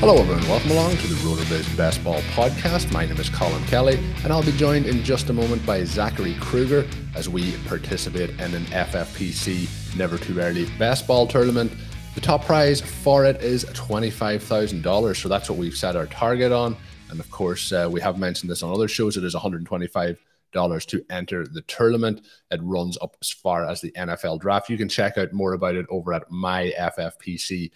Hello, 0.00 0.18
everyone. 0.18 0.46
Welcome 0.46 0.72
along 0.72 0.98
to 0.98 1.06
the 1.06 1.14
RotoViz 1.14 1.74
Best 1.74 2.04
Ball 2.04 2.20
Podcast. 2.34 2.92
My 2.92 3.06
name 3.06 3.16
is 3.16 3.30
Colm 3.30 3.66
Kelly, 3.66 3.98
and 4.22 4.30
I'll 4.30 4.42
be 4.42 4.52
joined 4.52 4.84
in 4.84 5.02
just 5.02 5.30
a 5.30 5.32
moment 5.32 5.64
by 5.64 5.84
Zachary 5.84 6.34
Krueger 6.34 6.86
as 7.14 7.30
we 7.30 7.56
participate 7.66 8.28
in 8.28 8.54
an 8.54 8.64
FFPC 8.66 9.96
Never 9.96 10.18
Too 10.18 10.38
Early 10.38 10.66
Best 10.78 11.06
Ball 11.06 11.26
tournament. 11.26 11.72
The 12.14 12.20
top 12.20 12.44
prize 12.44 12.82
for 12.82 13.24
it 13.24 13.40
is 13.42 13.64
$25,000, 13.64 15.16
so 15.16 15.30
that's 15.30 15.48
what 15.48 15.58
we've 15.58 15.74
set 15.74 15.96
our 15.96 16.06
target 16.06 16.52
on. 16.52 16.76
And 17.08 17.18
of 17.18 17.30
course, 17.30 17.72
uh, 17.72 17.88
we 17.90 18.02
have 18.02 18.18
mentioned 18.18 18.50
this 18.50 18.62
on 18.62 18.70
other 18.70 18.88
shows. 18.88 19.16
It 19.16 19.24
is 19.24 19.34
$125 19.34 20.18
to 20.52 21.06
enter 21.08 21.46
the 21.46 21.62
tournament. 21.62 22.20
It 22.50 22.60
runs 22.62 22.98
up 23.00 23.16
as 23.22 23.30
far 23.30 23.64
as 23.64 23.80
the 23.80 23.92
NFL 23.92 24.40
draft. 24.40 24.68
You 24.68 24.76
can 24.76 24.90
check 24.90 25.16
out 25.16 25.32
more 25.32 25.54
about 25.54 25.74
it 25.74 25.86
over 25.88 26.12
at 26.12 26.30
myffpc.com 26.30 27.70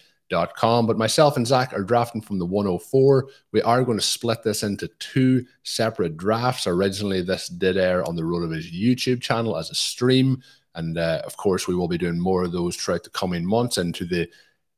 Com, 0.55 0.87
but 0.87 0.97
myself 0.97 1.37
and 1.37 1.45
Zach 1.45 1.73
are 1.73 1.83
drafting 1.83 2.21
from 2.21 2.39
the 2.39 2.45
104. 2.45 3.27
We 3.51 3.61
are 3.61 3.83
going 3.83 3.97
to 3.97 4.03
split 4.03 4.43
this 4.43 4.63
into 4.63 4.87
two 4.99 5.45
separate 5.63 6.17
drafts. 6.17 6.67
Originally, 6.67 7.21
this 7.21 7.47
did 7.47 7.77
air 7.77 8.03
on 8.05 8.15
the 8.15 8.23
RotoViz 8.23 8.71
YouTube 8.71 9.21
channel 9.21 9.57
as 9.57 9.69
a 9.69 9.75
stream. 9.75 10.41
And 10.75 10.97
uh, 10.97 11.21
of 11.25 11.37
course, 11.37 11.67
we 11.67 11.75
will 11.75 11.87
be 11.87 11.97
doing 11.97 12.19
more 12.19 12.43
of 12.43 12.51
those 12.51 12.75
throughout 12.75 13.03
the 13.03 13.09
coming 13.09 13.45
months 13.45 13.77
into 13.77 14.05
the 14.05 14.29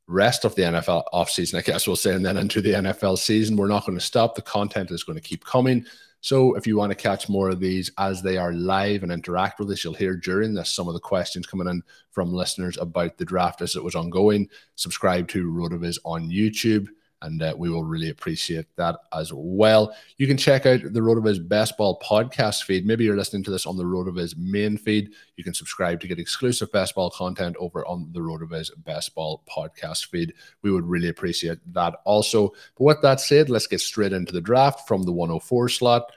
rest 0.06 0.44
of 0.44 0.54
the 0.54 0.62
NFL 0.62 1.04
offseason, 1.12 1.58
I 1.58 1.62
guess 1.62 1.86
we'll 1.86 1.96
say, 1.96 2.14
and 2.14 2.26
then 2.26 2.36
into 2.36 2.60
the 2.60 2.72
NFL 2.72 3.18
season. 3.18 3.56
We're 3.56 3.68
not 3.68 3.86
going 3.86 3.98
to 3.98 4.04
stop. 4.04 4.34
The 4.34 4.42
content 4.42 4.90
is 4.90 5.04
going 5.04 5.16
to 5.16 5.26
keep 5.26 5.44
coming. 5.44 5.86
So 6.24 6.54
if 6.54 6.66
you 6.66 6.78
want 6.78 6.90
to 6.90 6.94
catch 6.96 7.28
more 7.28 7.50
of 7.50 7.60
these 7.60 7.90
as 7.98 8.22
they 8.22 8.38
are 8.38 8.54
live 8.54 9.02
and 9.02 9.12
interact 9.12 9.58
with 9.58 9.70
us, 9.70 9.84
you'll 9.84 9.92
hear 9.92 10.16
during 10.16 10.54
this 10.54 10.70
some 10.70 10.88
of 10.88 10.94
the 10.94 11.00
questions 11.00 11.46
coming 11.46 11.68
in 11.68 11.82
from 12.12 12.32
listeners 12.32 12.78
about 12.78 13.18
the 13.18 13.26
draft 13.26 13.60
as 13.60 13.76
it 13.76 13.84
was 13.84 13.94
ongoing. 13.94 14.48
Subscribe 14.74 15.28
to 15.28 15.52
RotoViz 15.52 15.98
on 16.02 16.30
YouTube 16.30 16.88
and 17.22 17.42
uh, 17.42 17.54
we 17.56 17.70
will 17.70 17.84
really 17.84 18.10
appreciate 18.10 18.66
that 18.76 18.96
as 19.12 19.32
well. 19.32 19.94
You 20.18 20.26
can 20.26 20.36
check 20.36 20.66
out 20.66 20.80
the 20.82 21.00
RotoViz 21.00 21.48
Best 21.48 21.76
Ball 21.76 21.98
podcast 22.00 22.64
feed. 22.64 22.86
Maybe 22.86 23.04
you're 23.04 23.16
listening 23.16 23.42
to 23.44 23.50
this 23.50 23.66
on 23.66 23.76
the 23.76 23.84
RotoViz 23.84 24.36
main 24.36 24.76
feed. 24.76 25.12
You 25.36 25.44
can 25.44 25.54
subscribe 25.54 26.00
to 26.00 26.08
get 26.08 26.18
exclusive 26.18 26.70
Best 26.72 26.94
Ball 26.94 27.10
content 27.10 27.56
over 27.58 27.86
on 27.86 28.10
the 28.12 28.20
RotoViz 28.20 28.70
Best 28.84 29.14
Ball 29.14 29.42
podcast 29.48 30.06
feed. 30.08 30.34
We 30.62 30.70
would 30.70 30.84
really 30.84 31.08
appreciate 31.08 31.58
that 31.72 31.94
also. 32.04 32.52
But 32.76 32.84
with 32.84 33.02
that 33.02 33.20
said, 33.20 33.48
let's 33.48 33.66
get 33.66 33.80
straight 33.80 34.12
into 34.12 34.32
the 34.32 34.40
draft 34.40 34.86
from 34.86 35.04
the 35.04 35.12
104 35.12 35.68
slot. 35.70 36.12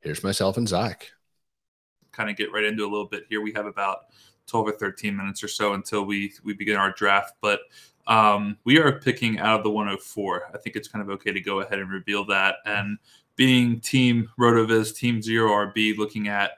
Here's 0.00 0.24
myself 0.24 0.56
and 0.56 0.68
Zach. 0.68 1.10
Kind 2.12 2.30
of 2.30 2.36
get 2.36 2.52
right 2.52 2.64
into 2.64 2.82
a 2.82 2.90
little 2.90 3.06
bit 3.08 3.24
here. 3.28 3.40
We 3.40 3.52
have 3.52 3.66
about 3.66 4.06
12 4.48 4.68
or 4.68 4.72
13 4.72 5.16
minutes 5.16 5.44
or 5.44 5.48
so 5.48 5.74
until 5.74 6.04
we 6.04 6.32
we 6.42 6.52
begin 6.54 6.76
our 6.76 6.92
draft, 6.92 7.34
but 7.40 7.60
um, 8.06 8.56
we 8.64 8.78
are 8.78 8.92
picking 9.00 9.38
out 9.38 9.58
of 9.58 9.64
the 9.64 9.70
104. 9.70 10.50
I 10.52 10.58
think 10.58 10.76
it's 10.76 10.88
kind 10.88 11.02
of 11.02 11.10
okay 11.10 11.32
to 11.32 11.40
go 11.40 11.60
ahead 11.60 11.78
and 11.78 11.90
reveal 11.90 12.24
that. 12.26 12.56
And 12.64 12.98
being 13.36 13.80
Team 13.80 14.28
Rotoviz, 14.38 14.94
Team 14.94 15.22
Zero 15.22 15.50
RB, 15.50 15.96
looking 15.96 16.28
at 16.28 16.52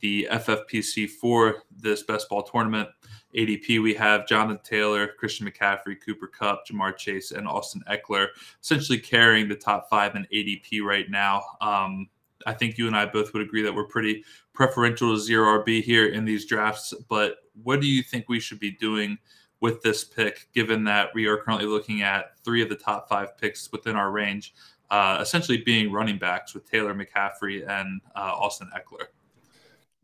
the 0.00 0.28
FFPC 0.30 1.08
for 1.08 1.62
this 1.76 2.02
best 2.02 2.28
ball 2.28 2.42
tournament. 2.42 2.88
ADP, 3.34 3.82
we 3.82 3.94
have 3.94 4.28
Jonathan 4.28 4.60
Taylor, 4.62 5.08
Christian 5.08 5.50
McCaffrey, 5.50 5.96
Cooper 6.04 6.28
Kupp, 6.28 6.66
Ja'Marr 6.66 6.96
Chase, 6.96 7.32
and 7.32 7.48
Austin 7.48 7.82
Ekeler, 7.90 8.28
essentially 8.62 8.98
carrying 8.98 9.48
the 9.48 9.56
top 9.56 9.88
five 9.90 10.14
in 10.14 10.26
ADP 10.32 10.82
right 10.82 11.10
now. 11.10 11.42
Um, 11.60 12.08
I 12.46 12.52
think 12.52 12.78
you 12.78 12.86
and 12.86 12.96
I 12.96 13.06
both 13.06 13.32
would 13.32 13.42
agree 13.42 13.62
that 13.62 13.74
we're 13.74 13.86
pretty 13.86 14.24
preferential 14.52 15.14
to 15.14 15.20
zero 15.20 15.62
RB 15.62 15.82
here 15.82 16.08
in 16.08 16.24
these 16.24 16.46
drafts. 16.46 16.94
But 17.08 17.38
what 17.62 17.80
do 17.80 17.86
you 17.86 18.02
think 18.02 18.28
we 18.28 18.40
should 18.40 18.60
be 18.60 18.72
doing 18.72 19.18
with 19.64 19.82
this 19.82 20.04
pick, 20.04 20.46
given 20.52 20.84
that 20.84 21.08
we 21.14 21.24
are 21.24 21.38
currently 21.38 21.64
looking 21.64 22.02
at 22.02 22.38
three 22.44 22.60
of 22.60 22.68
the 22.68 22.74
top 22.74 23.08
five 23.08 23.38
picks 23.38 23.72
within 23.72 23.96
our 23.96 24.10
range, 24.10 24.52
uh, 24.90 25.16
essentially 25.22 25.56
being 25.56 25.90
running 25.90 26.18
backs 26.18 26.52
with 26.52 26.70
Taylor 26.70 26.94
McCaffrey 26.94 27.66
and 27.66 28.02
uh, 28.14 28.34
Austin 28.34 28.68
Ekeler. 28.76 29.06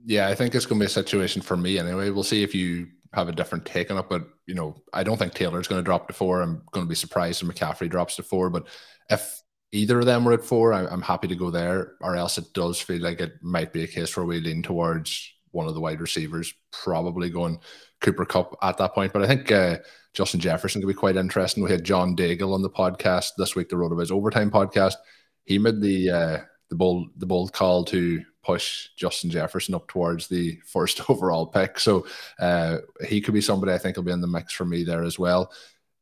Yeah, 0.06 0.28
I 0.28 0.34
think 0.34 0.54
it's 0.54 0.64
going 0.64 0.78
to 0.78 0.84
be 0.84 0.86
a 0.86 0.88
situation 0.88 1.42
for 1.42 1.58
me 1.58 1.78
anyway. 1.78 2.08
We'll 2.08 2.22
see 2.22 2.42
if 2.42 2.54
you 2.54 2.88
have 3.12 3.28
a 3.28 3.32
different 3.32 3.66
take 3.66 3.90
on 3.90 3.98
it, 3.98 4.06
but 4.08 4.26
you 4.46 4.54
know, 4.54 4.74
I 4.94 5.02
don't 5.02 5.18
think 5.18 5.34
Taylor's 5.34 5.68
going 5.68 5.78
to 5.78 5.84
drop 5.84 6.08
to 6.08 6.14
four. 6.14 6.40
I'm 6.40 6.62
going 6.72 6.86
to 6.86 6.88
be 6.88 6.94
surprised 6.94 7.42
if 7.42 7.48
McCaffrey 7.48 7.90
drops 7.90 8.16
to 8.16 8.22
four, 8.22 8.48
but 8.48 8.66
if 9.10 9.42
either 9.72 9.98
of 9.98 10.06
them 10.06 10.24
were 10.24 10.32
at 10.32 10.42
four, 10.42 10.72
I'm 10.72 11.02
happy 11.02 11.28
to 11.28 11.36
go 11.36 11.50
there. 11.50 11.96
Or 12.00 12.16
else 12.16 12.38
it 12.38 12.54
does 12.54 12.80
feel 12.80 13.02
like 13.02 13.20
it 13.20 13.34
might 13.42 13.74
be 13.74 13.84
a 13.84 13.86
case 13.86 14.16
where 14.16 14.24
we 14.24 14.40
lean 14.40 14.62
towards 14.62 15.34
one 15.50 15.68
of 15.68 15.74
the 15.74 15.80
wide 15.80 16.00
receivers, 16.00 16.54
probably 16.72 17.28
going 17.28 17.60
Cooper 18.00 18.24
Kupp 18.24 18.56
at 18.62 18.78
that 18.78 18.94
point. 18.94 19.12
But 19.12 19.22
I 19.22 19.26
think 19.26 19.50
uh, 19.52 19.78
Justin 20.12 20.40
Jefferson 20.40 20.80
could 20.80 20.88
be 20.88 20.94
quite 20.94 21.16
interesting. 21.16 21.62
We 21.62 21.70
had 21.70 21.84
John 21.84 22.16
Daigle 22.16 22.54
on 22.54 22.62
the 22.62 22.70
podcast 22.70 23.32
this 23.36 23.54
week, 23.54 23.68
the 23.68 23.76
RotoViz 23.76 24.10
Overtime 24.10 24.50
podcast. 24.50 24.94
He 25.44 25.58
made 25.58 25.80
the 25.80 26.10
uh, 26.10 26.38
the 26.68 26.76
bold 26.76 27.08
the 27.16 27.26
bold 27.26 27.52
call 27.52 27.84
to 27.86 28.22
push 28.42 28.88
Justin 28.96 29.30
Jefferson 29.30 29.74
up 29.74 29.86
towards 29.88 30.28
the 30.28 30.58
first 30.64 31.02
overall 31.10 31.46
pick. 31.46 31.78
So 31.78 32.06
uh, 32.38 32.78
he 33.06 33.20
could 33.20 33.34
be 33.34 33.40
somebody 33.40 33.72
I 33.72 33.78
think 33.78 33.96
will 33.96 34.04
be 34.04 34.12
in 34.12 34.20
the 34.20 34.26
mix 34.26 34.52
for 34.52 34.64
me 34.64 34.82
there 34.84 35.02
as 35.02 35.18
well. 35.18 35.52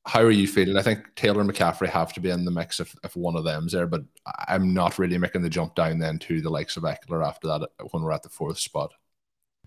How 0.07 0.23
are 0.23 0.31
you 0.31 0.49
feeling? 0.49 0.79
I 0.79 0.83
think 0.83 1.15
Taylor 1.17 1.45
McCaffrey 1.45 1.89
have 1.89 2.15
to 2.15 2.21
be 2.21 2.31
in 2.31 2.47
the 2.47 2.51
mix 2.51 2.81
if, 2.81 2.95
if 3.05 3.15
one 3.15 3.37
of 3.37 3.45
them's 3.45 3.73
there, 3.73 3.87
but 3.87 4.03
I'm 4.47 4.73
not 4.73 4.99
really 4.99 5.19
making 5.19 5.43
the 5.43 5.51
jump 5.51 5.75
down 5.75 5.99
then 5.99 6.19
to 6.21 6.41
the 6.41 6.49
likes 6.49 6.79
of 6.79 6.85
Ekeler 6.85 7.27
after 7.27 7.47
that 7.49 7.69
when 7.91 8.03
we're 8.03 8.13
at 8.13 8.23
the 8.23 8.31
fourth 8.31 8.59
spot. 8.59 8.93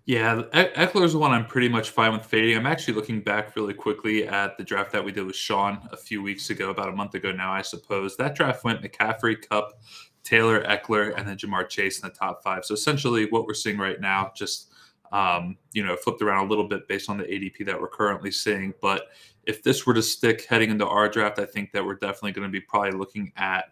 Yeah, 0.06 0.42
Ekeler's 0.54 1.14
the 1.14 1.20
one 1.20 1.32
I'm 1.32 1.46
pretty 1.46 1.70
much 1.70 1.92
fine 1.92 2.12
with 2.12 2.26
fading. 2.26 2.58
I'm 2.58 2.66
actually 2.66 2.96
looking 2.96 3.22
back 3.22 3.56
really 3.56 3.74
quickly 3.74 4.28
at 4.28 4.58
the 4.58 4.64
draft 4.64 4.92
that 4.94 5.06
we 5.06 5.12
did 5.12 5.26
with 5.26 5.36
Sean 5.36 5.88
a 5.92 5.98
few 5.98 6.24
weeks 6.24 6.50
ago, 6.50 6.72
about 6.72 6.90
a 6.90 6.92
month 6.92 7.14
ago 7.14 7.32
now, 7.32 7.52
I 7.52 7.62
suppose. 7.62 8.18
That 8.18 8.34
draft 8.34 8.64
went 8.64 8.82
McCaffrey, 8.82 9.48
Kupp, 9.48 9.80
Taylor, 10.24 10.64
Ekeler, 10.64 11.16
and 11.16 11.28
then 11.28 11.38
Ja'Marr 11.38 11.70
Chase 11.70 12.02
in 12.02 12.10
the 12.10 12.16
top 12.16 12.44
five. 12.44 12.66
So 12.66 12.74
essentially, 12.74 13.28
what 13.30 13.46
we're 13.46 13.54
seeing 13.54 13.78
right 13.78 14.02
now, 14.02 14.32
just 14.36 14.72
um, 15.12 15.58
you 15.74 15.86
know, 15.86 15.96
flipped 15.96 16.22
around 16.22 16.46
a 16.46 16.50
little 16.50 16.68
bit 16.68 16.88
based 16.88 17.10
on 17.10 17.18
the 17.18 17.26
ADP 17.26 17.66
that 17.66 17.80
we're 17.80 17.90
currently 17.90 18.32
seeing. 18.32 18.74
But 18.82 19.08
if 19.46 19.62
this 19.62 19.86
were 19.86 19.94
to 19.94 20.02
stick 20.02 20.46
heading 20.46 20.70
into 20.70 20.88
our 20.88 21.10
draft, 21.10 21.40
I 21.40 21.46
think 21.46 21.72
that 21.74 21.84
we're 21.84 21.96
definitely 21.96 22.32
going 22.32 22.48
to 22.48 22.52
be 22.52 22.62
probably 22.62 22.92
looking 22.92 23.32
at 23.36 23.66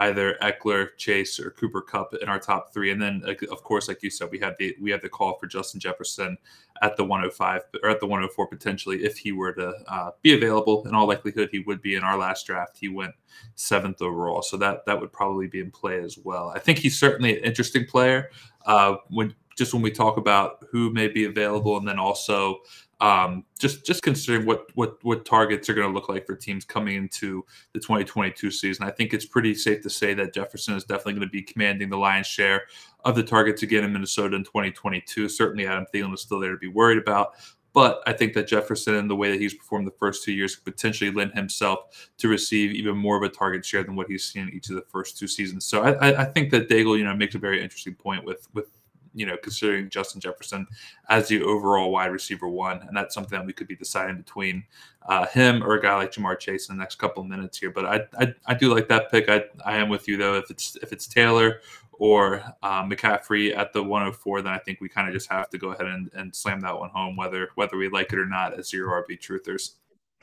either 0.00 0.36
Ekeler, 0.42 0.88
Chase, 0.96 1.40
or 1.40 1.50
Cooper 1.50 1.80
Kupp 1.80 2.14
in 2.20 2.28
our 2.28 2.38
top 2.38 2.72
three. 2.72 2.90
And 2.90 3.00
then, 3.00 3.22
of 3.50 3.62
course, 3.62 3.88
like 3.88 4.02
you 4.02 4.10
said, 4.10 4.30
we 4.30 4.38
have 4.40 4.54
the 4.58 4.76
we 4.80 4.90
have 4.90 5.02
the 5.02 5.08
call 5.08 5.38
for 5.38 5.46
Justin 5.46 5.80
Jefferson 5.80 6.36
at 6.82 6.96
the 6.96 7.04
105 7.04 7.62
or 7.82 7.88
at 7.88 8.00
the 8.00 8.06
104 8.06 8.46
potentially 8.48 9.04
if 9.04 9.16
he 9.16 9.32
were 9.32 9.52
to 9.52 9.72
uh, 9.88 10.10
be 10.22 10.34
available. 10.34 10.86
In 10.86 10.94
all 10.94 11.06
likelihood, 11.06 11.48
he 11.50 11.60
would 11.60 11.80
be 11.80 11.94
in 11.94 12.02
our 12.02 12.18
last 12.18 12.46
draft. 12.46 12.76
He 12.78 12.88
went 12.88 13.14
seventh 13.54 14.02
overall, 14.02 14.42
so 14.42 14.56
that 14.58 14.84
that 14.86 15.00
would 15.00 15.12
probably 15.12 15.46
be 15.46 15.60
in 15.60 15.70
play 15.70 16.00
as 16.00 16.18
well. 16.18 16.52
I 16.54 16.58
think 16.58 16.78
he's 16.78 16.98
certainly 16.98 17.38
an 17.38 17.44
interesting 17.44 17.86
player. 17.86 18.30
Uh, 18.66 18.96
when 19.08 19.34
just 19.56 19.72
when 19.72 19.82
we 19.82 19.90
talk 19.90 20.18
about 20.18 20.64
who 20.70 20.90
may 20.90 21.08
be 21.08 21.24
available, 21.24 21.78
and 21.78 21.88
then 21.88 21.98
also 21.98 22.58
um, 23.00 23.44
just 23.58 23.84
just 23.84 24.02
considering 24.02 24.46
what 24.46 24.66
what 24.74 24.96
what 25.02 25.24
targets 25.24 25.68
are 25.68 25.74
going 25.74 25.86
to 25.86 25.92
look 25.92 26.08
like 26.08 26.26
for 26.26 26.34
teams 26.34 26.64
coming 26.64 26.96
into 26.96 27.44
the 27.72 27.80
2022 27.80 28.50
season. 28.50 28.86
I 28.86 28.90
think 28.90 29.12
it's 29.12 29.26
pretty 29.26 29.54
safe 29.54 29.82
to 29.82 29.90
say 29.90 30.14
that 30.14 30.32
Jefferson 30.32 30.74
is 30.74 30.84
definitely 30.84 31.14
going 31.14 31.28
to 31.28 31.32
be 31.32 31.42
commanding 31.42 31.90
the 31.90 31.98
lion's 31.98 32.26
share 32.26 32.62
of 33.04 33.14
the 33.14 33.22
targets 33.22 33.62
again 33.62 33.84
in 33.84 33.92
Minnesota 33.92 34.36
in 34.36 34.44
2022. 34.44 35.28
Certainly, 35.28 35.66
Adam 35.66 35.84
Thielen 35.92 36.14
is 36.14 36.22
still 36.22 36.40
there 36.40 36.52
to 36.52 36.56
be 36.56 36.68
worried 36.68 36.98
about. 36.98 37.34
But 37.76 38.02
I 38.06 38.14
think 38.14 38.32
that 38.32 38.48
Jefferson 38.48 38.94
and 38.94 39.10
the 39.10 39.14
way 39.14 39.30
that 39.30 39.38
he's 39.38 39.52
performed 39.52 39.86
the 39.86 39.94
first 39.98 40.24
two 40.24 40.32
years 40.32 40.56
potentially 40.56 41.10
lend 41.10 41.34
himself 41.34 42.08
to 42.16 42.26
receive 42.26 42.72
even 42.72 42.96
more 42.96 43.18
of 43.18 43.22
a 43.22 43.28
target 43.28 43.66
share 43.66 43.84
than 43.84 43.94
what 43.94 44.06
he's 44.08 44.24
seen 44.24 44.48
in 44.48 44.54
each 44.54 44.70
of 44.70 44.76
the 44.76 44.84
first 44.88 45.18
two 45.18 45.28
seasons. 45.28 45.66
So 45.66 45.82
I, 45.82 46.22
I 46.22 46.24
think 46.24 46.50
that 46.52 46.70
Daigle, 46.70 46.96
you 46.96 47.04
know, 47.04 47.14
makes 47.14 47.34
a 47.34 47.38
very 47.38 47.62
interesting 47.62 47.94
point 47.94 48.24
with 48.24 48.48
with 48.54 48.70
you 49.16 49.24
know, 49.24 49.36
considering 49.38 49.88
Justin 49.88 50.20
Jefferson 50.20 50.66
as 51.08 51.28
the 51.28 51.42
overall 51.42 51.90
wide 51.90 52.12
receiver 52.12 52.48
one, 52.48 52.82
and 52.82 52.94
that's 52.94 53.14
something 53.14 53.38
that 53.38 53.46
we 53.46 53.52
could 53.54 53.66
be 53.66 53.74
deciding 53.74 54.18
between 54.18 54.62
uh, 55.08 55.26
him 55.26 55.62
or 55.62 55.74
a 55.74 55.82
guy 55.82 55.96
like 55.96 56.12
Ja'Marr 56.12 56.38
Chase 56.38 56.68
in 56.68 56.76
the 56.76 56.80
next 56.80 56.96
couple 56.96 57.22
of 57.22 57.28
minutes 57.28 57.56
here. 57.58 57.70
But 57.70 57.86
I, 57.86 58.00
I, 58.20 58.34
I 58.46 58.54
do 58.54 58.72
like 58.72 58.88
that 58.88 59.10
pick. 59.10 59.30
I, 59.30 59.44
I 59.64 59.78
am 59.78 59.88
with 59.88 60.06
you 60.06 60.18
though. 60.18 60.34
If 60.34 60.50
it's 60.50 60.76
if 60.82 60.92
it's 60.92 61.06
Taylor 61.06 61.62
or 61.92 62.42
uh, 62.62 62.84
McCaffrey 62.84 63.56
at 63.56 63.72
the 63.72 63.82
104, 63.82 64.42
then 64.42 64.52
I 64.52 64.58
think 64.58 64.82
we 64.82 64.88
kind 64.90 65.08
of 65.08 65.14
just 65.14 65.30
have 65.30 65.48
to 65.48 65.56
go 65.58 65.70
ahead 65.70 65.86
and, 65.86 66.10
and 66.12 66.36
slam 66.36 66.60
that 66.60 66.78
one 66.78 66.90
home, 66.90 67.16
whether 67.16 67.48
whether 67.54 67.78
we 67.78 67.88
like 67.88 68.12
it 68.12 68.18
or 68.18 68.26
not, 68.26 68.58
as 68.58 68.70
your 68.70 68.88
RB 68.88 69.18
truthers. 69.18 69.72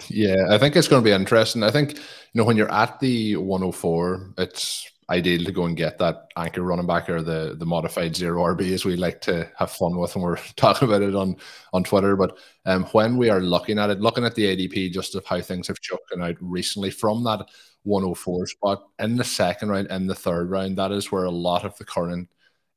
Yeah, 0.07 0.47
I 0.51 0.59
think 0.59 0.75
it's 0.75 0.87
going 0.87 1.03
to 1.03 1.09
be 1.09 1.13
interesting. 1.13 1.63
I 1.63 1.71
think 1.71 1.95
you 1.95 2.01
know 2.35 2.43
when 2.43 2.57
you're 2.57 2.71
at 2.71 2.99
the 2.99 3.37
104, 3.37 4.33
it's 4.37 4.87
ideal 5.09 5.43
to 5.45 5.51
go 5.51 5.65
and 5.65 5.77
get 5.77 5.97
that 5.97 6.27
anchor 6.37 6.61
running 6.61 6.87
back 6.87 7.09
or 7.09 7.21
the 7.21 7.55
the 7.57 7.65
modified 7.65 8.15
zero 8.15 8.43
RB 8.43 8.71
as 8.71 8.85
we 8.85 8.95
like 8.95 9.21
to 9.21 9.49
have 9.57 9.71
fun 9.71 9.97
with 9.97 10.15
when 10.15 10.23
we're 10.23 10.37
talking 10.55 10.87
about 10.87 11.01
it 11.01 11.15
on 11.15 11.35
on 11.73 11.83
Twitter. 11.83 12.15
But 12.15 12.37
um, 12.65 12.85
when 12.85 13.17
we 13.17 13.29
are 13.29 13.41
looking 13.41 13.79
at 13.79 13.89
it, 13.89 13.99
looking 13.99 14.25
at 14.25 14.35
the 14.35 14.55
ADP 14.55 14.91
just 14.91 15.15
of 15.15 15.25
how 15.25 15.41
things 15.41 15.67
have 15.67 15.79
choken 15.81 16.21
out 16.21 16.35
recently 16.39 16.91
from 16.91 17.23
that 17.23 17.47
104 17.83 18.47
spot 18.47 18.83
in 18.99 19.15
the 19.15 19.23
second 19.23 19.69
round 19.69 19.87
and 19.89 20.09
the 20.09 20.15
third 20.15 20.49
round, 20.49 20.77
that 20.77 20.91
is 20.91 21.11
where 21.11 21.25
a 21.25 21.31
lot 21.31 21.65
of 21.65 21.77
the 21.77 21.85
current 21.85 22.29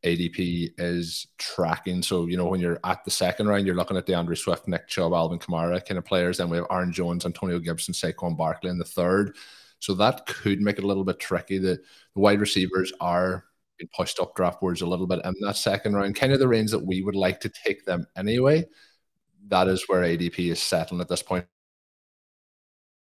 ADP 0.04 0.72
is 0.78 1.26
tracking. 1.38 2.02
So, 2.02 2.26
you 2.26 2.36
know, 2.36 2.46
when 2.46 2.60
you're 2.60 2.80
at 2.84 3.04
the 3.04 3.10
second 3.10 3.48
round, 3.48 3.66
you're 3.66 3.76
looking 3.76 3.96
at 3.96 4.06
D'Andre 4.06 4.36
Swift, 4.36 4.68
Nick 4.68 4.88
Chubb, 4.88 5.12
Alvin 5.12 5.38
Kamara 5.38 5.84
kind 5.84 5.98
of 5.98 6.04
players. 6.04 6.38
Then 6.38 6.48
we 6.48 6.58
have 6.58 6.66
Aaron 6.70 6.92
Jones, 6.92 7.26
Antonio 7.26 7.58
Gibson, 7.58 7.94
Saquon 7.94 8.36
Barkley 8.36 8.70
in 8.70 8.78
the 8.78 8.84
third. 8.84 9.36
So 9.78 9.94
that 9.94 10.26
could 10.26 10.60
make 10.60 10.78
it 10.78 10.84
a 10.84 10.86
little 10.86 11.04
bit 11.04 11.18
tricky. 11.18 11.58
The, 11.58 11.78
the 12.14 12.20
wide 12.20 12.40
receivers 12.40 12.92
are 13.00 13.44
being 13.78 13.88
pushed 13.94 14.18
up 14.20 14.34
draft 14.34 14.60
boards 14.60 14.80
a 14.80 14.86
little 14.86 15.06
bit 15.06 15.20
in 15.24 15.34
that 15.40 15.56
second 15.56 15.94
round, 15.94 16.16
kind 16.16 16.32
of 16.32 16.38
the 16.38 16.48
range 16.48 16.70
that 16.70 16.84
we 16.84 17.02
would 17.02 17.16
like 17.16 17.40
to 17.40 17.48
take 17.48 17.84
them 17.84 18.06
anyway. 18.16 18.64
That 19.48 19.68
is 19.68 19.84
where 19.86 20.02
ADP 20.02 20.50
is 20.50 20.60
settling 20.60 21.00
at 21.00 21.08
this 21.08 21.22
point. 21.22 21.46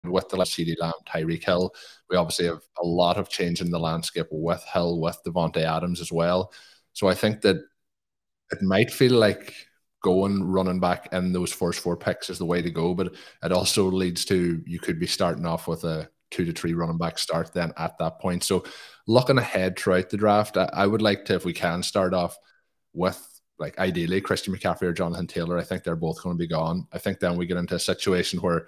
With 0.05 0.29
the 0.29 0.37
CeeDee 0.37 0.77
Lamb, 0.81 0.93
Tyreek 1.09 1.45
Hill, 1.45 1.73
we 2.09 2.17
obviously 2.17 2.47
have 2.47 2.63
a 2.81 2.87
lot 2.87 3.17
of 3.17 3.29
change 3.29 3.61
in 3.61 3.71
the 3.71 3.81
landscape 3.81 4.29
with 4.31 4.65
Hill, 4.73 5.01
with 5.01 5.19
Davante 5.27 5.65
Adams 5.65 6.01
as 6.01 6.13
well. 6.13 6.53
So 6.93 7.09
I 7.09 7.15
think 7.15 7.41
that 7.43 7.57
it 8.53 8.63
might 8.63 8.91
feel 8.91 9.15
like 9.15 9.55
going 10.03 10.45
running 10.45 10.79
back 10.81 11.09
in 11.13 11.33
those 11.33 11.53
first 11.53 11.81
four 11.81 11.97
picks 11.97 12.31
is 12.31 12.39
the 12.39 12.47
way 12.47 12.63
to 12.63 12.71
go, 12.71 12.95
but 12.95 13.15
it 13.43 13.53
also 13.53 13.91
leads 13.91 14.25
to 14.27 14.63
you 14.65 14.79
could 14.79 15.01
be 15.01 15.07
starting 15.07 15.47
off 15.47 15.67
with 15.67 15.85
a 15.85 16.09
two 16.31 16.45
to 16.45 16.53
three 16.53 16.75
running 16.75 16.99
back 16.99 17.19
start 17.19 17.53
then 17.53 17.73
at 17.77 17.99
that 17.99 18.21
point. 18.21 18.45
So 18.45 18.65
looking 19.07 19.39
ahead 19.39 19.79
throughout 19.79 20.11
the 20.11 20.17
draft, 20.17 20.57
I, 20.57 20.69
I 20.73 20.87
would 20.87 21.03
like 21.03 21.25
to, 21.27 21.35
if 21.35 21.45
we 21.45 21.53
can, 21.53 21.83
start 21.83 22.15
off 22.15 22.37
with 22.93 23.25
like 23.59 23.79
ideally 23.79 24.21
Christian 24.21 24.55
McCaffrey 24.55 24.83
or 24.83 24.93
Jonathan 24.93 25.27
Taylor. 25.27 25.59
I 25.59 25.65
think 25.65 25.83
they're 25.83 25.97
both 25.97 26.23
going 26.23 26.37
to 26.37 26.39
be 26.39 26.47
gone. 26.47 26.87
I 26.93 26.99
think 26.99 27.19
then 27.19 27.37
we 27.37 27.47
get 27.47 27.57
into 27.57 27.75
a 27.75 27.81
situation 27.81 28.41
where 28.41 28.67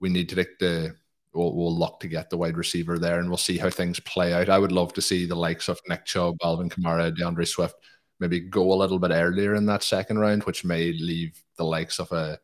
we 0.00 0.08
need 0.08 0.28
to 0.28 0.36
take 0.36 0.58
the 0.58 0.94
we'll, 1.32 1.54
we'll 1.54 1.76
look 1.76 2.00
to 2.00 2.08
get 2.08 2.30
the 2.30 2.36
wide 2.36 2.56
receiver 2.56 2.98
there 2.98 3.20
and 3.20 3.28
we'll 3.28 3.36
see 3.36 3.58
how 3.58 3.70
things 3.70 4.00
play 4.00 4.34
out. 4.34 4.48
I 4.48 4.58
would 4.58 4.72
love 4.72 4.92
to 4.94 5.02
see 5.02 5.26
the 5.26 5.34
likes 5.34 5.68
of 5.68 5.80
Nick 5.88 6.04
Chubb, 6.04 6.36
Alvin 6.42 6.68
Kamara, 6.68 7.16
D'Andre 7.16 7.44
Swift 7.44 7.76
maybe 8.20 8.40
go 8.40 8.72
a 8.72 8.74
little 8.74 8.98
bit 8.98 9.12
earlier 9.12 9.54
in 9.54 9.66
that 9.66 9.82
second 9.82 10.18
round, 10.18 10.44
which 10.44 10.64
may 10.64 10.92
leave 10.92 11.40
the 11.56 11.64
likes 11.64 11.98
of 11.98 12.10
a 12.12 12.38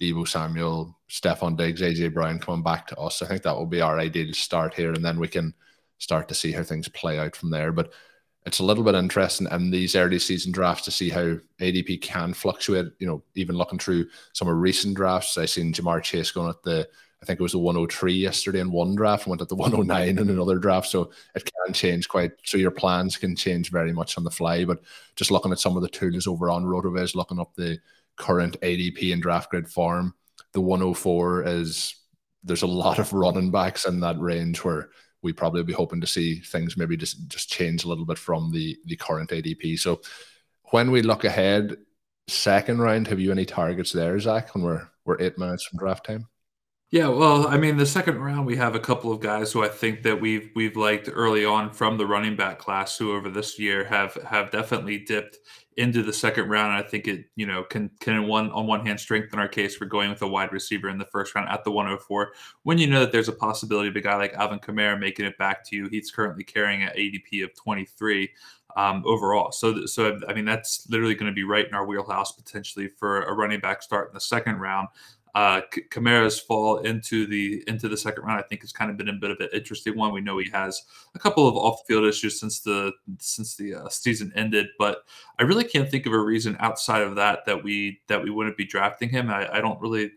Deebo 0.00 0.26
Samuel, 0.28 0.96
Stefon 1.08 1.56
Diggs, 1.56 1.80
AJ 1.80 2.12
Brown 2.12 2.38
coming 2.38 2.62
back 2.62 2.86
to 2.88 2.96
us. 2.98 3.22
I 3.22 3.26
think 3.26 3.42
that 3.42 3.56
will 3.56 3.66
be 3.66 3.80
our 3.80 3.98
ideal 3.98 4.32
start 4.32 4.74
here, 4.74 4.92
and 4.92 5.04
then 5.04 5.18
we 5.18 5.28
can 5.28 5.54
start 5.98 6.28
to 6.28 6.34
see 6.34 6.52
how 6.52 6.62
things 6.62 6.88
play 6.88 7.18
out 7.18 7.34
from 7.34 7.50
there. 7.50 7.72
But 7.72 7.92
it's 8.44 8.60
a 8.60 8.64
little 8.64 8.84
bit 8.84 8.94
interesting 8.94 9.48
in 9.50 9.70
these 9.70 9.96
early 9.96 10.18
season 10.18 10.52
drafts 10.52 10.84
to 10.84 10.90
see 10.90 11.08
how 11.08 11.36
ADP 11.60 12.00
can 12.02 12.32
fluctuate. 12.34 12.86
You 12.98 13.06
know, 13.06 13.22
even 13.34 13.56
looking 13.56 13.78
through 13.78 14.06
some 14.32 14.48
of 14.48 14.56
recent 14.56 14.94
drafts, 14.94 15.38
I 15.38 15.46
seen 15.46 15.72
Ja'Marr 15.72 16.02
Chase 16.02 16.30
going 16.30 16.50
at 16.50 16.62
the 16.62 16.88
I 17.22 17.24
think 17.24 17.40
it 17.40 17.42
was 17.42 17.52
the 17.52 17.58
103 17.58 18.12
yesterday 18.12 18.60
in 18.60 18.70
one 18.70 18.94
draft 18.94 19.24
and 19.24 19.30
went 19.30 19.42
at 19.42 19.48
the 19.48 19.56
109 19.56 20.08
in 20.18 20.30
another 20.30 20.58
draft. 20.58 20.88
So 20.88 21.10
it 21.34 21.50
can 21.50 21.72
change 21.72 22.08
quite. 22.08 22.32
So 22.44 22.58
your 22.58 22.70
plans 22.70 23.16
can 23.16 23.34
change 23.34 23.70
very 23.70 23.92
much 23.92 24.18
on 24.18 24.24
the 24.24 24.30
fly. 24.30 24.64
But 24.64 24.80
just 25.16 25.30
looking 25.30 25.50
at 25.50 25.58
some 25.58 25.76
of 25.76 25.82
the 25.82 25.88
tools 25.88 26.26
over 26.26 26.50
on 26.50 26.64
RotoViz, 26.64 27.14
looking 27.14 27.40
up 27.40 27.54
the 27.54 27.78
current 28.16 28.60
ADP 28.60 29.12
and 29.12 29.22
draft 29.22 29.50
grid 29.50 29.68
form. 29.68 30.14
The 30.52 30.60
104 30.60 31.44
is 31.46 31.96
there's 32.42 32.62
a 32.62 32.66
lot 32.66 32.98
of 32.98 33.12
running 33.12 33.50
backs 33.50 33.86
in 33.86 34.00
that 34.00 34.18
range 34.18 34.64
where 34.64 34.90
we 35.22 35.32
probably 35.32 35.62
be 35.62 35.72
hoping 35.72 36.00
to 36.00 36.06
see 36.06 36.40
things 36.40 36.76
maybe 36.76 36.96
just 36.96 37.26
just 37.28 37.50
change 37.50 37.84
a 37.84 37.88
little 37.88 38.04
bit 38.04 38.18
from 38.18 38.52
the 38.52 38.76
the 38.86 38.96
current 38.96 39.30
ADP. 39.30 39.78
So 39.78 40.00
when 40.70 40.90
we 40.90 41.02
look 41.02 41.24
ahead, 41.24 41.76
second 42.28 42.78
round, 42.78 43.08
have 43.08 43.20
you 43.20 43.32
any 43.32 43.44
targets 43.44 43.92
there, 43.92 44.18
Zach? 44.18 44.54
When 44.54 44.64
we're 44.64 44.88
we're 45.04 45.20
eight 45.20 45.38
minutes 45.38 45.64
from 45.64 45.78
draft 45.78 46.06
time. 46.06 46.28
Yeah, 46.92 47.08
well, 47.08 47.48
I 47.48 47.56
mean, 47.56 47.76
the 47.76 47.86
second 47.86 48.20
round 48.20 48.46
we 48.46 48.56
have 48.56 48.76
a 48.76 48.80
couple 48.80 49.10
of 49.10 49.20
guys 49.20 49.52
who 49.52 49.64
I 49.64 49.68
think 49.68 50.02
that 50.04 50.20
we've 50.20 50.50
we've 50.54 50.76
liked 50.76 51.10
early 51.12 51.44
on 51.44 51.70
from 51.72 51.98
the 51.98 52.06
running 52.06 52.36
back 52.36 52.58
class 52.58 52.96
who 52.96 53.12
over 53.12 53.28
this 53.28 53.58
year 53.58 53.84
have 53.84 54.14
have 54.24 54.52
definitely 54.52 54.98
dipped 54.98 55.38
into 55.76 56.02
the 56.02 56.12
second 56.12 56.48
round. 56.48 56.72
I 56.72 56.82
think 56.82 57.06
it, 57.06 57.26
you 57.36 57.46
know, 57.46 57.62
can 57.64 57.90
can 58.00 58.26
one 58.26 58.50
on 58.52 58.66
one 58.66 58.84
hand 58.84 58.98
strengthen 58.98 59.38
our 59.38 59.48
case 59.48 59.76
for 59.76 59.84
going 59.84 60.10
with 60.10 60.22
a 60.22 60.26
wide 60.26 60.52
receiver 60.52 60.88
in 60.88 60.98
the 60.98 61.04
first 61.06 61.34
round 61.34 61.48
at 61.48 61.64
the 61.64 61.70
104 61.70 62.32
when 62.62 62.78
you 62.78 62.86
know 62.86 63.00
that 63.00 63.12
there's 63.12 63.28
a 63.28 63.32
possibility 63.32 63.88
of 63.88 63.96
a 63.96 64.00
guy 64.00 64.16
like 64.16 64.32
Alvin 64.34 64.58
Kamara 64.58 64.98
making 64.98 65.26
it 65.26 65.36
back 65.38 65.64
to 65.68 65.76
you. 65.76 65.88
He's 65.88 66.10
currently 66.10 66.44
carrying 66.44 66.82
an 66.82 66.92
ADP 66.96 67.44
of 67.44 67.54
23 67.54 68.30
um, 68.76 69.02
overall. 69.06 69.52
So, 69.52 69.86
so 69.86 70.18
I 70.28 70.34
mean, 70.34 70.44
that's 70.44 70.86
literally 70.88 71.14
going 71.14 71.30
to 71.30 71.34
be 71.34 71.44
right 71.44 71.66
in 71.66 71.74
our 71.74 71.86
wheelhouse 71.86 72.32
potentially 72.32 72.88
for 72.88 73.22
a 73.22 73.32
running 73.32 73.60
back 73.60 73.82
start 73.82 74.08
in 74.08 74.14
the 74.14 74.20
second 74.20 74.56
round 74.56 74.88
uh, 75.36 75.60
fall 76.48 76.78
into 76.78 77.26
the 77.26 77.62
into 77.66 77.88
the 77.88 77.96
second 77.96 78.24
round, 78.24 78.40
I 78.40 78.42
think, 78.48 78.62
has 78.62 78.72
kind 78.72 78.90
of 78.90 78.96
been 78.96 79.10
a 79.10 79.12
bit 79.12 79.30
of 79.30 79.38
an 79.38 79.50
interesting 79.52 79.94
one. 79.94 80.14
We 80.14 80.22
know 80.22 80.38
he 80.38 80.48
has 80.50 80.82
a 81.14 81.18
couple 81.18 81.46
of 81.46 81.56
off 81.56 81.80
field 81.86 82.06
issues 82.06 82.40
since 82.40 82.60
the 82.60 82.92
since 83.18 83.54
the 83.54 83.74
uh, 83.74 83.88
season 83.90 84.32
ended, 84.34 84.68
but 84.78 85.02
I 85.38 85.42
really 85.42 85.64
can't 85.64 85.90
think 85.90 86.06
of 86.06 86.14
a 86.14 86.18
reason 86.18 86.56
outside 86.58 87.02
of 87.02 87.16
that 87.16 87.44
that 87.44 87.62
we 87.62 88.00
that 88.08 88.22
we 88.22 88.30
wouldn't 88.30 88.56
be 88.56 88.64
drafting 88.64 89.10
him. 89.10 89.28
I, 89.28 89.56
I 89.56 89.60
don't 89.60 89.78
really 89.78 90.12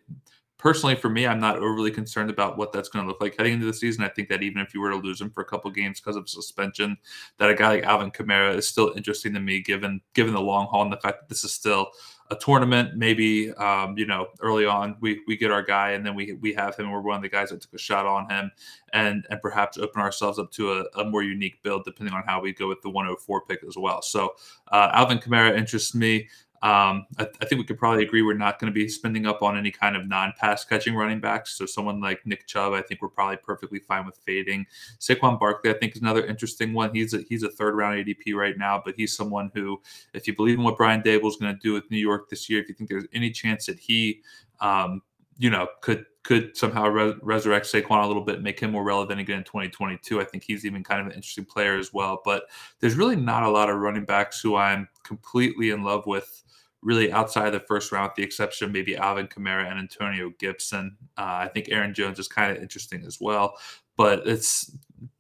personally 0.58 0.96
for 0.96 1.10
me, 1.10 1.28
I'm 1.28 1.40
not 1.42 1.58
overly 1.58 1.92
concerned 1.92 2.30
about 2.30 2.58
what 2.58 2.72
that's 2.72 2.88
going 2.88 3.04
to 3.04 3.10
look 3.10 3.20
like 3.20 3.36
heading 3.36 3.54
into 3.54 3.66
the 3.66 3.74
season. 3.74 4.06
I 4.06 4.10
think 4.10 4.30
that 4.30 4.42
even 4.42 4.62
if 4.62 4.74
you 4.74 4.80
were 4.80 4.92
to 4.92 4.96
lose 4.96 5.20
him 5.20 5.32
for 5.32 5.42
a 5.42 5.46
couple 5.46 5.70
games 5.72 6.00
because 6.00 6.16
of 6.16 6.30
suspension, 6.30 6.98
that 7.40 7.50
a 7.50 7.56
guy 7.56 7.68
like 7.68 7.84
Alvin 7.84 8.12
Kamara 8.12 8.56
is 8.56 8.68
still 8.68 8.94
interesting 8.96 9.34
to 9.34 9.42
me, 9.42 9.62
given 9.62 10.00
given 10.14 10.34
the 10.34 10.42
long 10.42 10.68
haul 10.68 10.84
and 10.84 10.94
the 10.94 10.98
fact 10.98 11.20
that 11.20 11.30
this 11.30 11.44
is 11.44 11.52
still 11.52 11.90
a 12.32 12.36
tournament, 12.36 12.96
maybe 12.96 13.52
um, 13.54 13.98
you 13.98 14.06
know 14.06 14.28
early 14.42 14.66
on 14.66 14.96
we 15.02 15.22
we 15.28 15.36
get 15.36 15.52
our 15.52 15.64
guy 15.64 15.92
and 15.92 16.06
then 16.06 16.16
we 16.16 16.34
we 16.34 16.54
have 16.54 16.76
him. 16.76 16.92
We're 16.92 17.02
one 17.02 17.18
of 17.18 17.22
the 17.22 17.30
guys 17.30 17.50
that 17.50 17.62
took 17.62 17.74
a 17.74 17.80
shot 17.80 18.06
on 18.06 18.30
him, 18.30 18.52
and 18.94 19.26
and 19.30 19.42
perhaps 19.42 19.78
open 19.78 20.02
ourselves 20.02 20.38
up 20.38 20.52
to 20.52 20.74
a, 20.74 21.02
a 21.02 21.06
more 21.06 21.24
unique 21.24 21.62
build 21.64 21.84
depending 21.86 22.14
on 22.14 22.24
how 22.26 22.40
we 22.40 22.54
go 22.54 22.68
with 22.68 22.82
the 22.82 22.90
104 22.90 23.46
pick 23.46 23.64
as 23.68 23.76
well. 23.78 24.02
So 24.02 24.36
uh, 24.72 24.90
Alvin 24.94 25.20
Kamara 25.20 25.58
interests 25.58 25.96
me. 25.96 26.28
Um, 26.62 27.06
I, 27.18 27.28
I, 27.42 27.46
think 27.46 27.60
we 27.60 27.64
could 27.64 27.78
probably 27.78 28.04
agree 28.04 28.22
we're 28.22 28.34
not 28.34 28.60
going 28.60 28.72
to 28.72 28.78
be 28.78 28.90
spending 28.90 29.26
up 29.26 29.42
on 29.42 29.58
any 29.58 29.72
kind 29.72 29.96
of 29.96 30.10
non-pass 30.10 30.66
catching 30.66 30.94
running 30.94 31.22
backs. 31.22 31.58
So 31.58 31.66
someone 31.66 32.02
like 32.02 32.26
Nick 32.26 32.48
Chubb, 32.48 32.74
I 32.74 32.82
think 32.82 33.02
we're 33.02 33.08
probably 33.08 33.38
perfectly 33.38 33.80
fine 33.80 34.06
with 34.06 34.18
fading. 34.18 34.66
Saquon 35.00 35.40
Barkley, 35.40 35.72
I 35.72 35.76
think, 35.76 35.96
is 35.96 36.02
another 36.02 36.26
interesting 36.26 36.74
one. 36.74 36.94
He's 36.94 37.14
a 37.14 37.22
he's 37.30 37.44
a 37.44 37.50
third 37.50 37.76
round 37.76 38.06
ADP 38.06 38.36
right 38.36 38.58
now, 38.58 38.82
but 38.84 38.96
he's 38.98 39.16
someone 39.16 39.52
who, 39.54 39.82
if 40.14 40.28
you 40.28 40.36
believe 40.36 40.58
in 40.58 40.64
what 40.66 40.76
Brian 40.76 41.02
Daboll 41.02 41.30
is 41.30 41.38
going 41.38 41.54
to 41.54 41.60
do 41.62 41.72
with 41.72 41.90
New 41.90 41.98
York 41.98 42.30
this 42.30 42.50
year, 42.50 42.62
if 42.62 42.68
you 42.68 42.76
think 42.76 42.90
there's 42.90 43.08
any 43.14 43.32
chance 43.32 43.66
that 43.68 43.80
he, 43.80 44.22
um, 44.60 45.02
you 45.38 45.50
know, 45.50 45.68
could 45.82 46.06
could 46.24 46.56
somehow 46.58 46.88
re- 46.88 47.16
resurrect 47.22 47.66
Saquon 47.66 48.04
a 48.04 48.08
little 48.08 48.24
bit, 48.24 48.42
make 48.42 48.60
him 48.60 48.72
more 48.72 48.84
relevant 48.84 49.20
again 49.20 49.40
in 49.40 49.44
2022. 49.46 50.20
I 50.20 50.26
think 50.26 50.44
he's 50.44 50.66
even 50.66 50.84
kind 50.84 51.00
of 51.00 51.08
an 51.08 51.14
interesting 51.14 51.46
player 51.46 51.78
as 51.78 51.94
well. 51.94 52.22
But 52.26 52.44
there's 52.80 52.96
really 52.96 53.16
not 53.16 53.44
a 53.44 53.50
lot 53.50 53.70
of 53.70 53.78
running 53.78 54.06
backs 54.06 54.42
who 54.42 54.56
I'm 54.56 54.90
completely 55.04 55.70
in 55.70 55.84
love 55.84 56.06
with 56.06 56.44
really 56.82 57.12
outside 57.12 57.48
of 57.48 57.54
the 57.54 57.68
first 57.68 57.92
round, 57.92 58.10
with 58.10 58.16
the 58.16 58.24
exception 58.24 58.66
of 58.66 58.72
maybe 58.72 58.96
Alvin 58.96 59.28
Kamara 59.28 59.70
and 59.70 59.80
Antonio 59.80 60.32
Gibson. 60.40 60.96
Uh, 61.18 61.44
I 61.44 61.50
think 61.54 61.68
Aaron 61.70 61.94
Jones 61.94 62.20
is 62.20 62.28
kind 62.28 62.56
of 62.56 62.62
interesting 62.62 63.04
as 63.06 63.20
well. 63.20 63.58
But 63.98 64.26
it's, 64.26 64.72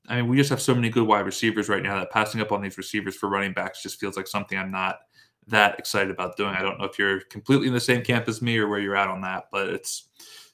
I 0.08 0.18
mean, 0.18 0.30
we 0.30 0.38
just 0.38 0.50
have 0.50 0.62
so 0.62 0.74
many 0.74 0.90
good 0.90 1.06
wide 1.06 1.26
receivers 1.26 1.68
right 1.68 1.84
now 1.84 2.00
that 2.00 2.12
passing 2.12 2.40
up 2.40 2.54
on 2.54 2.62
these 2.62 2.78
receivers 2.78 3.16
for 3.16 3.28
running 3.28 3.54
backs 3.54 3.84
just 3.84 4.00
feels 4.00 4.16
like 4.16 4.28
something 4.28 4.58
I'm 4.58 4.72
not 4.72 5.00
that 5.48 5.78
excited 5.80 6.12
about 6.12 6.38
doing. 6.38 6.54
I 6.54 6.62
don't 6.62 6.80
know 6.80 6.86
if 6.86 6.98
you're 6.98 7.22
completely 7.22 7.68
in 7.68 7.74
the 7.74 7.80
same 7.80 8.04
camp 8.04 8.28
as 8.30 8.42
me 8.42 8.58
or 8.58 8.70
where 8.70 8.80
you're 8.80 8.96
at 8.96 9.10
on 9.10 9.22
that, 9.22 9.46
but 9.52 9.68
it's 9.68 10.10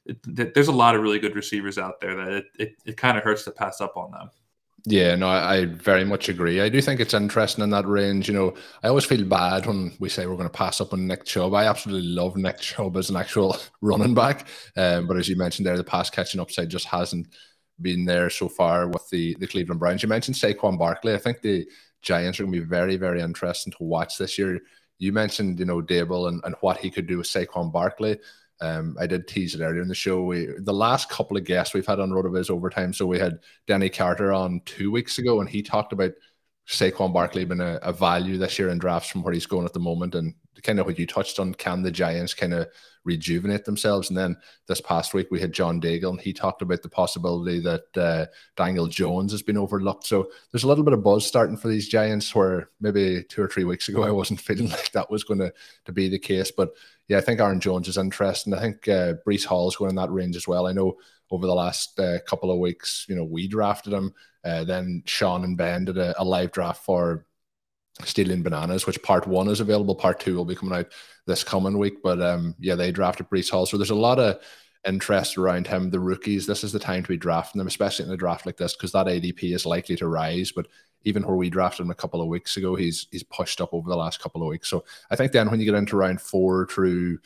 it, 0.06 0.54
there's 0.54 0.68
a 0.68 0.72
lot 0.72 0.96
of 0.96 1.02
really 1.02 1.20
good 1.20 1.36
receivers 1.36 1.78
out 1.78 2.00
there 2.00 2.16
that 2.16 2.32
it, 2.32 2.46
it, 2.60 2.76
it 2.86 2.98
kind 2.98 3.18
of 3.18 3.24
hurts 3.24 3.44
to 3.44 3.52
pass 3.52 3.82
up 3.82 3.98
on 3.98 4.12
them. 4.12 4.30
Yeah, 4.88 5.16
no, 5.16 5.28
I, 5.28 5.66
very 5.66 6.06
much 6.06 6.30
agree. 6.30 6.62
I 6.62 6.70
do 6.70 6.80
think 6.80 7.00
it's 7.00 7.16
interesting 7.16 7.64
in 7.64 7.72
that 7.72 7.88
range. 7.88 8.28
You 8.28 8.36
know, 8.36 8.54
I 8.84 8.90
always 8.90 9.06
feel 9.06 9.26
bad 9.26 9.66
when 9.66 9.92
we 10.00 10.10
say 10.10 10.28
we're 10.28 10.36
going 10.36 10.48
to 10.48 10.58
pass 10.58 10.80
up 10.80 10.94
on 10.94 11.08
Nick 11.08 11.26
Chubb. 11.26 11.56
I 11.56 11.66
absolutely 11.66 12.10
love 12.10 12.38
Nick 12.38 12.60
Chubb 12.60 12.96
as 12.96 13.10
an 13.10 13.16
actual 13.16 13.58
running 13.82 14.14
back. 14.14 14.48
Um, 14.78 15.08
but 15.08 15.18
as 15.18 15.28
you 15.28 15.38
mentioned 15.38 15.66
there, 15.66 15.76
the 15.76 15.84
pass 15.84 16.12
catching 16.12 16.40
upside 16.40 16.70
just 16.70 16.86
hasn't 16.86 17.28
been 17.82 18.06
there 18.06 18.30
so 18.30 18.48
far 18.48 18.88
with 18.88 19.10
the, 19.10 19.36
the 19.40 19.48
Cleveland 19.48 19.80
Browns. 19.80 20.04
You 20.04 20.10
mentioned 20.10 20.38
Saquon 20.38 20.78
Barkley. 20.78 21.16
I 21.16 21.20
think 21.20 21.42
the 21.42 21.68
Giants 22.04 22.40
are 22.40 22.44
going 22.44 22.54
to 22.54 22.62
be 22.62 22.66
very, 22.66 22.96
very 22.96 23.22
interesting 23.22 23.74
to 23.74 23.84
watch 23.84 24.20
this 24.20 24.38
year. 24.38 24.60
You 25.00 25.12
mentioned, 25.12 25.60
you 25.60 25.66
know, 25.66 25.82
Daboll 25.82 26.28
and, 26.28 26.42
and 26.46 26.56
what 26.62 26.78
he 26.78 26.92
could 26.92 27.08
do 27.08 27.18
with 27.18 27.28
Saquon 27.28 27.72
Barkley. 27.72 28.20
Um, 28.62 28.96
I 29.00 29.08
did 29.08 29.28
tease 29.28 29.56
it 29.56 29.62
earlier 29.62 29.82
in 29.82 29.88
the 29.88 29.96
show. 29.96 30.24
We, 30.24 30.48
the 30.60 30.74
last 30.74 31.10
couple 31.10 31.38
of 31.38 31.44
guests 31.44 31.74
we've 31.74 31.86
had 31.86 32.00
on 32.00 32.12
RotoViz 32.12 32.50
overtime. 32.50 32.94
So 32.94 33.06
we 33.06 33.20
had 33.20 33.40
Danny 33.68 33.90
Carter 33.90 34.32
on 34.32 34.62
two 34.66 34.92
weeks 34.92 35.18
ago, 35.18 35.42
and 35.42 35.50
he 35.50 35.62
talked 35.62 35.94
about 35.94 36.12
Saquon 36.68 37.14
Barkley 37.14 37.46
being 37.46 37.62
a, 37.62 37.80
a, 37.84 37.94
value 37.94 38.38
this 38.38 38.58
year 38.58 38.70
in 38.70 38.80
drafts 38.80 39.10
from 39.10 39.22
where 39.22 39.34
he's 39.34 39.46
going 39.46 39.66
at 39.66 39.74
the 39.74 39.80
moment, 39.80 40.16
and 40.16 40.34
kind 40.64 40.80
of 40.80 40.88
what 40.88 40.98
you 40.98 41.06
touched 41.06 41.40
on. 41.40 41.54
Can 41.54 41.84
the 41.84 41.92
Giants 41.92 42.34
kind 42.34 42.54
of 42.54 42.68
rejuvenate 43.04 43.66
themselves? 43.66 44.10
And 44.10 44.18
then 44.18 44.36
this 44.68 44.82
past 44.82 45.14
week 45.14 45.28
we 45.30 45.40
had 45.40 45.54
John 45.54 45.80
Daigle, 45.80 46.10
and 46.10 46.20
he 46.20 46.34
talked 46.34 46.64
about 46.64 46.82
the 46.82 46.90
possibility 46.90 47.60
that 47.60 47.98
uh, 47.98 48.26
Daniel 48.56 48.88
Jones 48.88 49.32
has 49.32 49.44
been 49.44 49.58
overlooked. 49.58 50.08
So 50.08 50.30
there's 50.52 50.64
a 50.64 50.68
little 50.68 50.84
bit 50.84 50.94
of 50.94 51.04
buzz 51.04 51.26
starting 51.26 51.58
for 51.58 51.68
these 51.68 51.88
Giants, 51.88 52.34
where 52.34 52.70
maybe 52.82 53.24
two 53.30 53.44
or 53.44 53.48
three 53.48 53.64
weeks 53.64 53.88
ago 53.88 54.04
I 54.04 54.12
wasn't 54.12 54.42
feeling 54.42 54.70
like 54.70 54.92
that 54.94 55.12
was 55.12 55.24
going 55.24 55.42
to 55.42 55.54
to 55.86 55.92
be 55.92 56.10
the 56.10 56.20
case, 56.20 56.50
but 56.50 56.72
yeah, 57.08 57.18
I 57.18 57.22
think 57.22 57.40
Aaron 57.40 57.60
Jones 57.60 57.88
is 57.88 57.98
interesting. 57.98 58.54
I 58.54 58.60
think 58.60 58.88
uh, 58.88 59.14
Breece 59.28 59.46
Hall 59.46 59.68
is 59.68 59.76
going 59.76 59.90
in 59.90 59.96
that 59.96 60.12
range 60.12 60.36
as 60.36 60.48
well. 60.48 60.68
I 60.68 60.74
know 60.74 60.98
over 61.32 61.46
the 61.46 61.54
last 61.54 62.00
uh, 62.00 62.20
couple 62.28 62.52
of 62.52 62.60
weeks, 62.60 63.06
you 63.08 63.16
know, 63.16 63.24
we 63.24 63.48
drafted 63.48 63.94
him. 63.94 64.14
Uh, 64.44 64.64
then 64.64 65.04
Sean 65.06 65.44
and 65.44 65.58
Ben 65.58 65.86
did 65.86 65.98
a, 65.98 66.20
a, 66.22 66.24
live 66.24 66.52
draft 66.52 66.84
for 66.84 67.26
Stealing 68.04 68.44
Bananas, 68.44 68.86
which 68.86 69.02
part 69.02 69.28
one 69.28 69.48
is 69.48 69.60
available. 69.60 69.96
Part 69.96 70.20
two 70.20 70.36
will 70.36 70.46
be 70.46 70.56
coming 70.56 70.78
out 70.78 70.92
this 71.26 71.44
coming 71.44 71.78
week. 71.78 72.04
But 72.04 72.22
um, 72.22 72.56
yeah, 72.60 72.76
they 72.76 72.92
drafted 72.92 73.30
Breece 73.30 73.50
Hall. 73.50 73.66
So 73.66 73.78
there's 73.78 73.90
a 73.90 73.96
lot 73.96 74.20
of 74.20 74.40
interest 74.86 75.38
around 75.38 75.66
him. 75.68 75.90
The 75.90 76.00
rookies, 76.00 76.46
this 76.46 76.64
is 76.64 76.72
the 76.72 76.80
time 76.80 77.02
to 77.04 77.10
be 77.10 77.18
drafting 77.18 77.60
them, 77.60 77.68
especially 77.68 78.06
in 78.06 78.12
a 78.12 78.18
draft 78.18 78.46
like 78.46 78.58
this, 78.58 78.76
because 78.76 78.92
that 78.92 79.08
ADP 79.08 79.54
is 79.54 79.66
likely 79.66 79.96
to 79.98 80.08
rise. 80.08 80.52
But 80.52 80.68
even 81.06 81.24
where 81.24 81.36
we 81.36 81.50
drafted 81.50 81.86
him 81.86 81.92
a 81.92 81.96
couple 81.96 82.22
of 82.22 82.28
weeks 82.28 82.58
ago, 82.58 82.76
he's 82.76 83.08
he's 83.12 83.24
pushed 83.24 83.62
up 83.62 83.74
over 83.74 83.90
the 83.90 83.96
last 83.96 84.20
couple 84.20 84.42
of 84.42 84.50
weeks. 84.50 84.68
So 84.68 84.84
I 85.10 85.16
think 85.16 85.32
then 85.32 85.50
when 85.50 85.60
you 85.60 85.66
get 85.66 85.76
into 85.76 85.96
round 85.96 86.20
four 86.20 86.68
through, 86.68 87.20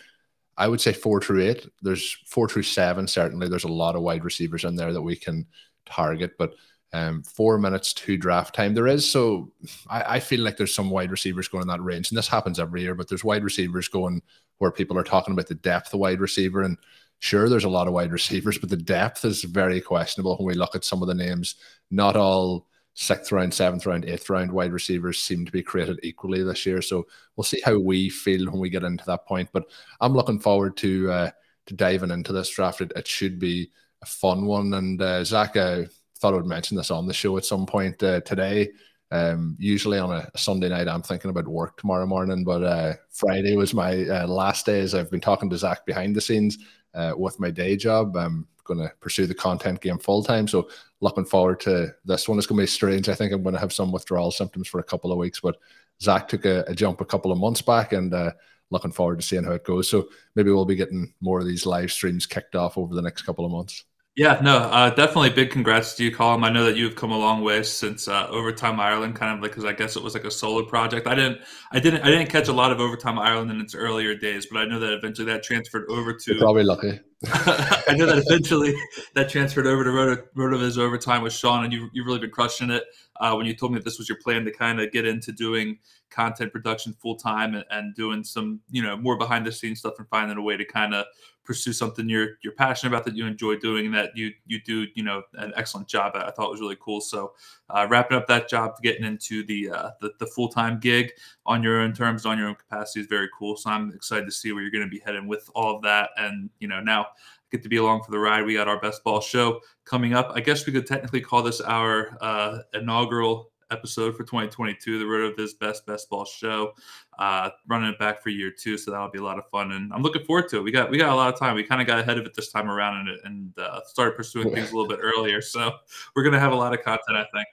I 0.57 0.67
would 0.67 0.81
say 0.81 0.93
four 0.93 1.21
through 1.21 1.41
eight, 1.41 1.67
there's 1.81 2.17
four 2.27 2.47
through 2.47 2.63
seven. 2.63 3.07
Certainly, 3.07 3.47
there's 3.47 3.63
a 3.63 3.69
lot 3.69 3.95
of 3.95 4.03
wide 4.03 4.23
receivers 4.23 4.65
in 4.65 4.75
there 4.75 4.93
that 4.93 5.01
we 5.01 5.15
can 5.15 5.47
target, 5.85 6.37
but. 6.37 6.53
Um, 6.91 7.21
four 7.21 7.59
minutes 7.59 7.93
to 7.93 8.17
draft 8.17 8.55
time. 8.55 8.73
There 8.73 8.87
is 8.87 9.07
so 9.07 9.53
I, 9.87 10.15
I 10.15 10.19
feel 10.19 10.39
like 10.39 10.57
there's 10.57 10.73
some 10.73 10.89
wide 10.89 11.11
receivers 11.11 11.47
going 11.47 11.61
in 11.61 11.67
that 11.67 11.83
range, 11.83 12.09
and 12.09 12.17
this 12.17 12.27
happens 12.27 12.59
every 12.59 12.81
year. 12.81 12.95
But 12.95 13.07
there's 13.07 13.23
wide 13.23 13.43
receivers 13.43 13.87
going 13.87 14.23
where 14.57 14.71
people 14.71 14.97
are 14.97 15.03
talking 15.03 15.33
about 15.33 15.45
the 15.45 15.53
depth 15.53 15.93
of 15.93 15.99
wide 15.99 16.19
receiver, 16.19 16.63
and 16.63 16.79
sure, 17.19 17.47
there's 17.47 17.65
a 17.65 17.69
lot 17.69 17.87
of 17.87 17.93
wide 17.93 18.11
receivers, 18.11 18.57
but 18.57 18.69
the 18.69 18.75
depth 18.75 19.23
is 19.23 19.43
very 19.43 19.81
questionable 19.81 20.35
when 20.37 20.47
we 20.47 20.53
look 20.55 20.75
at 20.75 20.83
some 20.83 21.03
of 21.03 21.07
the 21.07 21.13
names. 21.13 21.55
Not 21.91 22.15
all 22.15 22.68
sixth 23.01 23.31
round, 23.31 23.53
seventh 23.53 23.85
round, 23.85 24.03
eighth 24.03 24.29
round 24.29 24.51
wide 24.51 24.73
receivers 24.73 25.23
seem 25.23 25.45
to 25.45 25.51
be 25.53 25.63
created 25.63 25.97
equally 26.03 26.43
this 26.43 26.65
year. 26.65 26.81
So 26.81 27.07
we'll 27.35 27.45
see 27.45 27.61
how 27.63 27.79
we 27.79 28.09
feel 28.09 28.45
when 28.51 28.59
we 28.59 28.69
get 28.69 28.83
into 28.83 29.05
that 29.05 29.25
point. 29.25 29.47
But 29.53 29.63
I'm 30.01 30.13
looking 30.13 30.37
forward 30.37 30.75
to 30.77 31.09
uh, 31.09 31.31
to 31.67 31.73
diving 31.73 32.11
into 32.11 32.33
this 32.33 32.49
draft. 32.49 32.81
It, 32.81 32.91
it 32.97 33.07
should 33.07 33.39
be 33.39 33.71
a 34.01 34.05
fun 34.05 34.45
one. 34.45 34.73
And 34.73 35.01
uh, 35.01 35.23
Zach, 35.23 35.55
I 35.55 35.87
thought 36.17 36.33
I 36.33 36.37
would 36.37 36.45
mention 36.45 36.75
this 36.75 36.91
on 36.91 37.07
the 37.07 37.13
show 37.13 37.37
at 37.37 37.45
some 37.45 37.65
point 37.65 38.03
uh, 38.03 38.19
today. 38.21 38.69
Um, 39.11 39.55
usually 39.57 39.97
on 39.97 40.11
a 40.11 40.37
Sunday 40.37 40.67
night, 40.67 40.89
I'm 40.89 41.01
thinking 41.01 41.31
about 41.31 41.47
work 41.47 41.77
tomorrow 41.77 42.05
morning, 42.05 42.43
but 42.43 42.63
uh, 42.63 42.93
Friday 43.11 43.55
was 43.55 43.73
my 43.73 44.05
uh, 44.07 44.27
last 44.27 44.65
day 44.65 44.81
as 44.81 44.93
I've 44.93 45.09
been 45.09 45.21
talking 45.21 45.49
to 45.49 45.57
Zach 45.57 45.85
behind 45.85 46.15
the 46.15 46.21
scenes 46.21 46.57
uh, 46.93 47.13
with 47.17 47.39
my 47.39 47.49
day 47.49 47.77
job. 47.77 48.17
I'm 48.17 48.45
going 48.69 48.79
to 48.79 48.93
pursue 49.01 49.27
the 49.27 49.35
content 49.35 49.81
game 49.81 49.97
full 49.97 50.23
time. 50.23 50.47
So 50.47 50.69
looking 51.01 51.25
forward 51.25 51.59
to 51.61 51.93
this 52.05 52.29
one. 52.29 52.37
It's 52.37 52.47
going 52.47 52.57
to 52.57 52.63
be 52.63 52.67
strange. 52.67 53.09
I 53.09 53.15
think 53.15 53.33
I'm 53.33 53.43
going 53.43 53.55
to 53.55 53.59
have 53.61 53.73
some 53.73 53.91
withdrawal 53.91 54.31
symptoms 54.31 54.67
for 54.67 54.79
a 54.79 54.83
couple 54.83 55.11
of 55.11 55.17
weeks, 55.17 55.39
but 55.39 55.57
Zach 56.01 56.27
took 56.27 56.45
a, 56.45 56.63
a 56.67 56.75
jump 56.75 57.01
a 57.01 57.05
couple 57.05 57.31
of 57.31 57.37
months 57.37 57.61
back 57.61 57.91
and 57.91 58.13
uh, 58.13 58.31
looking 58.69 58.91
forward 58.91 59.19
to 59.19 59.25
seeing 59.25 59.43
how 59.43 59.51
it 59.51 59.65
goes. 59.65 59.89
So 59.89 60.07
maybe 60.35 60.51
we'll 60.51 60.65
be 60.65 60.75
getting 60.75 61.13
more 61.19 61.39
of 61.39 61.45
these 61.45 61.65
live 61.65 61.91
streams 61.91 62.25
kicked 62.25 62.55
off 62.55 62.77
over 62.77 62.95
the 62.95 63.01
next 63.01 63.23
couple 63.23 63.45
of 63.45 63.51
months. 63.51 63.83
Yeah, 64.15 64.39
no, 64.43 64.57
uh, 64.57 64.89
definitely 64.89 65.29
big 65.29 65.49
congrats 65.49 65.95
to 65.95 66.03
you, 66.03 66.11
Colm. 66.13 66.43
I 66.43 66.49
know 66.49 66.65
that 66.65 66.75
you've 66.75 66.95
come 66.95 67.11
a 67.11 67.17
long 67.17 67.41
way 67.41 67.63
since 67.63 68.09
uh, 68.09 68.27
Overtime 68.27 68.77
Ireland, 68.77 69.15
kind 69.15 69.33
of 69.33 69.41
like 69.41 69.51
because 69.51 69.63
I 69.63 69.71
guess 69.71 69.95
it 69.95 70.03
was 70.03 70.13
like 70.13 70.25
a 70.25 70.31
solo 70.31 70.65
project. 70.65 71.07
I 71.07 71.15
didn't, 71.15 71.39
I 71.71 71.79
didn't, 71.79 72.01
I 72.01 72.07
didn't 72.07 72.27
catch 72.27 72.49
a 72.49 72.53
lot 72.53 72.73
of 72.73 72.81
Overtime 72.81 73.17
Ireland 73.17 73.49
in 73.49 73.61
its 73.61 73.75
earlier 73.75 74.15
days, 74.15 74.47
but 74.51 74.59
I 74.59 74.65
know 74.65 74.77
that 74.79 74.91
eventually 74.91 75.25
that 75.27 75.43
transferred 75.43 75.85
over 75.89 76.13
to. 76.13 76.31
You're 76.33 76.41
probably 76.41 76.63
lucky. 76.63 76.99
I 77.27 77.95
know 77.97 78.05
that 78.05 78.23
eventually 78.25 78.73
that 79.13 79.29
transferred 79.29 79.67
over 79.67 79.83
to 79.83 79.91
Roto, 79.91 80.23
Rotoviz 80.37 80.77
Overtime 80.77 81.21
with 81.21 81.33
Sean, 81.33 81.65
and 81.65 81.73
you, 81.73 81.89
you've 81.91 82.05
really 82.05 82.19
been 82.19 82.31
crushing 82.31 82.69
it. 82.69 82.83
Uh, 83.19 83.33
when 83.35 83.45
you 83.45 83.53
told 83.53 83.73
me 83.73 83.77
that 83.77 83.83
this 83.83 83.97
was 83.97 84.07
your 84.07 84.17
plan 84.19 84.45
to 84.45 84.51
kind 84.51 84.79
of 84.79 84.89
get 84.93 85.05
into 85.05 85.33
doing 85.33 85.77
content 86.09 86.53
production 86.53 86.93
full 86.93 87.17
time 87.17 87.55
and, 87.55 87.65
and, 87.71 87.93
doing 87.93 88.23
some, 88.23 88.61
you 88.71 88.81
know, 88.81 88.95
more 88.95 89.17
behind 89.17 89.45
the 89.45 89.51
scenes 89.51 89.79
stuff 89.79 89.95
and 89.99 90.07
finding 90.07 90.37
a 90.37 90.41
way 90.41 90.55
to 90.55 90.63
kind 90.63 90.95
of 90.95 91.05
pursue 91.43 91.73
something 91.73 92.07
you're 92.07 92.37
you're 92.43 92.53
passionate 92.53 92.93
about 92.93 93.03
that 93.03 93.15
you 93.15 93.25
enjoy 93.25 93.55
doing 93.55 93.87
and 93.87 93.95
that 93.95 94.15
you 94.15 94.31
you 94.45 94.61
do 94.61 94.85
you 94.93 95.03
know 95.03 95.23
an 95.33 95.51
excellent 95.57 95.87
job 95.87 96.15
at. 96.15 96.25
I 96.25 96.31
thought 96.31 96.45
it 96.45 96.51
was 96.51 96.61
really 96.61 96.77
cool. 96.79 97.01
So 97.01 97.33
uh, 97.69 97.87
wrapping 97.89 98.17
up 98.17 98.27
that 98.27 98.49
job, 98.49 98.75
getting 98.81 99.05
into 99.05 99.45
the 99.45 99.69
uh, 99.69 99.89
the, 100.01 100.11
the 100.19 100.27
full 100.27 100.49
time 100.49 100.79
gig 100.79 101.11
on 101.45 101.63
your 101.63 101.81
own 101.81 101.93
terms, 101.93 102.25
on 102.25 102.37
your 102.37 102.47
own 102.47 102.55
capacity 102.55 103.01
is 103.01 103.07
very 103.07 103.29
cool. 103.37 103.55
So 103.55 103.69
I'm 103.69 103.91
excited 103.91 104.25
to 104.25 104.31
see 104.31 104.51
where 104.51 104.61
you're 104.61 104.71
going 104.71 104.83
to 104.83 104.89
be 104.89 104.99
heading 104.99 105.27
with 105.27 105.49
all 105.55 105.75
of 105.75 105.81
that. 105.83 106.09
And 106.17 106.49
you 106.59 106.67
know 106.67 106.81
now 106.81 107.07
get 107.51 107.63
to 107.63 107.69
be 107.69 107.77
along 107.77 108.03
for 108.03 108.11
the 108.11 108.19
ride. 108.19 108.45
We 108.45 108.53
got 108.53 108.67
our 108.67 108.79
best 108.79 109.03
ball 109.03 109.21
show 109.21 109.61
coming 109.85 110.13
up. 110.13 110.31
I 110.35 110.39
guess 110.39 110.65
we 110.65 110.73
could 110.73 110.85
technically 110.85 111.21
call 111.21 111.41
this 111.41 111.61
our 111.61 112.17
uh, 112.21 112.59
inaugural 112.73 113.51
episode 113.71 114.15
for 114.15 114.23
2022, 114.23 114.99
the 114.99 115.05
RotoViz 115.05 115.59
Best 115.59 115.85
Best 115.85 116.09
Ball 116.09 116.25
Show. 116.25 116.73
Uh, 117.17 117.49
running 117.67 117.89
it 117.89 117.99
back 117.99 118.21
for 118.21 118.29
year 118.29 118.51
two, 118.51 118.77
so 118.77 118.91
that'll 118.91 119.09
be 119.09 119.19
a 119.19 119.23
lot 119.23 119.37
of 119.37 119.47
fun, 119.49 119.73
and 119.73 119.93
I'm 119.93 120.01
looking 120.01 120.23
forward 120.23 120.49
to 120.49 120.57
it. 120.57 120.63
We 120.63 120.71
got 120.71 120.89
we 120.89 120.97
got 120.97 121.09
a 121.09 121.15
lot 121.15 121.33
of 121.33 121.39
time. 121.39 121.55
We 121.55 121.63
kind 121.63 121.81
of 121.81 121.87
got 121.87 121.99
ahead 121.99 122.17
of 122.17 122.25
it 122.25 122.33
this 122.33 122.51
time 122.51 122.69
around 122.69 123.07
and, 123.07 123.19
and 123.25 123.59
uh, 123.59 123.81
started 123.85 124.15
pursuing 124.15 124.53
things 124.53 124.71
a 124.71 124.75
little 124.75 124.87
bit 124.87 124.99
earlier, 125.01 125.41
so 125.41 125.73
we're 126.15 126.23
gonna 126.23 126.39
have 126.39 126.53
a 126.53 126.55
lot 126.55 126.73
of 126.73 126.83
content, 126.83 127.17
I 127.17 127.25
think. 127.33 127.47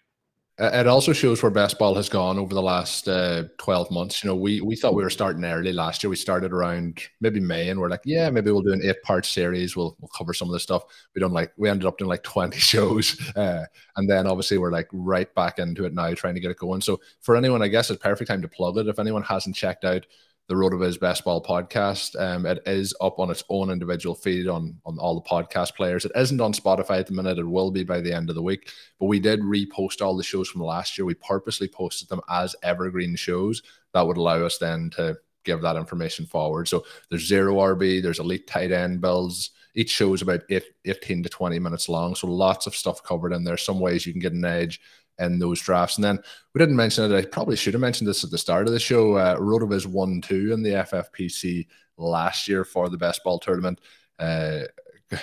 It 0.58 0.86
also 0.86 1.12
shows 1.12 1.42
where 1.42 1.50
best 1.50 1.78
ball 1.78 1.94
has 1.96 2.08
gone 2.08 2.38
over 2.38 2.54
the 2.54 2.62
last 2.62 3.06
uh, 3.08 3.44
12 3.58 3.90
months. 3.90 4.24
You 4.24 4.30
know, 4.30 4.36
we 4.36 4.62
we 4.62 4.74
thought 4.74 4.94
we 4.94 5.02
were 5.02 5.10
starting 5.10 5.44
early 5.44 5.70
last 5.70 6.02
year. 6.02 6.08
We 6.08 6.16
started 6.16 6.50
around 6.50 7.02
maybe 7.20 7.40
May 7.40 7.68
and 7.68 7.78
we're 7.78 7.90
like, 7.90 8.00
yeah, 8.06 8.30
maybe 8.30 8.50
we'll 8.50 8.62
do 8.62 8.72
an 8.72 8.80
eight 8.82 9.02
part 9.02 9.26
series. 9.26 9.76
We'll, 9.76 9.98
we'll 10.00 10.10
cover 10.16 10.32
some 10.32 10.48
of 10.48 10.52
the 10.52 10.60
stuff. 10.60 10.84
We 11.14 11.20
don't 11.20 11.34
like, 11.34 11.52
we 11.58 11.68
ended 11.68 11.84
up 11.84 11.98
doing 11.98 12.08
like 12.08 12.22
20 12.22 12.58
shows. 12.58 13.20
Uh, 13.36 13.66
and 13.96 14.08
then 14.08 14.26
obviously 14.26 14.56
we're 14.56 14.72
like 14.72 14.88
right 14.92 15.32
back 15.34 15.58
into 15.58 15.84
it 15.84 15.92
now, 15.92 16.14
trying 16.14 16.34
to 16.36 16.40
get 16.40 16.50
it 16.50 16.56
going. 16.56 16.80
So 16.80 17.00
for 17.20 17.36
anyone, 17.36 17.60
I 17.60 17.68
guess 17.68 17.90
it's 17.90 18.02
perfect 18.02 18.30
time 18.30 18.40
to 18.40 18.48
plug 18.48 18.78
it. 18.78 18.88
If 18.88 18.98
anyone 18.98 19.24
hasn't 19.24 19.56
checked 19.56 19.84
out 19.84 20.06
the 20.48 20.54
RotoViz 20.54 21.00
Best 21.00 21.00
Baseball 21.00 21.42
podcast. 21.42 22.18
Um, 22.20 22.46
it 22.46 22.62
is 22.66 22.94
up 23.00 23.18
on 23.18 23.30
its 23.30 23.42
own 23.48 23.70
individual 23.70 24.14
feed 24.14 24.46
on, 24.46 24.78
on 24.86 24.96
all 24.98 25.16
the 25.16 25.28
podcast 25.28 25.74
players. 25.74 26.04
It 26.04 26.12
isn't 26.14 26.40
on 26.40 26.52
Spotify 26.52 27.00
at 27.00 27.08
the 27.08 27.14
minute. 27.14 27.38
It 27.38 27.44
will 27.44 27.72
be 27.72 27.82
by 27.82 28.00
the 28.00 28.12
end 28.12 28.28
of 28.28 28.36
the 28.36 28.42
week. 28.42 28.70
But 29.00 29.06
we 29.06 29.18
did 29.18 29.40
repost 29.40 30.00
all 30.00 30.16
the 30.16 30.22
shows 30.22 30.48
from 30.48 30.62
last 30.62 30.96
year. 30.96 31.04
We 31.04 31.14
purposely 31.14 31.66
posted 31.66 32.08
them 32.08 32.20
as 32.28 32.54
evergreen 32.62 33.16
shows. 33.16 33.62
That 33.92 34.06
would 34.06 34.18
allow 34.18 34.44
us 34.44 34.58
then 34.58 34.90
to 34.90 35.16
give 35.44 35.62
that 35.62 35.76
information 35.76 36.26
forward. 36.26 36.68
So 36.68 36.84
there's 37.10 37.26
zero 37.26 37.56
RB, 37.56 38.00
there's 38.02 38.20
elite 38.20 38.46
tight 38.46 38.70
end 38.70 39.00
builds. 39.00 39.50
Each 39.74 39.90
show 39.90 40.14
is 40.14 40.22
about 40.22 40.42
eight, 40.48 40.64
18 40.84 41.24
to 41.24 41.28
20 41.28 41.58
minutes 41.58 41.88
long. 41.88 42.14
So 42.14 42.28
lots 42.28 42.66
of 42.66 42.74
stuff 42.74 43.02
covered 43.02 43.32
in 43.32 43.42
there. 43.42 43.56
Some 43.56 43.80
ways 43.80 44.06
you 44.06 44.12
can 44.12 44.22
get 44.22 44.32
an 44.32 44.44
edge 44.44 44.80
in 45.18 45.38
those 45.38 45.60
drafts. 45.60 45.96
And 45.96 46.04
then 46.04 46.18
we 46.54 46.58
didn't 46.58 46.76
mention 46.76 47.10
it. 47.10 47.16
I 47.16 47.24
probably 47.24 47.56
should 47.56 47.74
have 47.74 47.80
mentioned 47.80 48.08
this 48.08 48.24
at 48.24 48.30
the 48.30 48.38
start 48.38 48.66
of 48.66 48.72
the 48.72 48.80
show. 48.80 49.14
Uh, 49.14 49.36
Rotoviz 49.36 49.86
won 49.86 50.20
two 50.20 50.52
in 50.52 50.62
the 50.62 50.70
FFPC 50.70 51.66
last 51.96 52.48
year 52.48 52.64
for 52.64 52.88
the 52.88 52.98
best 52.98 53.24
ball 53.24 53.38
tournament. 53.38 53.80
Uh, 54.18 54.60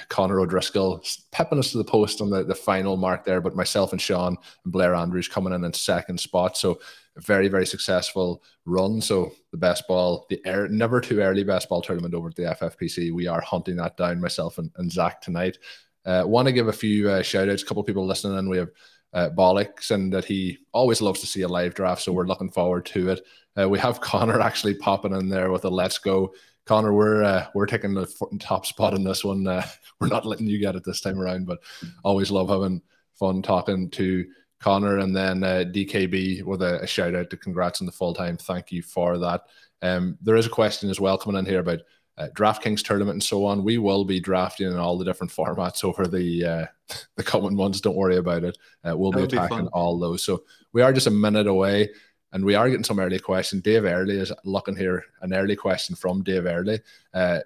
Connor 0.08 0.40
O'Driscoll 0.40 1.04
pepping 1.32 1.60
us 1.60 1.72
to 1.72 1.78
the 1.78 1.84
post 1.84 2.22
on 2.22 2.30
the, 2.30 2.44
the 2.44 2.56
final 2.56 2.96
mark 2.96 3.26
there, 3.26 3.42
but 3.42 3.56
myself 3.56 3.92
and 3.92 4.02
Sean 4.02 4.38
and 4.64 4.74
Blair 4.74 4.96
Andrews 4.96 5.28
coming 5.28 5.54
in 5.54 5.64
in 5.64 5.74
second 5.74 6.20
spot. 6.20 6.58
So 6.58 6.80
very, 7.18 7.48
very 7.48 7.66
successful 7.66 8.42
run. 8.66 9.02
So 9.02 9.34
the 9.52 9.58
best 9.58 9.88
ball, 9.88 10.26
the 10.30 10.42
air, 10.46 10.68
never 10.68 11.02
too 11.02 11.20
early 11.20 11.44
best 11.44 11.70
ball 11.70 11.82
tournament 11.82 12.14
over 12.14 12.30
at 12.30 12.36
the 12.36 12.44
FFPC. 12.44 13.14
We 13.14 13.28
are 13.28 13.42
hunting 13.42 13.76
that 13.78 13.98
down, 13.98 14.22
myself 14.22 14.58
and, 14.58 14.72
and 14.78 14.92
Zach 14.92 15.22
tonight. 15.22 15.58
Uh, 16.06 16.24
Want 16.26 16.48
to 16.48 16.54
give 16.54 16.68
a 16.68 16.74
few 16.74 17.10
uh, 17.10 17.22
shout 17.22 17.50
outs, 17.50 17.64
a 17.64 17.66
couple 17.66 17.82
of 17.82 17.88
people 17.88 18.06
listening 18.06 18.38
in. 18.38 18.50
We 18.50 18.58
have 18.58 18.70
uh, 19.14 19.30
Bollocks 19.30 19.92
and 19.92 20.12
that 20.14 20.26
he 20.26 20.58
always 20.72 21.02
loves 21.02 21.20
to 21.22 21.28
see 21.28 21.42
a 21.42 21.48
live 21.48 21.74
draft. 21.76 22.02
So 22.02 22.12
we're 22.12 22.28
looking 22.28 22.50
forward 22.50 22.86
to 22.88 23.10
it. 23.10 23.22
Uh, 23.60 23.70
we 23.70 23.80
have 23.80 24.02
Connor 24.02 24.42
actually 24.42 24.76
popping 24.76 25.14
in 25.14 25.30
there 25.30 25.52
with 25.52 25.66
a 25.66 25.70
let's 25.70 25.98
go. 25.98 26.34
Connor, 26.66 26.94
we're 26.94 27.24
uh, 27.24 27.48
we're 27.54 27.66
taking 27.66 27.94
the 27.94 28.08
top 28.40 28.66
spot 28.66 28.94
in 28.94 29.04
this 29.04 29.24
one. 29.24 29.46
Uh, 29.48 29.66
we're 30.00 30.08
not 30.08 30.26
letting 30.26 30.48
you 30.48 30.60
get 30.60 30.76
it 30.76 30.84
this 30.84 31.02
time 31.02 31.20
around, 31.20 31.46
but 31.46 31.60
always 32.04 32.32
love 32.32 32.50
having 32.50 32.82
fun 33.14 33.42
talking 33.42 33.90
to 33.92 34.26
Connor 34.60 35.00
and 35.00 35.16
then 35.16 35.44
uh, 35.44 35.66
DKB 35.68 36.44
with 36.44 36.62
a, 36.62 36.82
a, 36.82 36.88
shout 36.88 37.16
out 37.16 37.30
to 37.30 37.38
congrats 37.38 37.82
on 37.82 37.86
the 37.86 37.92
full 37.92 38.14
time. 38.14 38.38
Thank 38.38 38.72
you 38.72 38.82
for 38.82 39.18
that. 39.18 39.42
Um, 39.82 40.18
there 40.22 40.38
is 40.38 40.46
a 40.46 40.50
question 40.50 40.90
as 40.90 41.02
well 41.02 41.18
coming 41.18 41.38
in 41.38 41.46
here 41.46 41.60
about 41.60 41.82
uh, 42.18 42.28
DraftKings 42.34 42.84
tournament 42.84 43.16
and 43.16 43.24
so 43.24 43.46
on. 43.46 43.64
We 43.64 43.78
will 43.78 44.06
be 44.06 44.20
drafting 44.20 44.68
in 44.68 44.78
all 44.78 44.98
the 44.98 45.06
different 45.06 45.34
formats 45.34 45.84
over 45.84 46.08
the 46.08 46.46
uh, 46.46 46.66
the 47.16 47.24
coming 47.24 47.56
months. 47.56 47.82
Don't 47.82 47.96
worry 47.96 48.18
about 48.18 48.44
it. 48.44 48.58
Uh, 48.88 48.98
we'll 48.98 49.12
That'll 49.12 49.28
be 49.28 49.38
attacking 49.38 49.66
be 49.66 49.72
all 49.74 50.00
those. 50.00 50.24
So 50.24 50.44
we 50.74 50.82
are 50.82 50.94
just 50.94 51.08
a 51.08 51.12
minute 51.12 51.48
away. 51.48 51.90
And 52.32 52.44
we 52.44 52.56
are 52.56 52.68
getting 52.68 52.84
some 52.84 52.98
early 52.98 53.20
questions. 53.20 53.62
Dave 53.62 53.86
Early 53.86 54.18
is 54.18 54.34
looking 54.44 54.76
here. 54.76 55.06
An 55.22 55.36
early 55.36 55.56
question 55.56 55.96
from 55.96 56.24
Dave 56.24 56.48
Early. 56.48 56.80
Uh, 57.14 57.42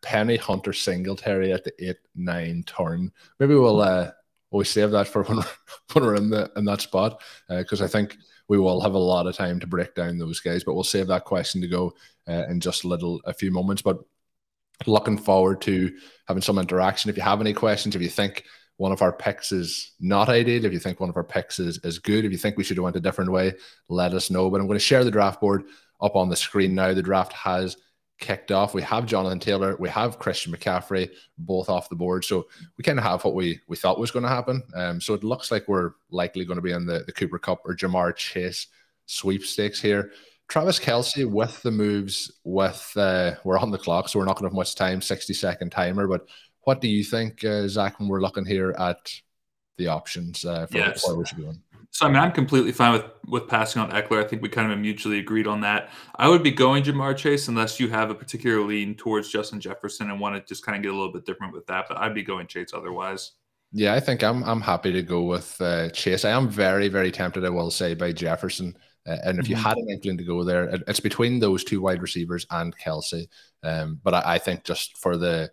Penny 0.00 0.36
Hunter 0.36 0.72
Singletary 0.72 1.52
at 1.52 1.64
the 1.64 1.72
eight 1.86 1.98
nine 2.14 2.62
turn. 2.64 3.12
Maybe 3.38 3.54
we'll 3.54 3.82
uh, 3.82 4.10
we'll 4.50 4.64
save 4.64 4.90
that 4.92 5.08
for 5.08 5.22
when 5.24 5.38
we're, 5.38 5.44
when 5.92 6.04
we're 6.04 6.14
in 6.16 6.30
the 6.30 6.50
in 6.56 6.64
that 6.64 6.80
spot 6.80 7.20
because 7.48 7.82
uh, 7.82 7.84
I 7.84 7.88
think 7.88 8.16
we 8.48 8.58
will 8.58 8.80
have 8.80 8.94
a 8.94 8.98
lot 8.98 9.26
of 9.26 9.36
time 9.36 9.60
to 9.60 9.66
break 9.66 9.94
down 9.94 10.18
those 10.18 10.40
guys. 10.40 10.64
But 10.64 10.74
we'll 10.74 10.84
save 10.84 11.06
that 11.08 11.24
question 11.24 11.60
to 11.60 11.68
go 11.68 11.94
uh, 12.28 12.44
in 12.48 12.60
just 12.60 12.84
a 12.84 12.88
little 12.88 13.20
a 13.24 13.32
few 13.32 13.50
moments. 13.50 13.82
But 13.82 13.98
looking 14.86 15.18
forward 15.18 15.60
to 15.62 15.92
having 16.26 16.42
some 16.42 16.58
interaction. 16.58 17.10
If 17.10 17.16
you 17.16 17.22
have 17.22 17.40
any 17.40 17.52
questions, 17.52 17.94
if 17.94 18.02
you 18.02 18.08
think 18.08 18.44
one 18.76 18.92
of 18.92 19.02
our 19.02 19.12
picks 19.12 19.52
is 19.52 19.92
not 20.00 20.28
ideal, 20.28 20.64
if 20.64 20.72
you 20.72 20.78
think 20.78 20.98
one 20.98 21.10
of 21.10 21.16
our 21.16 21.24
picks 21.24 21.58
is, 21.58 21.78
is 21.84 21.98
good, 21.98 22.24
if 22.24 22.32
you 22.32 22.38
think 22.38 22.56
we 22.56 22.64
should 22.64 22.76
have 22.76 22.84
went 22.84 22.96
a 22.96 23.00
different 23.00 23.30
way, 23.30 23.52
let 23.88 24.14
us 24.14 24.30
know. 24.30 24.50
But 24.50 24.60
I'm 24.60 24.66
going 24.66 24.78
to 24.78 24.84
share 24.84 25.04
the 25.04 25.10
draft 25.10 25.40
board 25.40 25.64
up 26.00 26.16
on 26.16 26.28
the 26.28 26.36
screen 26.36 26.74
now. 26.74 26.92
The 26.92 27.02
draft 27.02 27.32
has 27.32 27.76
kicked 28.22 28.50
off. 28.50 28.72
We 28.72 28.80
have 28.82 29.04
Jonathan 29.04 29.40
Taylor, 29.40 29.76
we 29.78 29.90
have 29.90 30.18
Christian 30.18 30.54
McCaffrey, 30.54 31.10
both 31.36 31.68
off 31.68 31.90
the 31.90 31.96
board. 31.96 32.24
So 32.24 32.46
we 32.78 32.84
kind 32.84 32.98
of 32.98 33.04
have 33.04 33.24
what 33.24 33.34
we 33.34 33.60
we 33.68 33.76
thought 33.76 33.98
was 33.98 34.10
going 34.10 34.22
to 34.22 34.28
happen. 34.28 34.62
Um, 34.74 35.00
so 35.00 35.12
it 35.12 35.24
looks 35.24 35.50
like 35.50 35.68
we're 35.68 35.90
likely 36.10 36.46
going 36.46 36.56
to 36.56 36.62
be 36.62 36.72
in 36.72 36.86
the, 36.86 37.04
the 37.04 37.12
Cooper 37.12 37.38
Kupp 37.38 37.60
or 37.66 37.76
Ja'Marr 37.76 38.16
Chase 38.16 38.68
sweepstakes 39.06 39.80
here. 39.80 40.12
Travis 40.48 40.78
Kelce 40.78 41.28
with 41.28 41.62
the 41.62 41.70
moves 41.70 42.30
with 42.44 42.92
uh, 42.96 43.32
we're 43.44 43.58
on 43.58 43.70
the 43.70 43.78
clock, 43.78 44.08
so 44.08 44.18
we're 44.18 44.24
not 44.24 44.36
going 44.36 44.48
to 44.48 44.54
have 44.54 44.56
much 44.56 44.74
time, 44.74 45.02
60 45.02 45.34
second 45.34 45.70
timer, 45.70 46.06
but 46.06 46.26
what 46.62 46.80
do 46.80 46.88
you 46.88 47.02
think, 47.02 47.44
uh, 47.44 47.66
Zach, 47.68 47.98
when 47.98 48.08
we're 48.08 48.20
looking 48.20 48.44
here 48.44 48.70
at 48.78 49.12
the 49.78 49.88
options 49.88 50.44
uh, 50.44 50.66
for 50.66 50.78
yes. 50.78 51.06
what 51.06 51.18
we 51.18 51.24
should 51.24 51.38
be 51.38 51.42
doing? 51.44 51.62
So 51.92 52.06
I 52.06 52.08
mean, 52.08 52.16
I'm 52.16 52.32
completely 52.32 52.72
fine 52.72 52.92
with 52.94 53.04
with 53.26 53.48
passing 53.48 53.80
on 53.82 53.90
Ekeler. 53.90 54.24
I 54.24 54.26
think 54.26 54.40
we 54.42 54.48
kind 54.48 54.72
of 54.72 54.78
mutually 54.78 55.18
agreed 55.18 55.46
on 55.46 55.60
that. 55.60 55.90
I 56.16 56.26
would 56.28 56.42
be 56.42 56.50
going 56.50 56.82
Ja'Marr 56.82 57.16
Chase 57.16 57.48
unless 57.48 57.78
you 57.78 57.88
have 57.88 58.10
a 58.10 58.14
particular 58.14 58.64
lean 58.64 58.94
towards 58.94 59.28
Justin 59.28 59.60
Jefferson 59.60 60.10
and 60.10 60.18
want 60.18 60.34
to 60.34 60.42
just 60.48 60.64
kind 60.64 60.74
of 60.74 60.82
get 60.82 60.88
a 60.88 60.96
little 60.96 61.12
bit 61.12 61.26
different 61.26 61.52
with 61.52 61.66
that. 61.66 61.84
But 61.88 61.98
I'd 61.98 62.14
be 62.14 62.22
going 62.22 62.46
Chase 62.46 62.70
otherwise. 62.74 63.32
Yeah, 63.72 63.92
I 63.92 64.00
think 64.00 64.24
I'm 64.24 64.42
I'm 64.44 64.62
happy 64.62 64.90
to 64.90 65.02
go 65.02 65.22
with 65.24 65.60
uh, 65.60 65.90
Chase. 65.90 66.24
I 66.24 66.30
am 66.30 66.48
very 66.48 66.88
very 66.88 67.12
tempted. 67.12 67.44
I 67.44 67.50
will 67.50 67.70
say 67.70 67.94
by 67.94 68.10
Jefferson. 68.10 68.74
Uh, 69.06 69.16
and 69.24 69.38
if 69.38 69.48
you 69.48 69.56
mm-hmm. 69.56 69.64
had 69.64 69.76
an 69.76 69.90
inkling 69.90 70.16
to 70.16 70.24
go 70.24 70.44
there, 70.44 70.64
it, 70.64 70.82
it's 70.86 71.00
between 71.00 71.40
those 71.40 71.64
two 71.64 71.82
wide 71.82 72.00
receivers 72.00 72.46
and 72.50 72.76
Kelce. 72.78 73.26
Um, 73.62 74.00
but 74.02 74.14
I, 74.14 74.34
I 74.34 74.38
think 74.38 74.64
just 74.64 74.96
for 74.96 75.16
the 75.16 75.50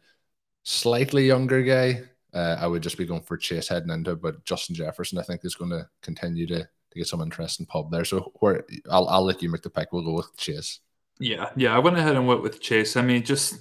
slightly 0.63 1.27
younger 1.27 1.63
guy, 1.63 2.03
uh, 2.33 2.57
I 2.59 2.67
would 2.67 2.83
just 2.83 2.97
be 2.97 3.05
going 3.05 3.21
for 3.21 3.37
Chase 3.37 3.67
heading 3.67 3.89
into. 3.89 4.15
But 4.15 4.43
Justin 4.45 4.75
Jefferson, 4.75 5.17
I 5.17 5.23
think, 5.23 5.41
is 5.43 5.55
going 5.55 5.71
to 5.71 5.87
continue 6.01 6.47
to 6.47 6.59
to 6.91 6.97
get 6.97 7.07
some 7.07 7.21
interest 7.21 7.59
in 7.59 7.65
pub 7.65 7.91
there. 7.91 8.05
So 8.05 8.31
where 8.39 8.65
I'll 8.89 9.07
I'll 9.07 9.23
let 9.23 9.41
you 9.41 9.49
make 9.49 9.61
the 9.61 9.69
pick. 9.69 9.91
We'll 9.91 10.03
go 10.03 10.13
with 10.13 10.35
Chase. 10.37 10.79
Yeah, 11.19 11.49
yeah. 11.55 11.75
I 11.75 11.79
went 11.79 11.97
ahead 11.97 12.15
and 12.15 12.27
went 12.27 12.41
with 12.41 12.61
Chase. 12.61 12.95
I 12.95 13.01
mean, 13.01 13.23
just 13.23 13.59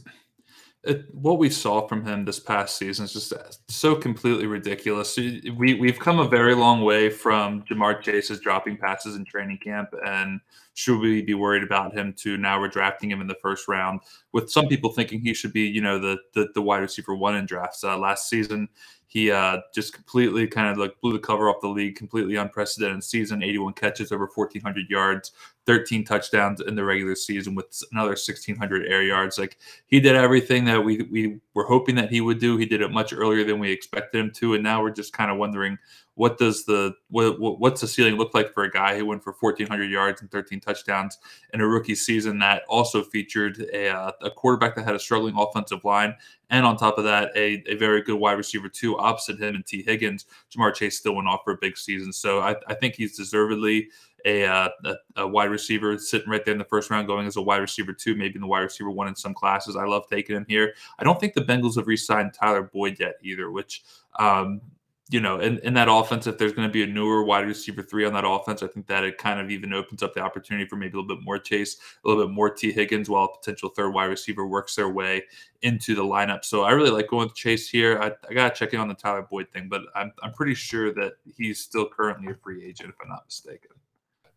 it, 0.84 1.12
what 1.12 1.38
we 1.38 1.50
saw 1.50 1.86
from 1.86 2.04
him 2.04 2.24
this 2.24 2.38
past 2.38 2.76
season 2.76 3.04
is 3.04 3.12
just 3.12 3.32
so 3.68 3.96
completely 3.96 4.46
ridiculous. 4.46 5.16
We 5.16 5.74
we've 5.74 5.98
come 5.98 6.20
a 6.20 6.28
very 6.28 6.54
long 6.54 6.82
way 6.82 7.10
from 7.10 7.62
Ja'Marr 7.64 8.00
Chase's 8.00 8.40
dropping 8.40 8.76
passes 8.76 9.16
in 9.16 9.24
training 9.24 9.58
camp, 9.58 9.90
and 10.06 10.40
should 10.74 11.00
we 11.00 11.22
be 11.22 11.34
worried 11.34 11.64
about 11.64 11.92
him 11.92 12.14
to 12.18 12.36
now 12.36 12.60
we're 12.60 12.68
drafting 12.68 13.10
him 13.10 13.20
in 13.20 13.26
the 13.26 13.36
first 13.42 13.66
round? 13.66 14.00
With 14.32 14.50
some 14.50 14.68
people 14.68 14.92
thinking 14.92 15.20
he 15.20 15.34
should 15.34 15.52
be, 15.52 15.62
you 15.62 15.80
know, 15.80 15.98
the 15.98 16.18
the, 16.34 16.48
the 16.54 16.62
wide 16.62 16.78
receiver 16.78 17.16
one 17.16 17.34
in 17.34 17.44
drafts. 17.44 17.82
Uh, 17.82 17.98
last 17.98 18.28
season, 18.28 18.68
he 19.08 19.32
uh, 19.32 19.58
just 19.74 19.94
completely 19.94 20.46
kind 20.46 20.68
of 20.68 20.78
like 20.78 20.94
blew 21.00 21.12
the 21.12 21.18
cover 21.18 21.48
off 21.48 21.60
the 21.60 21.68
league, 21.68 21.96
completely 21.96 22.36
unprecedented 22.36 23.02
season 23.02 23.42
81 23.42 23.72
catches, 23.72 24.12
over 24.12 24.30
1,400 24.32 24.88
yards, 24.88 25.32
13 25.68 26.02
touchdowns 26.02 26.62
in 26.62 26.74
the 26.74 26.82
regular 26.82 27.14
season 27.14 27.54
with 27.54 27.66
another 27.92 28.12
1,600 28.12 28.86
air 28.86 29.02
yards. 29.02 29.38
Like 29.38 29.58
he 29.86 30.00
did 30.00 30.16
everything 30.16 30.64
that 30.64 30.82
we, 30.82 31.02
we 31.02 31.40
were 31.52 31.66
hoping 31.66 31.94
that 31.96 32.10
he 32.10 32.22
would 32.22 32.38
do. 32.38 32.56
He 32.56 32.64
did 32.64 32.80
it 32.80 32.90
much 32.90 33.12
earlier 33.12 33.44
than 33.44 33.58
we 33.58 33.70
expected 33.70 34.18
him 34.18 34.30
to. 34.36 34.54
And 34.54 34.62
now 34.62 34.80
we're 34.80 34.92
just 34.92 35.12
kind 35.12 35.30
of 35.30 35.36
wondering 35.36 35.76
what 36.18 36.36
does 36.36 36.64
the 36.64 36.92
what, 37.10 37.38
what's 37.60 37.80
the 37.80 37.86
ceiling 37.86 38.16
look 38.16 38.34
like 38.34 38.52
for 38.52 38.64
a 38.64 38.70
guy 38.70 38.98
who 38.98 39.06
went 39.06 39.22
for 39.22 39.36
1,400 39.38 39.88
yards 39.88 40.20
and 40.20 40.28
13 40.32 40.58
touchdowns 40.58 41.16
in 41.54 41.60
a 41.60 41.66
rookie 41.66 41.94
season 41.94 42.40
that 42.40 42.62
also 42.68 43.04
featured 43.04 43.64
a, 43.72 43.88
uh, 43.88 44.10
a 44.22 44.30
quarterback 44.30 44.74
that 44.74 44.84
had 44.84 44.96
a 44.96 44.98
struggling 44.98 45.36
offensive 45.38 45.84
line, 45.84 46.12
and 46.50 46.66
on 46.66 46.76
top 46.76 46.98
of 46.98 47.04
that, 47.04 47.30
a, 47.36 47.62
a 47.68 47.76
very 47.76 48.02
good 48.02 48.16
wide 48.18 48.32
receiver 48.32 48.68
too 48.68 48.98
opposite 48.98 49.40
him 49.40 49.54
and 49.54 49.64
Tee 49.64 49.84
Higgins. 49.84 50.26
Ja'Marr 50.50 50.74
Chase 50.74 50.98
still 50.98 51.14
went 51.14 51.28
off 51.28 51.42
for 51.44 51.52
a 51.52 51.58
big 51.60 51.78
season, 51.78 52.12
so 52.12 52.40
I, 52.40 52.56
I 52.66 52.74
think 52.74 52.96
he's 52.96 53.16
deservedly 53.16 53.88
a, 54.24 54.44
uh, 54.44 54.68
a, 54.84 54.94
a, 55.18 55.28
wide 55.28 55.50
receiver 55.50 55.96
sitting 55.98 56.28
right 56.28 56.44
there 56.44 56.50
in 56.50 56.58
the 56.58 56.64
first 56.64 56.90
round, 56.90 57.06
going 57.06 57.28
as 57.28 57.36
a 57.36 57.42
wide 57.42 57.58
receiver 57.58 57.92
two, 57.92 58.16
maybe 58.16 58.34
in 58.34 58.40
the 58.40 58.48
wide 58.48 58.62
receiver 58.62 58.90
one 58.90 59.06
in 59.06 59.14
some 59.14 59.34
classes. 59.34 59.76
I 59.76 59.84
love 59.84 60.08
taking 60.10 60.34
him 60.34 60.46
here. 60.48 60.74
I 60.98 61.04
don't 61.04 61.20
think 61.20 61.34
the 61.34 61.42
Bengals 61.42 61.76
have 61.76 61.86
re-signed 61.86 62.34
Tyler 62.34 62.62
Boyd 62.62 62.96
yet 62.98 63.14
either, 63.22 63.52
which 63.52 63.84
um, 64.18 64.60
you 65.10 65.20
know, 65.20 65.40
in, 65.40 65.58
in 65.60 65.72
that 65.74 65.88
offense, 65.90 66.26
if 66.26 66.36
there's 66.36 66.52
going 66.52 66.68
to 66.68 66.72
be 66.72 66.82
a 66.82 66.86
newer 66.86 67.24
wide 67.24 67.46
receiver 67.46 67.82
three 67.82 68.04
on 68.04 68.12
that 68.12 68.26
offense, 68.26 68.62
I 68.62 68.66
think 68.66 68.86
that 68.88 69.04
it 69.04 69.16
kind 69.16 69.40
of 69.40 69.50
even 69.50 69.72
opens 69.72 70.02
up 70.02 70.12
the 70.12 70.20
opportunity 70.20 70.68
for 70.68 70.76
maybe 70.76 70.98
a 70.98 71.00
little 71.00 71.16
bit 71.16 71.24
more 71.24 71.38
Chase, 71.38 71.78
a 72.04 72.08
little 72.08 72.26
bit 72.26 72.32
more 72.32 72.50
Tee 72.50 72.72
Higgins, 72.72 73.08
while 73.08 73.24
a 73.24 73.38
potential 73.38 73.70
third 73.70 73.90
wide 73.90 74.06
receiver 74.06 74.46
works 74.46 74.74
their 74.74 74.90
way 74.90 75.24
into 75.62 75.94
the 75.94 76.02
lineup. 76.02 76.44
So 76.44 76.62
I 76.62 76.72
really 76.72 76.90
like 76.90 77.08
going 77.08 77.28
with 77.28 77.34
Chase 77.34 77.68
here. 77.70 77.98
I, 78.00 78.12
I 78.28 78.34
got 78.34 78.54
to 78.54 78.58
check 78.58 78.74
in 78.74 78.80
on 78.80 78.88
the 78.88 78.94
Tyler 78.94 79.26
Boyd 79.28 79.50
thing, 79.50 79.68
but 79.70 79.82
I'm, 79.94 80.12
I'm 80.22 80.34
pretty 80.34 80.54
sure 80.54 80.92
that 80.94 81.14
he's 81.24 81.58
still 81.58 81.88
currently 81.88 82.30
a 82.30 82.34
free 82.34 82.64
agent, 82.64 82.90
if 82.90 82.96
I'm 83.02 83.08
not 83.08 83.24
mistaken. 83.24 83.70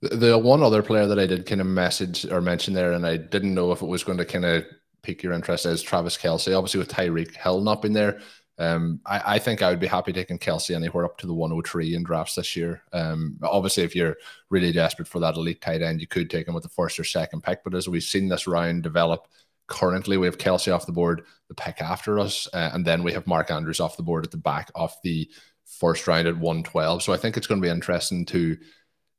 The 0.01 0.37
one 0.37 0.63
other 0.63 0.81
player 0.81 1.05
that 1.05 1.19
I 1.19 1.27
did 1.27 1.45
kind 1.45 1.61
of 1.61 1.67
message 1.67 2.25
or 2.25 2.39
mention 2.39 2.73
there, 2.73 2.93
and 2.93 3.05
I 3.05 3.17
didn't 3.17 3.53
know 3.53 3.71
if 3.71 3.81
it 3.81 3.87
was 3.87 4.03
going 4.03 4.17
to 4.17 4.25
kind 4.25 4.45
of 4.45 4.65
pique 5.01 5.21
your 5.21 5.33
interest, 5.33 5.65
is 5.65 5.81
Travis 5.81 6.17
Kelce. 6.17 6.57
Obviously, 6.57 6.79
with 6.79 6.89
Tyreek 6.89 7.35
Hill 7.35 7.61
not 7.61 7.81
being 7.81 7.93
there, 7.93 8.21
um, 8.57 8.99
I, 9.05 9.35
I, 9.35 9.39
think 9.39 9.61
I 9.61 9.69
would 9.69 9.79
be 9.79 9.87
happy 9.87 10.13
taking 10.13 10.37
Kelce 10.37 10.75
anywhere 10.75 11.05
up 11.05 11.17
to 11.19 11.27
the 11.27 11.33
103 11.33 11.95
in 11.95 12.03
drafts 12.03 12.35
this 12.35 12.55
year. 12.55 12.83
Um, 12.93 13.39
obviously, 13.41 13.83
if 13.83 13.95
you're 13.95 14.17
really 14.49 14.71
desperate 14.71 15.07
for 15.07 15.19
that 15.19 15.35
elite 15.35 15.61
tight 15.61 15.81
end, 15.81 15.99
you 15.99 16.07
could 16.07 16.29
take 16.29 16.47
him 16.47 16.53
with 16.53 16.63
the 16.63 16.69
first 16.69 16.99
or 16.99 17.03
second 17.03 17.41
pick. 17.41 17.63
But 17.63 17.73
as 17.73 17.89
we've 17.89 18.03
seen 18.03 18.27
this 18.27 18.47
round 18.47 18.83
develop, 18.83 19.27
currently 19.67 20.17
we 20.17 20.27
have 20.27 20.37
Kelce 20.37 20.73
off 20.73 20.85
the 20.85 20.91
board, 20.91 21.23
the 21.47 21.55
pick 21.55 21.81
after 21.81 22.19
us, 22.19 22.47
uh, 22.53 22.71
and 22.73 22.85
then 22.85 23.03
we 23.03 23.13
have 23.13 23.25
Mark 23.25 23.49
Andrews 23.49 23.79
off 23.79 23.97
the 23.97 24.03
board 24.03 24.25
at 24.25 24.31
the 24.31 24.37
back 24.37 24.69
of 24.75 24.93
the 25.03 25.29
first 25.65 26.07
round 26.07 26.27
at 26.27 26.37
112. 26.37 27.01
So 27.01 27.13
I 27.13 27.17
think 27.17 27.37
it's 27.37 27.47
going 27.47 27.61
to 27.61 27.65
be 27.65 27.71
interesting 27.71 28.25
to 28.27 28.57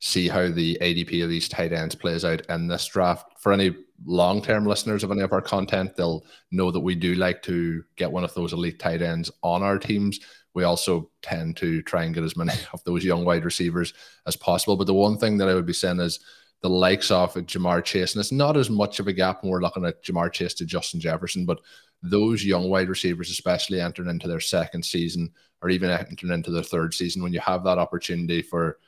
see 0.05 0.27
how 0.27 0.49
the 0.49 0.77
ADP 0.81 1.23
of 1.23 1.31
these 1.31 1.49
tight 1.49 1.73
ends 1.73 1.95
plays 1.95 2.25
out 2.25 2.45
in 2.49 2.67
this 2.67 2.87
draft. 2.87 3.39
For 3.39 3.53
any 3.53 3.73
long 4.05 4.43
term 4.43 4.67
listeners 4.67 5.05
of 5.05 5.13
any 5.13 5.21
of 5.21 5.33
our 5.33 5.41
content, 5.41 5.95
they'll 5.97 6.27
know 6.51 6.73
that 6.73 6.81
we 6.81 6.97
do 6.97 7.15
like 7.15 7.41
to 7.43 7.85
get 7.95 8.11
one 8.11 8.25
of 8.25 8.35
those 8.35 8.53
elite 8.53 8.81
tight 8.81 9.01
ends 9.01 9.31
on 9.45 9.63
our 9.63 9.79
teams. 9.79 10.19
We 10.55 10.65
also 10.65 11.09
tend 11.23 11.57
to 11.59 11.83
try 11.83 12.03
and 12.03 12.13
get 12.13 12.25
as 12.25 12.37
many 12.37 12.53
of 12.73 12.83
those 12.83 13.05
young 13.05 13.25
wide 13.25 13.45
receivers 13.45 13.95
as 14.27 14.35
possible. 14.35 14.77
But 14.77 14.89
the 14.89 14.95
one 14.95 15.19
thing 15.19 15.39
that 15.39 15.49
I 15.49 15.55
would 15.55 15.67
be 15.67 15.73
saying 15.73 16.01
is 16.01 16.19
the 16.63 16.69
likes 16.69 17.13
of 17.13 17.35
Ja'Marr 17.35 17.85
Chase, 17.85 18.15
and 18.15 18.21
it's 18.21 18.33
not 18.33 18.57
as 18.57 18.71
much 18.71 18.99
of 18.99 19.07
a 19.07 19.13
gap 19.13 19.43
when 19.43 19.53
we're 19.53 19.63
looking 19.63 19.85
at 19.85 20.03
Ja'Marr 20.03 20.33
Chase 20.33 20.55
to 20.55 20.67
Justin 20.67 20.99
Jefferson, 20.99 21.47
but 21.47 21.61
those 22.03 22.45
young 22.45 22.69
wide 22.69 22.89
receivers, 22.89 23.31
especially 23.31 23.81
entering 23.81 24.11
into 24.11 24.27
their 24.27 24.41
second 24.41 24.85
season 24.85 25.31
or 25.63 25.71
even 25.71 25.91
entering 25.91 26.33
into 26.33 26.51
their 26.51 26.65
third 26.65 26.93
season, 26.93 27.23
when 27.23 27.33
you 27.33 27.39
have 27.39 27.63
that 27.63 27.79
opportunity 27.79 28.43
for 28.43 28.79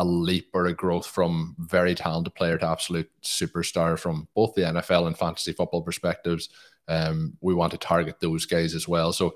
a 0.00 0.04
leap 0.04 0.48
or 0.54 0.64
a 0.64 0.72
growth 0.72 1.06
from 1.06 1.54
very 1.58 1.94
talented 1.94 2.34
player 2.34 2.56
to 2.56 2.66
absolute 2.66 3.10
superstar 3.22 3.98
from 3.98 4.26
both 4.34 4.54
the 4.54 4.62
NFL 4.62 5.06
and 5.06 5.16
fantasy 5.16 5.52
football 5.52 5.82
perspectives. 5.82 6.48
Um, 6.88 7.36
we 7.42 7.52
want 7.52 7.72
to 7.72 7.78
target 7.78 8.18
those 8.18 8.46
guys 8.46 8.74
as 8.74 8.88
well. 8.88 9.12
So 9.12 9.34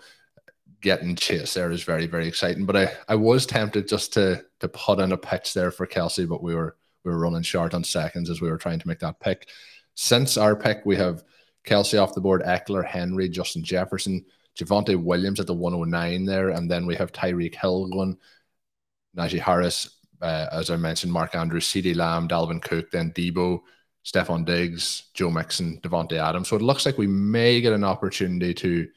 getting 0.80 1.16
Chase 1.16 1.52
there 1.52 1.70
is 1.70 1.82
very, 1.82 2.06
very 2.06 2.26
exciting. 2.26 2.64
But 2.64 2.76
I, 2.76 2.92
I 3.08 3.14
was 3.14 3.44
tempted 3.44 3.86
just 3.86 4.14
to 4.14 4.42
to 4.60 4.68
put 4.68 5.00
in 5.00 5.12
a 5.12 5.18
pitch 5.18 5.52
there 5.52 5.70
for 5.70 5.86
Kelce, 5.86 6.26
but 6.26 6.42
we 6.42 6.54
were 6.54 6.76
we 7.04 7.12
were 7.12 7.18
running 7.18 7.42
short 7.42 7.74
on 7.74 7.84
seconds 7.84 8.30
as 8.30 8.40
we 8.40 8.50
were 8.50 8.56
trying 8.56 8.78
to 8.78 8.88
make 8.88 9.00
that 9.00 9.20
pick. 9.20 9.48
Since 9.94 10.38
our 10.38 10.56
pick, 10.56 10.86
we 10.86 10.96
have 10.96 11.24
Kelce 11.66 12.02
off 12.02 12.14
the 12.14 12.22
board, 12.22 12.42
Ekeler, 12.42 12.86
Henry, 12.86 13.28
Justin 13.28 13.62
Jefferson, 13.62 14.24
Javonte 14.58 14.96
Williams 14.96 15.40
at 15.40 15.46
the 15.46 15.52
109 15.52 16.24
there, 16.24 16.48
and 16.48 16.70
then 16.70 16.86
we 16.86 16.94
have 16.96 17.12
Tyreek 17.12 17.54
Hill 17.54 17.88
going 17.88 18.16
Najee 19.14 19.40
Harris, 19.40 19.90
uh, 20.24 20.48
as 20.52 20.70
I 20.70 20.76
mentioned, 20.76 21.12
Mark 21.12 21.34
Andrews, 21.34 21.68
CeeDee 21.68 21.94
Lamb, 21.94 22.28
Dalvin 22.28 22.62
Cook, 22.62 22.90
then 22.90 23.12
Deebo, 23.12 23.60
Stefon 24.04 24.44
Diggs, 24.44 25.04
Joe 25.12 25.30
Mixon, 25.30 25.80
Davante 25.82 26.14
Adams. 26.14 26.48
So 26.48 26.56
it 26.56 26.62
looks 26.62 26.86
like 26.86 26.96
we 26.96 27.06
may 27.06 27.60
get 27.60 27.72
an 27.72 27.84
opportunity 27.84 28.54
to 28.54 28.88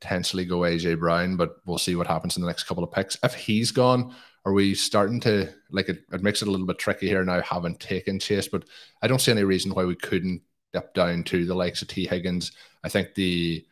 potentially 0.00 0.46
go 0.46 0.60
AJ 0.60 0.98
Brown, 0.98 1.36
but 1.36 1.56
we'll 1.66 1.78
see 1.78 1.94
what 1.94 2.06
happens 2.06 2.36
in 2.36 2.42
the 2.42 2.48
next 2.48 2.64
couple 2.64 2.82
of 2.82 2.90
picks. 2.90 3.18
If 3.22 3.34
he's 3.34 3.70
gone, 3.70 4.14
are 4.46 4.54
we 4.54 4.74
starting 4.74 5.20
to 5.20 5.52
like 5.70 5.90
it, 5.90 6.04
it 6.10 6.22
makes 6.22 6.40
it 6.40 6.48
a 6.48 6.50
little 6.50 6.66
bit 6.66 6.78
tricky 6.78 7.06
here 7.06 7.24
now 7.24 7.42
having 7.42 7.76
taken 7.76 8.18
Chase, 8.18 8.48
but 8.48 8.64
I 9.02 9.08
don't 9.08 9.20
see 9.20 9.32
any 9.32 9.44
reason 9.44 9.74
why 9.74 9.84
we 9.84 9.94
couldn't 9.94 10.40
dip 10.72 10.94
down 10.94 11.24
to 11.24 11.44
the 11.44 11.54
likes 11.54 11.82
of 11.82 11.88
Tee 11.88 12.06
Higgins. 12.06 12.52
I 12.82 12.88
think 12.88 13.14
the 13.14 13.66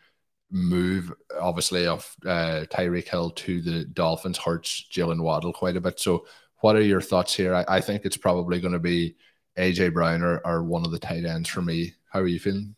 move 0.50 1.12
obviously 1.40 1.86
of 1.86 2.14
uh, 2.26 2.64
Tyreek 2.70 3.08
Hill 3.08 3.30
to 3.30 3.60
the 3.62 3.84
Dolphins 3.84 4.38
hurts 4.38 4.86
Jaylen 4.92 5.22
Waddle 5.22 5.52
quite 5.52 5.76
a 5.76 5.80
bit. 5.80 5.98
So 6.00 6.26
what 6.60 6.76
are 6.76 6.82
your 6.82 7.00
thoughts 7.00 7.34
here? 7.34 7.54
I, 7.54 7.64
I 7.68 7.80
think 7.80 8.04
it's 8.04 8.16
probably 8.16 8.60
going 8.60 8.72
to 8.72 8.78
be 8.78 9.16
AJ 9.58 9.92
Brown 9.92 10.22
or, 10.22 10.40
or 10.44 10.62
one 10.62 10.84
of 10.84 10.90
the 10.90 10.98
tight 10.98 11.24
ends 11.24 11.48
for 11.48 11.62
me. 11.62 11.94
How 12.10 12.20
are 12.20 12.26
you 12.26 12.40
feeling? 12.40 12.74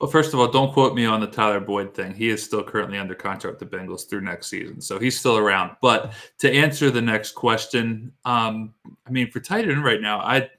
Well, 0.00 0.10
first 0.10 0.34
of 0.34 0.40
all, 0.40 0.48
don't 0.48 0.72
quote 0.72 0.96
me 0.96 1.06
on 1.06 1.20
the 1.20 1.28
Tyler 1.28 1.60
Boyd 1.60 1.94
thing. 1.94 2.12
He 2.12 2.28
is 2.28 2.42
still 2.42 2.64
currently 2.64 2.98
under 2.98 3.14
contract 3.14 3.60
with 3.60 3.70
the 3.70 3.76
Bengals 3.76 4.08
through 4.08 4.22
next 4.22 4.48
season, 4.48 4.80
so 4.80 4.98
he's 4.98 5.16
still 5.16 5.36
around. 5.36 5.76
But 5.80 6.14
to 6.40 6.52
answer 6.52 6.90
the 6.90 7.00
next 7.00 7.36
question, 7.36 8.12
um, 8.24 8.74
I 9.06 9.10
mean, 9.10 9.30
for 9.30 9.38
tight 9.38 9.68
end 9.68 9.84
right 9.84 10.00
now, 10.00 10.18
I 10.18 10.50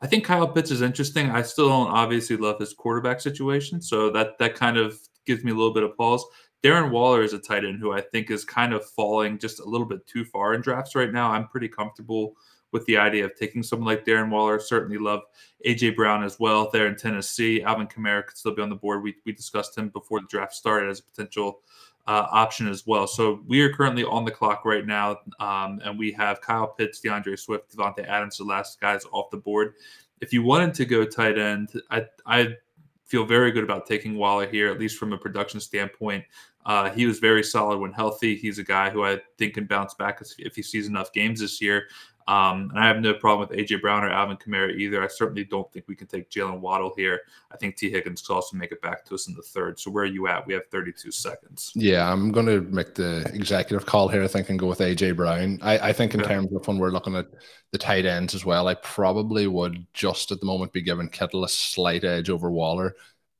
I 0.00 0.06
think 0.06 0.24
Kyle 0.24 0.48
Pitts 0.48 0.70
is 0.70 0.80
interesting. 0.80 1.30
I 1.30 1.42
still 1.42 1.68
don't 1.68 1.88
obviously 1.88 2.38
love 2.38 2.58
his 2.58 2.72
quarterback 2.72 3.20
situation, 3.20 3.82
so 3.82 4.08
that 4.12 4.38
that 4.38 4.54
kind 4.54 4.78
of 4.78 4.98
gives 5.26 5.44
me 5.44 5.50
a 5.50 5.54
little 5.54 5.74
bit 5.74 5.82
of 5.82 5.94
pause. 5.98 6.24
Darren 6.62 6.90
Waller 6.90 7.22
is 7.22 7.32
a 7.32 7.38
tight 7.38 7.64
end 7.64 7.80
who 7.80 7.92
I 7.92 8.00
think 8.00 8.30
is 8.30 8.44
kind 8.44 8.72
of 8.72 8.88
falling 8.88 9.38
just 9.38 9.60
a 9.60 9.64
little 9.64 9.86
bit 9.86 10.06
too 10.06 10.24
far 10.24 10.54
in 10.54 10.60
drafts 10.60 10.94
right 10.94 11.12
now. 11.12 11.30
I'm 11.30 11.48
pretty 11.48 11.68
comfortable 11.68 12.36
with 12.70 12.86
the 12.86 12.96
idea 12.96 13.24
of 13.24 13.34
taking 13.34 13.62
someone 13.62 13.86
like 13.86 14.04
Darren 14.04 14.30
Waller. 14.30 14.58
Certainly 14.58 14.98
love 14.98 15.22
AJ 15.66 15.96
Brown 15.96 16.22
as 16.22 16.38
well 16.38 16.70
there 16.72 16.86
in 16.86 16.96
Tennessee. 16.96 17.62
Alvin 17.62 17.86
Kamara 17.86 18.26
could 18.26 18.36
still 18.36 18.54
be 18.54 18.62
on 18.62 18.70
the 18.70 18.76
board. 18.76 19.02
We, 19.02 19.16
we 19.26 19.32
discussed 19.32 19.76
him 19.76 19.90
before 19.90 20.20
the 20.20 20.26
draft 20.28 20.54
started 20.54 20.88
as 20.88 21.00
a 21.00 21.04
potential 21.04 21.60
uh, 22.06 22.26
option 22.30 22.68
as 22.68 22.86
well. 22.86 23.06
So 23.06 23.42
we 23.46 23.60
are 23.60 23.72
currently 23.72 24.04
on 24.04 24.24
the 24.24 24.30
clock 24.30 24.64
right 24.64 24.86
now, 24.86 25.18
um, 25.38 25.80
and 25.84 25.98
we 25.98 26.12
have 26.12 26.40
Kyle 26.40 26.66
Pitts, 26.66 27.00
D'Andre 27.00 27.36
Swift, 27.36 27.76
Davante 27.76 28.06
Adams, 28.06 28.38
the 28.38 28.44
last 28.44 28.80
guys 28.80 29.04
off 29.12 29.30
the 29.30 29.36
board. 29.36 29.74
If 30.20 30.32
you 30.32 30.42
wanted 30.42 30.74
to 30.74 30.84
go 30.84 31.04
tight 31.04 31.38
end, 31.38 31.70
I 31.90 32.06
I 32.26 32.56
feel 33.04 33.26
very 33.26 33.50
good 33.52 33.62
about 33.62 33.86
taking 33.86 34.16
Waller 34.16 34.46
here, 34.46 34.70
at 34.70 34.80
least 34.80 34.98
from 34.98 35.12
a 35.12 35.18
production 35.18 35.60
standpoint. 35.60 36.24
Uh, 36.64 36.90
he 36.90 37.06
was 37.06 37.18
very 37.18 37.42
solid 37.42 37.78
when 37.78 37.92
healthy. 37.92 38.36
He's 38.36 38.58
a 38.58 38.64
guy 38.64 38.90
who 38.90 39.04
I 39.04 39.20
think 39.38 39.54
can 39.54 39.66
bounce 39.66 39.94
back 39.94 40.22
if 40.38 40.54
he 40.54 40.62
sees 40.62 40.86
enough 40.86 41.12
games 41.12 41.40
this 41.40 41.60
year. 41.60 41.86
Um, 42.28 42.70
and 42.70 42.78
I 42.78 42.86
have 42.86 43.00
no 43.00 43.14
problem 43.14 43.48
with 43.48 43.58
AJ 43.58 43.80
Brown 43.80 44.04
or 44.04 44.10
Alvin 44.10 44.36
Kamara 44.36 44.76
either. 44.76 45.02
I 45.02 45.08
certainly 45.08 45.44
don't 45.44 45.70
think 45.72 45.86
we 45.88 45.96
can 45.96 46.06
take 46.06 46.30
Jaylen 46.30 46.60
Waddle 46.60 46.92
here. 46.96 47.22
I 47.50 47.56
think 47.56 47.76
Tee 47.76 47.90
Higgins 47.90 48.22
could 48.22 48.34
also 48.34 48.56
make 48.56 48.72
it 48.72 48.80
back 48.80 49.04
to 49.06 49.14
us 49.14 49.26
in 49.28 49.34
the 49.34 49.42
third. 49.42 49.78
So 49.80 49.90
where 49.90 50.04
are 50.04 50.06
you 50.06 50.28
at? 50.28 50.46
We 50.46 50.54
have 50.54 50.66
32 50.70 51.10
seconds. 51.10 51.72
Yeah, 51.74 52.10
I'm 52.10 52.30
going 52.30 52.46
to 52.46 52.60
make 52.60 52.94
the 52.94 53.28
executive 53.34 53.86
call 53.86 54.08
here. 54.08 54.22
I 54.22 54.28
think 54.28 54.48
and 54.50 54.58
go 54.58 54.66
with 54.66 54.78
AJ 54.78 55.16
Brown. 55.16 55.58
I, 55.62 55.88
I 55.88 55.92
think 55.92 56.14
in 56.14 56.20
terms 56.20 56.52
of 56.54 56.66
when 56.66 56.78
we're 56.78 56.90
looking 56.90 57.16
at 57.16 57.26
the 57.72 57.78
tight 57.78 58.06
ends 58.06 58.34
as 58.34 58.44
well, 58.44 58.68
I 58.68 58.74
probably 58.74 59.46
would 59.46 59.84
just 59.92 60.30
at 60.30 60.40
the 60.40 60.46
moment 60.46 60.72
be 60.72 60.82
giving 60.82 61.08
Kittle 61.08 61.44
a 61.44 61.48
slight 61.48 62.04
edge 62.04 62.30
over 62.30 62.50
Waller 62.50 62.94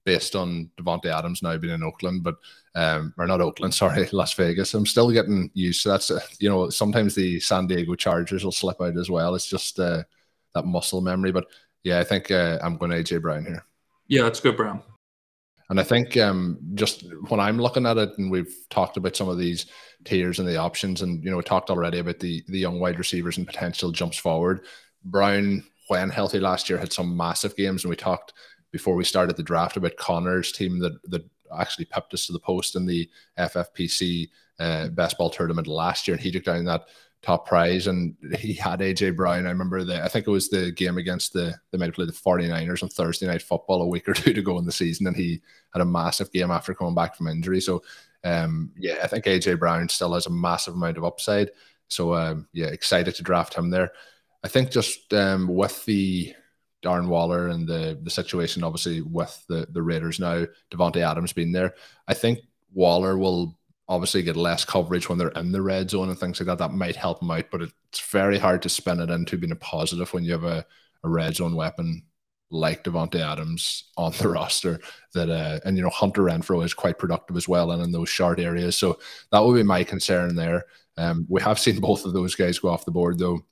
based 0.04 0.34
on 0.34 0.70
Davante 0.76 1.06
Adams 1.06 1.42
now 1.42 1.56
being 1.56 1.74
in 1.74 1.82
Oakland, 1.82 2.22
but 2.22 2.36
um, 2.74 3.14
or 3.18 3.26
not 3.26 3.40
Oakland, 3.40 3.74
sorry, 3.74 4.08
Las 4.12 4.34
Vegas. 4.34 4.74
I'm 4.74 4.86
still 4.86 5.10
getting 5.10 5.50
used 5.54 5.82
to 5.82 5.90
that. 5.90 6.02
So, 6.02 6.18
you 6.38 6.48
know, 6.48 6.70
sometimes 6.70 7.14
the 7.14 7.40
San 7.40 7.66
Diego 7.66 7.94
Chargers 7.94 8.44
will 8.44 8.52
slip 8.52 8.80
out 8.80 8.96
as 8.96 9.10
well. 9.10 9.34
It's 9.34 9.48
just 9.48 9.78
uh, 9.78 10.02
that 10.54 10.66
muscle 10.66 11.00
memory. 11.00 11.32
But 11.32 11.46
yeah, 11.84 11.98
I 11.98 12.04
think 12.04 12.30
uh, 12.30 12.58
I'm 12.62 12.76
going 12.76 12.90
AJ 12.90 13.22
Brown 13.22 13.44
here. 13.44 13.64
Yeah, 14.08 14.22
that's 14.22 14.40
good, 14.40 14.56
Brown. 14.56 14.82
And 15.70 15.80
I 15.80 15.84
think 15.84 16.18
um, 16.18 16.58
just 16.74 17.04
when 17.28 17.40
I'm 17.40 17.58
looking 17.58 17.86
at 17.86 17.96
it, 17.96 18.10
and 18.18 18.30
we've 18.30 18.54
talked 18.68 18.98
about 18.98 19.16
some 19.16 19.28
of 19.28 19.38
these 19.38 19.66
tiers 20.04 20.38
and 20.38 20.46
the 20.46 20.56
options, 20.56 21.00
and 21.00 21.24
you 21.24 21.30
know, 21.30 21.38
we 21.38 21.42
talked 21.42 21.70
already 21.70 21.98
about 21.98 22.18
the 22.18 22.44
the 22.48 22.58
young 22.58 22.78
wide 22.78 22.98
receivers 22.98 23.38
and 23.38 23.46
potential 23.46 23.90
jumps 23.90 24.18
forward. 24.18 24.66
Brown, 25.04 25.64
when 25.88 26.10
healthy 26.10 26.40
last 26.40 26.68
year, 26.68 26.78
had 26.78 26.92
some 26.92 27.16
massive 27.16 27.56
games, 27.56 27.84
and 27.84 27.90
we 27.90 27.96
talked 27.96 28.34
before 28.72 28.96
we 28.96 29.04
started 29.04 29.36
the 29.36 29.42
draft 29.42 29.76
about 29.76 29.96
Connor's 29.96 30.50
team 30.50 30.78
that 30.80 30.98
that 31.10 31.24
actually 31.56 31.84
pepped 31.84 32.14
us 32.14 32.26
to 32.26 32.32
the 32.32 32.40
post 32.40 32.74
in 32.76 32.86
the 32.86 33.08
FFPC 33.38 34.28
uh, 34.58 34.88
best 34.88 35.18
ball 35.18 35.30
tournament 35.30 35.66
last 35.66 36.08
year, 36.08 36.14
and 36.14 36.22
he 36.22 36.32
took 36.32 36.44
down 36.44 36.64
that 36.64 36.86
top 37.22 37.46
prize 37.46 37.86
and 37.86 38.16
he 38.38 38.52
had 38.52 38.80
AJ 38.80 39.16
Brown. 39.16 39.46
I 39.46 39.50
remember 39.50 39.84
the 39.84 40.02
I 40.02 40.08
think 40.08 40.26
it 40.26 40.30
was 40.30 40.48
the 40.48 40.72
game 40.72 40.98
against 40.98 41.32
the 41.32 41.54
they 41.70 41.78
might 41.78 41.86
have 41.86 41.94
played 41.94 42.08
the 42.08 42.12
49ers 42.12 42.82
on 42.82 42.88
Thursday 42.88 43.26
night 43.26 43.42
football 43.42 43.82
a 43.82 43.86
week 43.86 44.08
or 44.08 44.12
two 44.14 44.32
to 44.32 44.42
go 44.42 44.58
in 44.58 44.66
the 44.66 44.72
season 44.72 45.06
and 45.06 45.16
he 45.16 45.40
had 45.72 45.82
a 45.82 45.86
massive 45.86 46.32
game 46.32 46.50
after 46.50 46.74
coming 46.74 46.94
back 46.94 47.14
from 47.14 47.28
injury. 47.28 47.60
So 47.60 47.82
um 48.24 48.72
yeah, 48.76 48.96
I 49.02 49.06
think 49.06 49.24
AJ 49.24 49.60
Brown 49.60 49.88
still 49.88 50.14
has 50.14 50.26
a 50.26 50.30
massive 50.30 50.74
amount 50.74 50.98
of 50.98 51.04
upside. 51.04 51.50
So 51.88 52.14
um 52.14 52.48
yeah, 52.52 52.66
excited 52.66 53.14
to 53.14 53.22
draft 53.22 53.54
him 53.54 53.70
there. 53.70 53.92
I 54.42 54.48
think 54.48 54.70
just 54.72 55.14
um 55.14 55.46
with 55.46 55.84
the 55.84 56.34
Darren 56.82 57.08
Waller 57.08 57.48
and 57.48 57.66
the 57.66 57.98
the 58.02 58.10
situation 58.10 58.64
obviously 58.64 59.00
with 59.00 59.44
the 59.48 59.66
the 59.70 59.82
Raiders 59.82 60.18
now, 60.18 60.46
Davante 60.70 60.96
Adams 60.96 61.32
being 61.32 61.52
there. 61.52 61.74
I 62.08 62.14
think 62.14 62.40
Waller 62.72 63.16
will 63.16 63.56
obviously 63.88 64.22
get 64.22 64.36
less 64.36 64.64
coverage 64.64 65.08
when 65.08 65.18
they're 65.18 65.28
in 65.28 65.52
the 65.52 65.62
red 65.62 65.90
zone 65.90 66.08
and 66.08 66.18
things 66.18 66.40
like 66.40 66.46
that. 66.46 66.58
That 66.58 66.72
might 66.72 66.96
help 66.96 67.22
him 67.22 67.30
out, 67.30 67.46
but 67.50 67.62
it's 67.62 68.00
very 68.10 68.38
hard 68.38 68.62
to 68.62 68.68
spin 68.68 69.00
it 69.00 69.10
into 69.10 69.36
being 69.36 69.52
a 69.52 69.56
positive 69.56 70.12
when 70.12 70.24
you 70.24 70.32
have 70.32 70.44
a, 70.44 70.64
a 71.04 71.08
red 71.08 71.36
zone 71.36 71.54
weapon 71.54 72.02
like 72.50 72.84
Davante 72.84 73.20
Adams 73.20 73.90
on 73.96 74.12
the 74.12 74.28
roster. 74.30 74.80
That 75.14 75.30
uh, 75.30 75.60
and 75.64 75.76
you 75.76 75.82
know 75.82 75.90
Hunter 75.90 76.22
Renfrow 76.22 76.64
is 76.64 76.74
quite 76.74 76.98
productive 76.98 77.36
as 77.36 77.48
well 77.48 77.70
and 77.70 77.82
in 77.82 77.92
those 77.92 78.08
short 78.08 78.40
areas. 78.40 78.76
So 78.76 78.98
that 79.30 79.44
would 79.44 79.54
be 79.54 79.62
my 79.62 79.84
concern 79.84 80.34
there. 80.34 80.64
Um, 80.96 81.26
we 81.28 81.40
have 81.42 81.58
seen 81.58 81.80
both 81.80 82.04
of 82.04 82.12
those 82.12 82.34
guys 82.34 82.58
go 82.58 82.68
off 82.68 82.84
the 82.84 82.90
board 82.90 83.18
though 83.18 83.44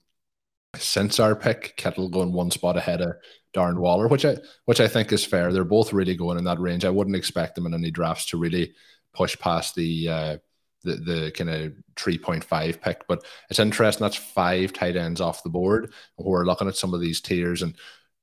since 0.76 1.18
our 1.18 1.34
pick, 1.34 1.74
Kittle 1.76 2.08
going 2.08 2.32
one 2.32 2.50
spot 2.50 2.76
ahead 2.76 3.00
of 3.00 3.14
Darren 3.54 3.78
Waller, 3.78 4.08
which 4.08 4.24
I 4.24 4.36
which 4.66 4.80
I 4.80 4.88
think 4.88 5.12
is 5.12 5.24
fair. 5.24 5.52
They're 5.52 5.64
both 5.64 5.92
really 5.92 6.14
going 6.14 6.38
in 6.38 6.44
that 6.44 6.60
range. 6.60 6.84
I 6.84 6.90
wouldn't 6.90 7.16
expect 7.16 7.54
them 7.54 7.66
in 7.66 7.74
any 7.74 7.90
drafts 7.90 8.26
to 8.26 8.36
really 8.36 8.72
push 9.12 9.36
past 9.38 9.74
the 9.74 10.08
uh, 10.08 10.36
the 10.84 10.96
the 10.96 11.32
kind 11.32 11.50
of 11.50 11.72
three 11.96 12.18
point 12.18 12.44
five 12.44 12.80
pick. 12.80 13.06
But 13.08 13.24
it's 13.50 13.58
interesting. 13.58 14.04
That's 14.04 14.16
five 14.16 14.72
tight 14.72 14.96
ends 14.96 15.20
off 15.20 15.42
the 15.42 15.50
board. 15.50 15.92
We're 16.16 16.44
looking 16.44 16.68
at 16.68 16.76
some 16.76 16.94
of 16.94 17.00
these 17.00 17.20
tiers, 17.20 17.62
and 17.62 17.76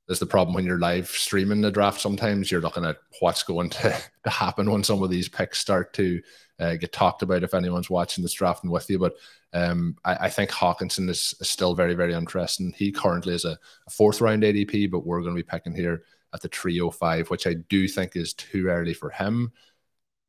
there's 0.06 0.18
the 0.18 0.26
problem 0.26 0.54
when 0.54 0.64
you're 0.64 0.78
live 0.78 1.08
streaming 1.08 1.60
the 1.60 1.70
draft. 1.70 2.00
Sometimes 2.00 2.50
you're 2.50 2.62
looking 2.62 2.84
at 2.86 2.96
what's 3.20 3.42
going 3.42 3.70
to, 3.70 3.96
to 4.24 4.30
happen 4.30 4.70
when 4.70 4.82
some 4.82 5.02
of 5.02 5.10
these 5.10 5.28
picks 5.28 5.58
start 5.58 5.92
to 5.94 6.22
uh, 6.58 6.74
get 6.76 6.92
talked 6.92 7.22
about 7.22 7.42
if 7.42 7.54
anyone's 7.54 7.90
watching 7.90 8.22
this 8.22 8.32
drafting 8.32 8.70
with 8.70 8.88
you. 8.90 8.98
But 8.98 9.14
um, 9.52 9.96
I, 10.04 10.14
I, 10.22 10.28
think 10.28 10.50
Hockenson 10.50 11.08
is, 11.08 11.34
is, 11.40 11.48
still 11.48 11.74
very, 11.74 11.94
very 11.94 12.12
interesting. 12.12 12.74
He 12.76 12.92
currently 12.92 13.34
is 13.34 13.44
a, 13.44 13.58
a, 13.86 13.90
fourth 13.90 14.20
round 14.20 14.42
ADP, 14.42 14.90
but 14.90 15.06
we're 15.06 15.22
going 15.22 15.34
to 15.34 15.42
be 15.42 15.48
picking 15.48 15.74
here 15.74 16.02
at 16.34 16.42
the 16.42 16.48
305, 16.48 17.30
which 17.30 17.46
I 17.46 17.54
do 17.54 17.88
think 17.88 18.16
is 18.16 18.34
too 18.34 18.66
early 18.66 18.92
for 18.92 19.10
him. 19.10 19.52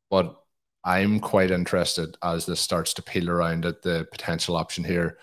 But 0.09 0.35
I'm 0.83 1.19
quite 1.19 1.51
interested 1.51 2.15
as 2.23 2.45
this 2.45 2.61
starts 2.61 2.93
to 2.95 3.01
peel 3.01 3.29
around 3.29 3.65
at 3.65 3.81
the 3.81 4.07
potential 4.11 4.55
option 4.55 4.83
here 4.83 5.17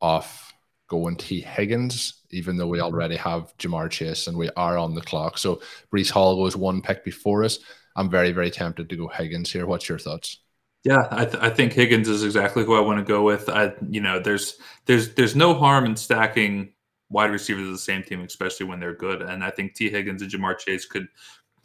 of 0.00 0.52
going 0.88 1.16
Tee 1.16 1.40
Higgins, 1.40 2.22
even 2.30 2.56
though 2.56 2.66
we 2.66 2.78
mm-hmm. 2.78 2.86
already 2.86 3.16
have 3.16 3.56
Ja'Marr 3.58 3.90
Chase 3.90 4.26
and 4.26 4.36
we 4.36 4.48
are 4.56 4.78
on 4.78 4.94
the 4.94 5.02
clock. 5.02 5.38
So 5.38 5.60
Breece 5.92 6.10
Hall 6.10 6.36
goes 6.36 6.56
one 6.56 6.82
pick 6.82 7.04
before 7.04 7.44
us. 7.44 7.58
I'm 7.96 8.10
very, 8.10 8.32
very 8.32 8.50
tempted 8.50 8.88
to 8.88 8.96
go 8.96 9.08
Higgins 9.08 9.52
here. 9.52 9.66
What's 9.66 9.88
your 9.88 9.98
thoughts? 9.98 10.38
Yeah, 10.84 11.06
I, 11.12 11.24
th- 11.24 11.42
I 11.42 11.48
think 11.48 11.72
Higgins 11.72 12.08
is 12.08 12.24
exactly 12.24 12.64
who 12.64 12.74
I 12.74 12.80
want 12.80 12.98
to 12.98 13.04
go 13.04 13.22
with. 13.22 13.48
I, 13.48 13.72
you 13.88 14.00
know, 14.00 14.18
there's 14.18 14.56
there's 14.86 15.14
there's 15.14 15.36
no 15.36 15.54
harm 15.54 15.84
in 15.84 15.94
stacking 15.96 16.72
wide 17.08 17.30
receivers 17.30 17.66
of 17.66 17.72
the 17.72 17.78
same 17.78 18.02
team, 18.02 18.20
especially 18.20 18.66
when 18.66 18.80
they're 18.80 18.94
good. 18.94 19.22
And 19.22 19.44
I 19.44 19.50
think 19.50 19.74
Tee 19.74 19.90
Higgins 19.90 20.22
and 20.22 20.30
Ja'Marr 20.30 20.58
Chase 20.58 20.84
could 20.84 21.06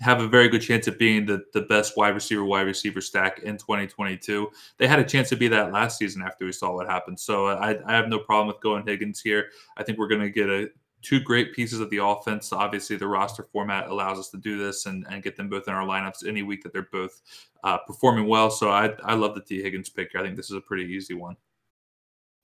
have 0.01 0.21
a 0.21 0.27
very 0.27 0.49
good 0.49 0.61
chance 0.61 0.87
of 0.87 0.99
being 0.99 1.25
the, 1.25 1.43
the 1.53 1.61
best 1.61 1.97
wide 1.97 2.13
receiver 2.13 2.43
wide 2.43 2.67
receiver 2.67 3.01
stack 3.01 3.39
in 3.39 3.57
2022. 3.57 4.51
They 4.77 4.85
had 4.87 4.99
a 4.99 5.03
chance 5.03 5.29
to 5.29 5.35
be 5.35 5.47
that 5.47 5.71
last 5.71 5.97
season 5.97 6.21
after 6.21 6.45
we 6.45 6.51
saw 6.51 6.75
what 6.75 6.87
happened. 6.87 7.19
So 7.19 7.47
uh, 7.47 7.55
I, 7.55 7.91
I 7.91 7.95
have 7.95 8.09
no 8.09 8.19
problem 8.19 8.47
with 8.47 8.61
going 8.61 8.85
Higgins 8.85 9.19
here. 9.19 9.47
I 9.77 9.83
think 9.83 9.97
we're 9.97 10.09
going 10.09 10.21
to 10.21 10.29
get 10.29 10.49
a 10.49 10.67
two 11.07 11.21
great 11.21 11.53
pieces 11.53 11.79
of 11.79 11.89
the 11.89 12.03
offense. 12.03 12.51
Obviously, 12.51 12.97
the 12.97 13.07
roster 13.07 13.43
format 13.43 13.87
allows 13.87 14.19
us 14.19 14.29
to 14.29 14.37
do 14.37 14.57
this 14.57 14.85
and, 14.85 15.05
and 15.09 15.23
get 15.23 15.37
them 15.37 15.47
both 15.47 15.65
in 15.67 15.73
our 15.73 15.87
lineups 15.87 16.27
any 16.27 16.43
week 16.43 16.63
that 16.63 16.73
they're 16.73 16.89
both 16.91 17.21
uh, 17.63 17.77
performing 17.77 18.27
well. 18.27 18.51
So 18.51 18.69
I, 18.69 18.93
I 19.03 19.13
love 19.13 19.33
the 19.33 19.41
Tee 19.41 19.61
Higgins 19.61 19.89
pick. 19.89 20.09
I 20.17 20.21
think 20.21 20.35
this 20.35 20.49
is 20.49 20.57
a 20.57 20.61
pretty 20.61 20.83
easy 20.91 21.13
one. 21.13 21.37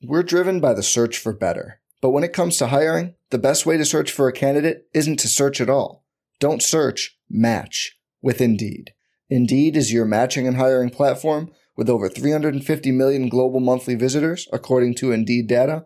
We're 0.02 0.23
driven 0.23 0.62
by 0.62 0.73
the 0.73 0.84
search 0.84 1.17
for 1.17 1.34
better. 1.34 1.82
But 2.02 2.12
when 2.12 2.23
it 2.23 2.32
comes 2.32 2.56
to 2.58 2.67
hiring, 2.67 3.15
the 3.32 3.38
best 3.38 3.65
way 3.65 3.76
to 3.78 3.86
search 3.86 4.12
for 4.12 4.30
a 4.30 4.34
candidate 4.34 4.88
isn't 4.93 5.19
to 5.19 5.28
search 5.28 5.60
at 5.60 5.69
all. 5.69 6.06
Don't 6.39 6.63
search, 6.63 7.17
match 7.30 7.97
with 8.21 8.39
Indeed. 8.39 8.93
Indeed 9.30 9.76
is 9.76 9.91
your 9.91 10.06
matching 10.06 10.47
and 10.47 10.56
hiring 10.56 10.89
platform 10.89 11.52
with 11.76 11.89
over 11.89 12.08
350 12.08 12.91
million 12.91 13.28
global 13.28 13.60
monthly 13.60 13.95
visitors, 13.95 14.47
according 14.54 14.95
to 14.95 15.12
Indeed 15.12 15.47
data, 15.47 15.86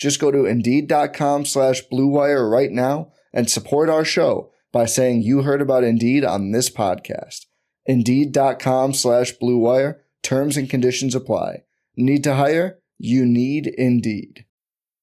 Just 0.00 0.18
go 0.18 0.30
to 0.30 0.46
Indeed.com 0.46 1.44
slash 1.44 1.82
BlueWire 1.92 2.50
right 2.50 2.70
now 2.70 3.12
and 3.34 3.50
support 3.50 3.90
our 3.90 4.04
show 4.04 4.50
by 4.72 4.86
saying 4.86 5.22
you 5.22 5.42
heard 5.42 5.60
about 5.60 5.84
Indeed 5.84 6.24
on 6.24 6.52
this 6.52 6.70
podcast. 6.70 7.44
Indeed.com 7.84 8.94
slash 8.94 9.34
BlueWire. 9.40 9.98
Terms 10.22 10.56
and 10.56 10.70
conditions 10.70 11.14
apply. 11.14 11.64
Need 11.96 12.24
to 12.24 12.34
hire? 12.34 12.78
You 12.98 13.26
need 13.26 13.66
Indeed. 13.66 14.46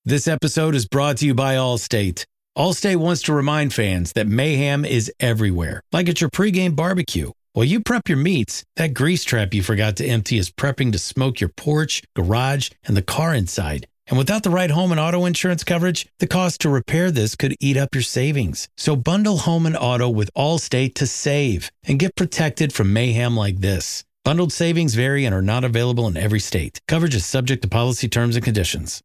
This 0.04 0.28
episode 0.28 0.74
is 0.74 0.88
brought 0.88 1.18
to 1.18 1.26
you 1.28 1.36
by 1.36 1.56
Allstate. 1.56 2.26
Allstate 2.58 2.96
wants 2.96 3.22
to 3.24 3.34
remind 3.34 3.74
fans 3.74 4.14
that 4.14 4.26
mayhem 4.26 4.84
is 4.84 5.12
everywhere, 5.20 5.82
like 5.92 6.10
at 6.10 6.22
your 6.22 6.30
pregame 6.32 6.76
barbecue. 6.76 7.32
While 7.54 7.66
you 7.66 7.82
prep 7.82 8.08
your 8.08 8.18
meats, 8.18 8.64
that 8.78 8.94
grease 8.94 9.24
trap 9.24 9.54
you 9.54 9.62
forgot 9.62 9.96
to 9.98 10.06
empty 10.06 10.38
is 10.38 10.50
prepping 10.50 10.92
to 10.92 11.00
smoke 11.00 11.40
your 11.40 11.50
porch, 11.50 12.02
garage, 12.16 12.70
and 12.84 12.98
the 12.98 13.02
car 13.02 13.36
inside. 13.36 13.88
And 14.08 14.18
without 14.18 14.44
the 14.44 14.50
right 14.50 14.72
home 14.72 14.92
and 14.92 15.00
auto 15.00 15.26
insurance 15.26 15.64
coverage, 15.64 16.08
the 16.20 16.28
cost 16.28 16.62
to 16.62 16.70
repair 16.70 17.12
this 17.12 17.36
could 17.36 17.56
eat 17.60 17.78
up 17.78 17.94
your 17.94 18.02
savings. 18.02 18.70
So 18.78 18.96
bundle 18.96 19.40
home 19.40 19.66
and 19.66 19.78
auto 19.78 20.10
with 20.10 20.34
Allstate 20.34 20.96
to 20.96 21.08
save 21.08 21.72
and 21.84 22.00
get 22.00 22.16
protected 22.16 22.72
from 22.72 22.94
mayhem 22.94 23.36
like 23.36 23.58
this. 23.58 24.06
Bundled 24.24 24.52
savings 24.52 24.96
vary 24.96 25.26
and 25.26 25.36
are 25.36 25.42
not 25.42 25.64
available 25.64 26.08
in 26.08 26.18
every 26.18 26.40
state. 26.40 26.82
Coverage 26.88 27.16
is 27.16 27.26
subject 27.26 27.62
to 27.62 27.68
policy 27.68 28.08
terms 28.08 28.36
and 28.36 28.44
conditions. 28.44 29.02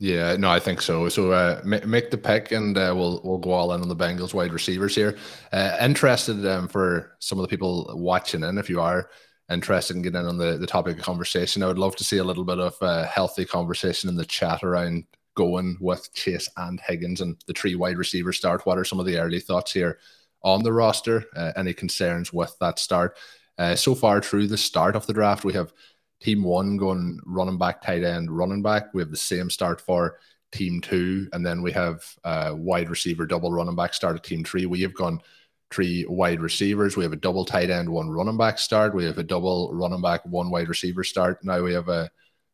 Yeah, 0.00 0.36
no, 0.36 0.50
I 0.50 0.58
think 0.58 0.82
so. 0.82 1.08
So 1.08 1.30
uh, 1.30 1.60
make 1.64 2.10
the 2.10 2.18
pick, 2.18 2.50
and 2.50 2.76
uh, 2.76 2.92
we'll 2.96 3.20
we'll 3.22 3.38
go 3.38 3.52
all 3.52 3.72
in 3.72 3.80
on 3.80 3.88
the 3.88 3.94
Bengals 3.94 4.34
wide 4.34 4.52
receivers 4.52 4.94
here. 4.94 5.16
Uh, 5.52 5.76
interested 5.80 6.44
um, 6.46 6.66
for 6.66 7.16
some 7.20 7.38
of 7.38 7.42
the 7.42 7.48
people 7.48 7.88
watching 7.94 8.42
in, 8.42 8.58
if 8.58 8.68
you 8.68 8.80
are 8.80 9.08
interested 9.50 9.96
in 9.96 10.02
getting 10.02 10.20
in 10.20 10.26
on 10.26 10.38
the, 10.38 10.56
the 10.56 10.66
topic 10.66 10.98
of 10.98 11.04
conversation, 11.04 11.62
I 11.62 11.66
would 11.66 11.78
love 11.78 11.96
to 11.96 12.04
see 12.04 12.18
a 12.18 12.24
little 12.24 12.44
bit 12.44 12.58
of 12.58 12.76
uh, 12.80 13.04
healthy 13.04 13.44
conversation 13.44 14.08
in 14.08 14.16
the 14.16 14.24
chat 14.24 14.62
around 14.62 15.04
going 15.34 15.76
with 15.80 16.12
Chase 16.14 16.48
and 16.56 16.80
Higgins 16.80 17.20
and 17.20 17.36
the 17.46 17.52
three 17.52 17.74
wide 17.74 17.98
receiver 17.98 18.32
start. 18.32 18.64
What 18.64 18.78
are 18.78 18.84
some 18.84 19.00
of 19.00 19.06
the 19.06 19.18
early 19.18 19.40
thoughts 19.40 19.72
here 19.72 19.98
on 20.42 20.62
the 20.62 20.72
roster? 20.72 21.24
Uh, 21.36 21.52
any 21.56 21.74
concerns 21.74 22.32
with 22.32 22.56
that 22.60 22.78
start? 22.78 23.16
Uh, 23.58 23.74
so 23.74 23.94
far 23.94 24.20
through 24.20 24.46
the 24.46 24.56
start 24.56 24.96
of 24.96 25.06
the 25.06 25.12
draft, 25.12 25.44
we 25.44 25.52
have 25.52 25.72
team 26.20 26.42
one 26.42 26.76
going 26.76 27.20
running 27.26 27.58
back, 27.58 27.82
tight 27.82 28.02
end, 28.02 28.30
running 28.30 28.62
back. 28.62 28.94
We 28.94 29.02
have 29.02 29.10
the 29.10 29.16
same 29.16 29.50
start 29.50 29.80
for 29.80 30.18
team 30.52 30.80
two, 30.80 31.28
and 31.32 31.44
then 31.44 31.62
we 31.62 31.72
have 31.72 32.02
uh, 32.24 32.52
wide 32.56 32.88
receiver, 32.88 33.26
double 33.26 33.52
running 33.52 33.76
back 33.76 33.92
start 33.92 34.16
at 34.16 34.24
team 34.24 34.44
three. 34.44 34.66
We 34.66 34.80
have 34.82 34.94
gone 34.94 35.20
three 35.70 36.04
wide 36.08 36.40
receivers. 36.40 36.96
We 36.96 37.04
have 37.04 37.12
a 37.12 37.16
double 37.16 37.44
tight 37.44 37.70
end, 37.70 37.88
one 37.88 38.10
running 38.10 38.36
back 38.36 38.58
start. 38.58 38.94
We 38.94 39.04
have 39.04 39.18
a 39.18 39.22
double 39.22 39.72
running 39.72 40.00
back, 40.00 40.24
one 40.24 40.50
wide 40.50 40.68
receiver 40.68 41.04
start. 41.04 41.44
Now 41.44 41.62
we 41.62 41.72
have 41.72 41.88
a 41.88 42.10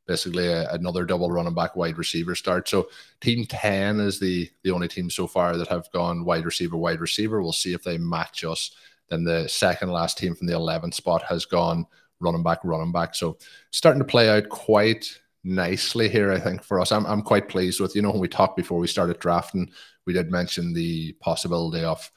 basically 0.07 0.49
a, 0.49 0.71
another 0.73 1.05
double 1.05 1.31
running 1.31 1.55
back 1.55 1.77
wide 1.77 1.99
receiver 1.99 2.35
start. 2.35 2.69
So 2.69 2.89
team 3.21 3.47
10 3.47 4.01
is 4.01 4.19
the 4.19 4.51
the 4.65 4.71
only 4.71 4.89
team 4.89 5.11
so 5.11 5.27
far 5.27 5.57
that 5.57 5.69
have 5.69 5.91
gone 5.93 6.25
wide 6.25 6.45
receiver, 6.45 6.77
wide 6.77 7.01
receiver. 7.01 7.43
We'll 7.43 7.53
see 7.53 7.75
if 7.75 7.85
they 7.85 7.99
match 7.99 8.45
us. 8.45 8.73
Then 9.09 9.25
the 9.25 9.49
second 9.49 9.91
last 9.91 10.19
team 10.19 10.35
from 10.35 10.47
the 10.47 10.55
11th 10.55 10.95
spot 10.95 11.23
has 11.25 11.45
gone 11.45 11.87
running 12.21 12.43
back, 12.43 12.59
running 12.65 12.93
back. 12.93 13.15
So 13.15 13.39
starting 13.71 14.01
to 14.01 14.07
play 14.07 14.31
out 14.31 14.49
quite 14.49 15.21
nicely 15.43 16.09
here, 16.09 16.33
I 16.33 16.39
think, 16.39 16.63
for 16.63 16.81
us. 16.81 16.93
I'm, 16.93 17.07
I'm 17.07 17.23
quite 17.23 17.49
pleased 17.49 17.81
with, 17.81 17.97
you 17.97 18.03
know, 18.03 18.11
when 18.11 18.21
we 18.21 18.29
talked 18.29 18.57
before 18.57 18.79
we 18.79 18.87
started 18.87 19.19
drafting, 19.19 19.71
we 20.07 20.13
did 20.13 20.31
mention 20.31 20.73
the 20.73 21.13
possibility 21.15 21.85
of, 21.85 22.11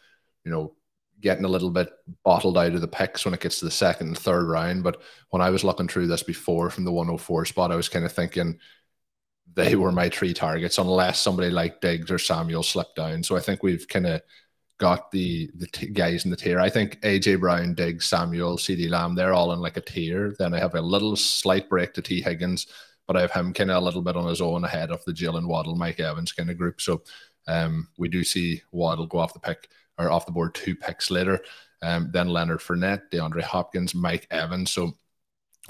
you 0.46 0.52
know, 0.52 0.74
getting 1.24 1.46
a 1.46 1.50
little 1.50 1.72
bit 1.72 1.90
bottled 2.24 2.58
out 2.58 2.74
of 2.74 2.82
the 2.82 2.88
picks 2.88 3.24
when 3.24 3.34
it 3.34 3.40
gets 3.40 3.60
to 3.60 3.66
the 3.66 3.72
second 3.72 4.08
and 4.08 4.18
third 4.18 4.48
round. 4.48 4.84
But 4.84 5.02
when 5.30 5.42
I 5.42 5.50
was 5.50 5.64
looking 5.64 5.88
through 5.88 6.08
this 6.08 6.22
before 6.22 6.70
from 6.70 6.84
the 6.84 6.92
104 6.92 7.46
spot, 7.46 7.72
I 7.72 7.78
was 7.78 7.90
kind 7.90 8.06
of 8.06 8.12
thinking 8.12 8.60
they 9.56 9.76
were 9.76 9.92
my 9.92 10.10
three 10.10 10.34
targets, 10.34 10.78
unless 10.78 11.20
somebody 11.20 11.50
like 11.50 11.82
Diggs 11.82 12.12
or 12.12 12.20
Samuel 12.20 12.62
slipped 12.62 12.98
down. 12.98 13.24
So 13.24 13.38
I 13.38 13.40
think 13.40 13.64
we've 13.64 13.88
kind 13.88 14.06
of 14.06 14.22
got 14.80 15.12
the 15.12 15.50
the 15.56 15.68
t- 15.68 15.88
guys 15.88 16.26
in 16.26 16.32
the 16.32 16.38
tier. 16.38 16.60
I 16.60 16.70
think 16.70 17.00
AJ 17.02 17.40
Brown, 17.40 17.74
Diggs, 17.74 18.06
Samuel, 18.06 18.58
CeeDee 18.58 18.90
Lamb, 18.90 19.16
they're 19.16 19.34
all 19.34 19.54
in 19.54 19.60
like 19.60 19.78
a 19.78 19.82
tier. 19.82 20.36
Then 20.38 20.54
I 20.54 20.60
have 20.60 20.76
a 20.76 20.82
little 20.82 21.16
slight 21.16 21.70
break 21.70 21.94
to 21.94 22.02
Tee 22.02 22.22
Higgins, 22.22 22.68
but 23.08 23.16
I 23.16 23.22
have 23.22 23.32
him 23.32 23.54
kind 23.54 23.72
of 23.72 23.82
a 23.82 23.86
little 23.86 24.02
bit 24.02 24.18
on 24.18 24.28
his 24.28 24.42
own 24.42 24.66
ahead 24.66 24.92
of 24.92 25.06
the 25.06 25.14
Jaylen 25.14 25.48
Waddle, 25.48 25.76
Mike 25.76 26.02
Evans 26.02 26.34
kind 26.34 26.50
of 26.50 26.58
group. 26.58 26.82
So 26.82 27.02
um, 27.48 27.88
we 27.98 28.10
do 28.10 28.24
see 28.24 28.62
Waddle 28.72 29.06
go 29.06 29.20
off 29.20 29.34
the 29.34 29.40
pick 29.40 29.70
off 30.12 30.26
the 30.26 30.32
board 30.32 30.56
two 30.56 30.76
picks 30.76 31.12
later. 31.12 31.40
Um, 31.82 32.10
then 32.12 32.30
Leonard 32.30 32.60
Fournette, 32.60 33.10
DeAndre 33.12 33.42
Hopkins, 33.42 33.94
Mike 33.94 34.28
Evans. 34.32 34.72
So 34.72 34.94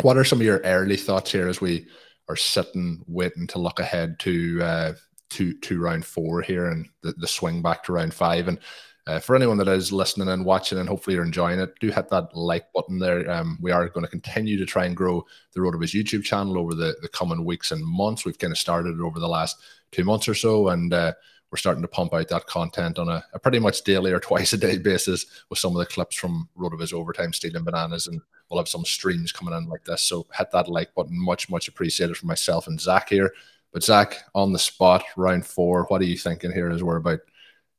what 0.01 0.17
are 0.17 0.23
some 0.23 0.39
of 0.39 0.45
your 0.45 0.59
early 0.59 0.97
thoughts 0.97 1.31
here 1.31 1.47
as 1.47 1.59
we 1.59 1.87
are 2.29 2.35
sitting 2.35 3.03
waiting 3.07 3.47
to 3.47 3.59
look 3.59 3.79
ahead 3.79 4.19
to 4.19 4.61
uh, 4.61 4.93
to 5.31 5.53
to 5.59 5.81
round 5.81 6.05
four 6.05 6.41
here 6.41 6.69
and 6.69 6.87
the, 7.01 7.13
the 7.13 7.27
swing 7.27 7.61
back 7.61 7.83
to 7.83 7.93
round 7.93 8.13
five 8.13 8.47
and 8.47 8.59
uh, 9.05 9.19
for 9.19 9.35
anyone 9.35 9.57
that 9.57 9.67
is 9.67 9.91
listening 9.91 10.29
and 10.29 10.45
watching, 10.45 10.77
and 10.77 10.87
hopefully 10.87 11.15
you're 11.15 11.25
enjoying 11.25 11.59
it, 11.59 11.73
do 11.81 11.89
hit 11.89 12.07
that 12.07 12.33
like 12.33 12.71
button 12.73 12.97
there. 12.99 13.29
Um, 13.29 13.57
we 13.61 13.69
are 13.69 13.89
going 13.89 14.05
to 14.05 14.09
continue 14.09 14.57
to 14.57 14.65
try 14.65 14.85
and 14.85 14.95
grow 14.95 15.25
the 15.53 15.59
RotoViz 15.59 15.93
YouTube 15.93 16.23
channel 16.23 16.57
over 16.57 16.73
the, 16.73 16.95
the 17.01 17.09
coming 17.09 17.43
weeks 17.43 17.71
and 17.71 17.83
months. 17.85 18.23
We've 18.23 18.39
kind 18.39 18.53
of 18.53 18.57
started 18.57 19.01
over 19.01 19.19
the 19.19 19.27
last 19.27 19.57
two 19.91 20.05
months 20.05 20.29
or 20.29 20.33
so, 20.33 20.69
and 20.69 20.93
uh, 20.93 21.13
we're 21.53 21.57
starting 21.57 21.83
to 21.83 21.87
pump 21.87 22.15
out 22.15 22.27
that 22.29 22.47
content 22.47 22.97
on 22.97 23.07
a, 23.07 23.23
a, 23.33 23.37
pretty 23.37 23.59
much 23.59 23.83
daily 23.83 24.11
or 24.11 24.19
twice 24.19 24.53
a 24.53 24.57
day 24.57 24.79
basis 24.79 25.27
with 25.51 25.59
some 25.59 25.73
of 25.73 25.77
the 25.77 25.85
clips 25.85 26.15
from 26.15 26.49
RotoViz 26.57 26.93
Overtime, 26.93 27.31
Stealing 27.31 27.63
Bananas, 27.63 28.07
and 28.07 28.19
we'll 28.49 28.59
have 28.59 28.67
some 28.67 28.83
streams 28.83 29.31
coming 29.31 29.53
in 29.53 29.69
like 29.69 29.83
this. 29.85 30.01
So 30.01 30.25
hit 30.35 30.49
that 30.51 30.67
like 30.67 30.95
button. 30.95 31.15
Much, 31.15 31.51
much 31.51 31.67
appreciated 31.67 32.17
for 32.17 32.25
myself 32.25 32.65
and 32.65 32.81
Zach 32.81 33.07
here. 33.07 33.31
But 33.71 33.83
Zach, 33.83 34.23
on 34.33 34.51
the 34.51 34.57
spot, 34.57 35.03
round 35.15 35.45
four, 35.45 35.83
what 35.89 36.01
are 36.01 36.05
you 36.05 36.17
thinking 36.17 36.51
here 36.51 36.71
as 36.71 36.81
we're 36.81 36.95
about 36.95 37.19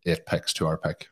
eight 0.07 0.25
picks 0.25 0.53
to 0.53 0.69
our 0.69 0.79
pick? 0.79 1.09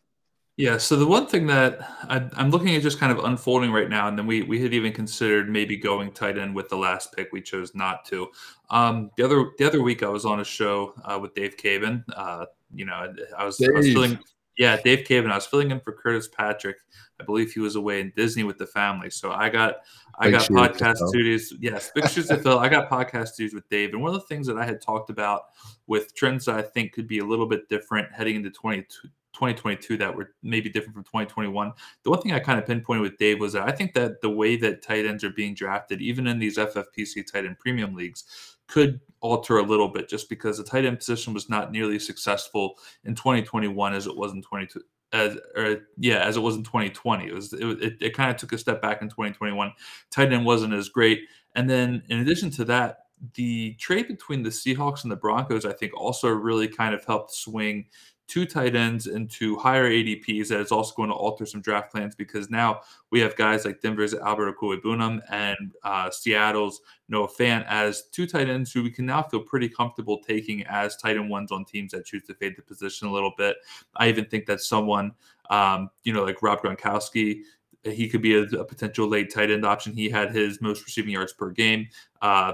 Yeah. 0.56 0.76
So 0.76 0.96
the 0.96 1.06
one 1.06 1.26
thing 1.26 1.46
that 1.46 1.80
I, 2.08 2.28
am 2.36 2.50
looking 2.50 2.74
at 2.76 2.82
just 2.82 3.00
kind 3.00 3.10
of 3.10 3.24
unfolding 3.24 3.72
right 3.72 3.88
now, 3.88 4.08
and 4.08 4.18
then 4.18 4.26
we 4.26 4.42
we 4.42 4.60
had 4.62 4.74
even 4.74 4.92
considered 4.92 5.48
maybe 5.48 5.76
going 5.76 6.12
tight 6.12 6.36
end 6.36 6.54
with 6.54 6.68
the 6.68 6.76
last 6.76 7.14
pick. 7.14 7.32
We 7.32 7.40
chose 7.40 7.74
not 7.74 8.04
to. 8.06 8.28
Um, 8.70 9.10
the 9.16 9.24
other 9.24 9.50
the 9.58 9.66
other 9.66 9.82
week 9.82 10.02
I 10.02 10.08
was 10.08 10.26
on 10.26 10.40
a 10.40 10.44
show 10.44 10.94
uh, 11.04 11.18
with 11.18 11.34
Dave 11.34 11.56
Caban. 11.56 12.04
Uh, 12.14 12.46
you 12.74 12.84
know, 12.84 13.14
I 13.36 13.44
was, 13.44 13.60
I 13.62 13.70
was 13.70 13.92
filling. 13.92 14.18
Yeah, 14.58 14.76
Dave 14.82 15.06
Caban. 15.06 15.30
I 15.30 15.36
was 15.36 15.46
filling 15.46 15.70
in 15.70 15.80
for 15.80 15.92
Curtis 15.92 16.28
Patrick. 16.28 16.76
I 17.18 17.24
believe 17.24 17.52
he 17.52 17.60
was 17.60 17.76
away 17.76 18.00
in 18.00 18.12
Disney 18.16 18.44
with 18.44 18.58
the 18.58 18.66
family. 18.66 19.08
So 19.08 19.32
I 19.32 19.48
got 19.48 19.76
I 20.18 20.30
big 20.30 20.40
got 20.40 20.48
podcast 20.50 20.96
studios. 21.08 21.54
Yes, 21.60 21.90
big 21.94 22.08
shoes 22.08 22.28
to 22.28 22.36
fill. 22.36 22.58
I 22.58 22.68
got 22.68 22.90
podcast 22.90 23.28
studios 23.28 23.54
with 23.54 23.68
Dave. 23.70 23.94
And 23.94 24.02
one 24.02 24.14
of 24.14 24.20
the 24.20 24.26
things 24.26 24.46
that 24.48 24.58
I 24.58 24.66
had 24.66 24.82
talked 24.82 25.08
about 25.08 25.44
with 25.86 26.14
trends 26.14 26.44
that 26.44 26.56
I 26.56 26.62
think 26.62 26.92
could 26.92 27.08
be 27.08 27.20
a 27.20 27.24
little 27.24 27.46
bit 27.46 27.68
different 27.68 28.12
heading 28.12 28.36
into 28.36 28.50
20, 28.50 28.84
2022 29.32 29.96
that 29.98 30.14
were 30.14 30.34
maybe 30.42 30.68
different 30.68 30.94
from 30.94 31.04
2021. 31.04 31.72
The 32.02 32.10
one 32.10 32.20
thing 32.20 32.32
I 32.32 32.38
kind 32.38 32.58
of 32.58 32.66
pinpointed 32.66 33.02
with 33.02 33.18
Dave 33.18 33.40
was 33.40 33.54
that 33.54 33.68
I 33.68 33.72
think 33.72 33.94
that 33.94 34.20
the 34.20 34.30
way 34.30 34.56
that 34.56 34.82
tight 34.82 35.06
ends 35.06 35.24
are 35.24 35.30
being 35.30 35.54
drafted, 35.54 36.00
even 36.00 36.26
in 36.26 36.38
these 36.38 36.58
FFPC 36.58 37.30
tight 37.30 37.46
end 37.46 37.58
premium 37.58 37.94
leagues, 37.94 38.24
could 38.68 39.00
alter 39.20 39.58
a 39.58 39.62
little 39.62 39.88
bit 39.88 40.08
just 40.08 40.28
because 40.28 40.58
the 40.58 40.64
tight 40.64 40.84
end 40.84 40.98
position 40.98 41.34
was 41.34 41.48
not 41.48 41.72
nearly 41.72 41.98
successful 41.98 42.78
in 43.04 43.14
2021 43.14 43.94
as 43.94 44.06
it 44.06 44.16
was 44.16 44.32
in 44.32 44.42
22 44.42 44.80
as 45.12 45.36
or 45.56 45.88
yeah 45.98 46.24
as 46.24 46.38
it 46.38 46.40
was 46.40 46.56
in 46.56 46.64
2020 46.64 47.26
it 47.26 47.34
was 47.34 47.52
it, 47.52 47.64
it, 47.82 47.96
it 48.00 48.16
kind 48.16 48.30
of 48.30 48.36
took 48.38 48.52
a 48.52 48.58
step 48.58 48.80
back 48.80 49.02
in 49.02 49.08
2021 49.08 49.70
tight 50.10 50.32
end 50.32 50.44
wasn't 50.44 50.72
as 50.72 50.88
great. 50.88 51.20
And 51.54 51.68
then 51.68 52.02
in 52.08 52.20
addition 52.20 52.50
to 52.52 52.64
that 52.64 52.98
the 53.34 53.74
trade 53.74 54.08
between 54.08 54.42
the 54.42 54.50
Seahawks 54.50 55.02
and 55.02 55.12
the 55.12 55.16
Broncos 55.16 55.66
I 55.66 55.72
think 55.72 55.92
also 55.94 56.28
really 56.28 56.66
kind 56.66 56.94
of 56.94 57.04
helped 57.04 57.32
swing 57.34 57.86
two 58.32 58.46
tight 58.46 58.74
ends 58.74 59.08
into 59.08 59.58
higher 59.58 59.90
ADPs 59.90 60.48
that 60.48 60.58
is 60.58 60.72
also 60.72 60.94
going 60.94 61.10
to 61.10 61.14
alter 61.14 61.44
some 61.44 61.60
draft 61.60 61.92
plans 61.92 62.14
because 62.14 62.48
now 62.48 62.80
we 63.10 63.20
have 63.20 63.36
guys 63.36 63.66
like 63.66 63.82
Denver's 63.82 64.14
Albert 64.14 64.56
Okwuegbunam 64.56 65.20
and 65.28 65.74
uh, 65.82 66.10
Seattle's 66.10 66.80
Noah 67.10 67.28
Fant 67.28 67.66
as 67.66 68.04
two 68.10 68.26
tight 68.26 68.48
ends 68.48 68.72
who 68.72 68.82
we 68.82 68.90
can 68.90 69.04
now 69.04 69.22
feel 69.22 69.40
pretty 69.40 69.68
comfortable 69.68 70.18
taking 70.26 70.64
as 70.64 70.96
tight 70.96 71.18
end 71.18 71.28
ones 71.28 71.52
on 71.52 71.66
teams 71.66 71.92
that 71.92 72.06
choose 72.06 72.22
to 72.24 72.32
fade 72.32 72.54
the 72.56 72.62
position 72.62 73.06
a 73.06 73.12
little 73.12 73.34
bit. 73.36 73.56
I 73.96 74.08
even 74.08 74.24
think 74.24 74.46
that 74.46 74.62
someone, 74.62 75.12
um, 75.50 75.90
you 76.02 76.14
know, 76.14 76.24
like 76.24 76.40
Rob 76.40 76.62
Gronkowski, 76.62 77.42
he 77.84 78.08
could 78.08 78.22
be 78.22 78.36
a, 78.36 78.44
a, 78.44 78.64
potential 78.64 79.08
late 79.08 79.30
tight 79.30 79.50
end 79.50 79.66
option. 79.66 79.92
He 79.92 80.08
had 80.08 80.34
his 80.34 80.62
most 80.62 80.86
receiving 80.86 81.12
yards 81.12 81.34
per 81.34 81.50
game. 81.50 81.88
Uh, 82.22 82.52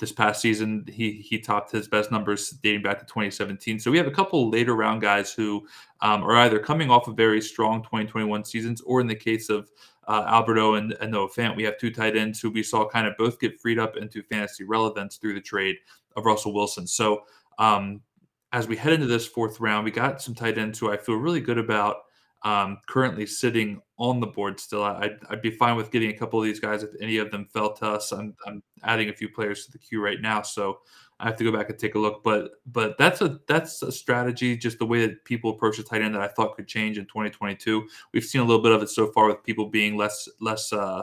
this 0.00 0.12
past 0.12 0.40
season, 0.40 0.84
he 0.88 1.12
he 1.12 1.38
topped 1.38 1.70
his 1.70 1.86
best 1.86 2.10
numbers 2.10 2.50
dating 2.62 2.82
back 2.82 2.98
to 2.98 3.04
2017. 3.04 3.78
So 3.78 3.90
we 3.90 3.98
have 3.98 4.06
a 4.06 4.10
couple 4.10 4.48
later 4.48 4.74
round 4.74 5.02
guys 5.02 5.32
who 5.32 5.66
um, 6.00 6.24
are 6.24 6.36
either 6.36 6.58
coming 6.58 6.90
off 6.90 7.06
of 7.06 7.16
very 7.16 7.40
strong 7.40 7.82
2021 7.82 8.44
seasons, 8.44 8.80
or 8.80 9.00
in 9.00 9.06
the 9.06 9.14
case 9.14 9.50
of 9.50 9.70
uh, 10.08 10.24
Alberto 10.26 10.74
and, 10.74 10.96
and 11.00 11.12
Noah 11.12 11.28
Fant, 11.28 11.54
we 11.54 11.62
have 11.64 11.78
two 11.78 11.92
tight 11.92 12.16
ends 12.16 12.40
who 12.40 12.50
we 12.50 12.62
saw 12.62 12.88
kind 12.88 13.06
of 13.06 13.16
both 13.18 13.38
get 13.38 13.60
freed 13.60 13.78
up 13.78 13.96
into 13.98 14.22
fantasy 14.22 14.64
relevance 14.64 15.16
through 15.16 15.34
the 15.34 15.40
trade 15.40 15.76
of 16.16 16.24
Russell 16.24 16.54
Wilson. 16.54 16.86
So 16.86 17.22
um, 17.58 18.00
as 18.52 18.66
we 18.66 18.76
head 18.76 18.94
into 18.94 19.06
this 19.06 19.26
fourth 19.26 19.60
round, 19.60 19.84
we 19.84 19.90
got 19.90 20.22
some 20.22 20.34
tight 20.34 20.58
ends 20.58 20.78
who 20.78 20.90
I 20.90 20.96
feel 20.96 21.16
really 21.16 21.40
good 21.40 21.58
about 21.58 21.98
um, 22.42 22.78
currently 22.88 23.26
sitting 23.26 23.82
on 24.00 24.18
the 24.18 24.26
board 24.26 24.58
still. 24.58 24.82
I'd, 24.82 25.18
I'd, 25.28 25.42
be 25.42 25.50
fine 25.50 25.76
with 25.76 25.90
getting 25.90 26.08
a 26.08 26.16
couple 26.16 26.40
of 26.40 26.46
these 26.46 26.58
guys 26.58 26.82
if 26.82 26.90
any 27.02 27.18
of 27.18 27.30
them 27.30 27.46
fell 27.52 27.74
to 27.74 27.86
us. 27.86 28.12
I'm, 28.12 28.34
I'm 28.46 28.62
adding 28.82 29.10
a 29.10 29.12
few 29.12 29.28
players 29.28 29.66
to 29.66 29.72
the 29.72 29.78
queue 29.78 30.02
right 30.02 30.20
now, 30.20 30.40
so 30.40 30.78
I 31.20 31.26
have 31.26 31.36
to 31.36 31.44
go 31.44 31.52
back 31.52 31.68
and 31.68 31.78
take 31.78 31.94
a 31.94 31.98
look. 31.98 32.24
But 32.24 32.52
but 32.66 32.96
that's 32.98 33.20
a 33.20 33.40
that's 33.46 33.82
a 33.82 33.92
strategy, 33.92 34.56
just 34.56 34.78
the 34.78 34.86
way 34.86 35.06
that 35.06 35.24
people 35.24 35.50
approach 35.50 35.76
the 35.76 35.82
tight 35.82 36.02
end 36.02 36.14
that 36.14 36.22
I 36.22 36.28
thought 36.28 36.56
could 36.56 36.66
change 36.66 36.98
in 36.98 37.04
2022. 37.04 37.86
We've 38.12 38.24
seen 38.24 38.40
a 38.40 38.44
little 38.44 38.62
bit 38.62 38.72
of 38.72 38.82
it 38.82 38.88
so 38.88 39.12
far 39.12 39.28
with 39.28 39.42
people 39.44 39.66
being 39.66 39.96
less 39.96 40.28
less 40.40 40.72
uh, 40.72 41.02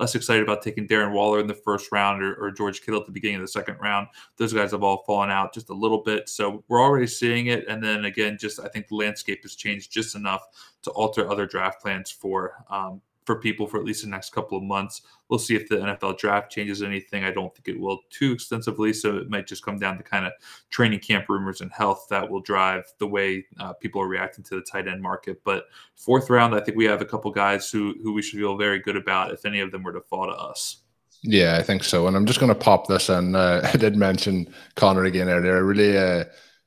less 0.00 0.14
excited 0.14 0.42
about 0.42 0.62
taking 0.62 0.88
Darren 0.88 1.12
Waller 1.12 1.40
in 1.40 1.46
the 1.46 1.54
first 1.54 1.92
round 1.92 2.22
or, 2.22 2.34
or, 2.36 2.50
George 2.50 2.80
Kittle 2.80 3.00
at 3.00 3.06
the 3.06 3.12
beginning 3.12 3.36
of 3.36 3.42
the 3.42 3.48
second 3.48 3.76
round. 3.80 4.06
Those 4.36 4.52
guys 4.52 4.70
have 4.70 4.82
all 4.82 5.02
fallen 5.06 5.30
out 5.30 5.52
just 5.52 5.70
a 5.70 5.74
little 5.74 6.02
bit. 6.02 6.28
So 6.28 6.64
we're 6.68 6.82
already 6.82 7.06
seeing 7.06 7.48
it. 7.48 7.66
And 7.68 7.82
then 7.82 8.04
again, 8.04 8.38
just 8.40 8.60
I 8.60 8.68
think 8.68 8.88
the 8.88 8.96
landscape 8.96 9.42
has 9.42 9.56
changed 9.56 9.92
just 9.92 10.14
enough 10.14 10.42
to 10.82 10.90
alter 10.92 11.28
other 11.28 11.46
draft 11.46 11.82
plans 11.82 12.10
for 12.10 12.64
um, 12.70 13.02
for 13.28 13.36
people 13.36 13.66
for 13.66 13.76
at 13.76 13.84
least 13.84 14.04
the 14.04 14.08
next 14.08 14.30
couple 14.30 14.56
of 14.56 14.64
months. 14.64 15.02
We'll 15.28 15.38
see 15.38 15.54
if 15.54 15.68
the 15.68 15.76
NFL 15.76 16.16
draft 16.16 16.50
changes 16.50 16.82
anything. 16.82 17.24
I 17.24 17.30
don't 17.30 17.54
think 17.54 17.68
it 17.68 17.78
will 17.78 18.00
too 18.08 18.32
extensively, 18.32 18.94
so 18.94 19.18
it 19.18 19.28
might 19.28 19.46
just 19.46 19.62
come 19.62 19.78
down 19.78 19.98
to 19.98 20.02
kind 20.02 20.24
of 20.24 20.32
training 20.70 21.00
camp 21.00 21.26
rumors 21.28 21.60
and 21.60 21.70
health 21.70 22.06
that 22.08 22.26
will 22.26 22.40
drive 22.40 22.84
the 22.96 23.06
way 23.06 23.44
uh, 23.60 23.74
people 23.74 24.00
are 24.00 24.08
reacting 24.08 24.44
to 24.44 24.54
the 24.54 24.62
tight 24.62 24.88
end 24.88 25.02
market. 25.02 25.44
But 25.44 25.66
fourth 25.94 26.30
round, 26.30 26.54
I 26.54 26.60
think 26.60 26.78
we 26.78 26.86
have 26.86 27.02
a 27.02 27.04
couple 27.04 27.30
guys 27.30 27.70
who 27.70 27.96
who 28.02 28.14
we 28.14 28.22
should 28.22 28.38
feel 28.38 28.56
very 28.56 28.78
good 28.78 28.96
about 28.96 29.30
if 29.30 29.44
any 29.44 29.60
of 29.60 29.72
them 29.72 29.82
were 29.82 29.92
to 29.92 30.00
fall 30.00 30.24
to 30.24 30.32
us. 30.32 30.78
Yeah, 31.22 31.58
I 31.58 31.62
think 31.62 31.84
so. 31.84 32.06
And 32.06 32.16
I'm 32.16 32.24
just 32.24 32.40
going 32.40 32.48
to 32.48 32.58
pop 32.58 32.86
this 32.86 33.10
in. 33.10 33.34
Uh, 33.34 33.60
I 33.74 33.76
did 33.76 33.94
mention 33.94 34.54
Connor 34.76 35.04
again 35.04 35.28
earlier. 35.28 35.54
I 35.54 35.60
really 35.60 35.98
uh, 35.98 36.24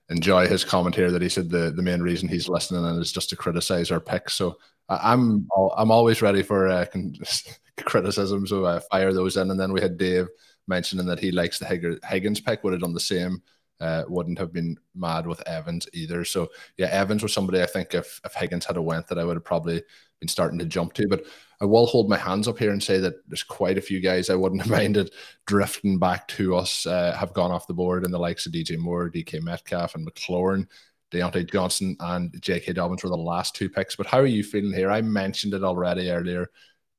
enjoy 0.09 0.45
his 0.45 0.63
comment 0.63 0.93
here 0.93 1.09
that 1.09 1.23
he 1.23 1.29
said 1.29 1.49
the, 1.49 1.71
the 1.71 1.81
main 1.81 2.03
reason 2.03 2.29
he's 2.29 2.47
listening 2.47 2.83
is 2.99 3.11
just 3.11 3.29
to 3.29 3.35
criticize 3.35 3.89
our 3.89 3.99
picks. 3.99 4.35
So 4.35 4.57
I'm 5.01 5.47
I'm 5.75 5.91
always 5.91 6.21
ready 6.21 6.43
for 6.43 6.67
uh, 6.67 6.85
criticism, 7.77 8.45
so 8.47 8.65
I 8.65 8.79
fire 8.91 9.13
those 9.13 9.37
in. 9.37 9.51
And 9.51 9.59
then 9.59 9.71
we 9.71 9.81
had 9.81 9.97
Dave 9.97 10.27
mentioning 10.67 11.05
that 11.07 11.19
he 11.19 11.31
likes 11.31 11.59
the 11.59 11.99
Higgins 12.09 12.41
pick. 12.41 12.63
Would 12.63 12.73
have 12.73 12.81
done 12.81 12.93
the 12.93 12.99
same. 12.99 13.41
Uh, 13.79 14.03
wouldn't 14.07 14.37
have 14.37 14.53
been 14.53 14.77
mad 14.93 15.25
with 15.25 15.47
Evans 15.47 15.87
either. 15.91 16.23
So 16.23 16.49
yeah, 16.77 16.87
Evans 16.87 17.23
was 17.23 17.33
somebody 17.33 17.61
I 17.61 17.65
think 17.65 17.95
if 17.95 18.21
if 18.23 18.33
Higgins 18.33 18.65
had 18.65 18.77
a 18.77 18.81
went 18.81 19.07
that 19.07 19.17
I 19.17 19.23
would 19.23 19.37
have 19.37 19.45
probably 19.45 19.81
been 20.19 20.27
starting 20.27 20.59
to 20.59 20.65
jump 20.65 20.93
to. 20.93 21.07
But 21.07 21.25
I 21.61 21.65
will 21.65 21.85
hold 21.85 22.09
my 22.09 22.17
hands 22.17 22.47
up 22.47 22.59
here 22.59 22.71
and 22.71 22.81
say 22.81 22.99
that 22.99 23.27
there's 23.27 23.43
quite 23.43 23.77
a 23.77 23.81
few 23.81 23.99
guys 23.99 24.29
I 24.29 24.35
wouldn't 24.35 24.61
have 24.63 24.71
minded 24.71 25.11
drifting 25.47 25.99
back 25.99 26.27
to 26.29 26.55
us 26.55 26.85
uh, 26.85 27.15
have 27.17 27.33
gone 27.33 27.51
off 27.51 27.67
the 27.67 27.73
board 27.73 28.05
in 28.05 28.11
the 28.11 28.19
likes 28.19 28.45
of 28.45 28.51
DJ 28.51 28.77
Moore, 28.77 29.09
DK 29.09 29.41
Metcalf, 29.41 29.95
and 29.95 30.07
McLaurin. 30.07 30.67
Diontae 31.11 31.51
Johnson 31.51 31.95
and 31.99 32.35
J.K. 32.41 32.73
Dobbins 32.73 33.03
were 33.03 33.09
the 33.09 33.17
last 33.17 33.55
two 33.55 33.69
picks. 33.69 33.95
But 33.95 34.07
how 34.07 34.19
are 34.19 34.25
you 34.25 34.43
feeling 34.43 34.73
here? 34.73 34.89
I 34.89 35.01
mentioned 35.01 35.53
it 35.53 35.63
already 35.63 36.09
earlier. 36.09 36.49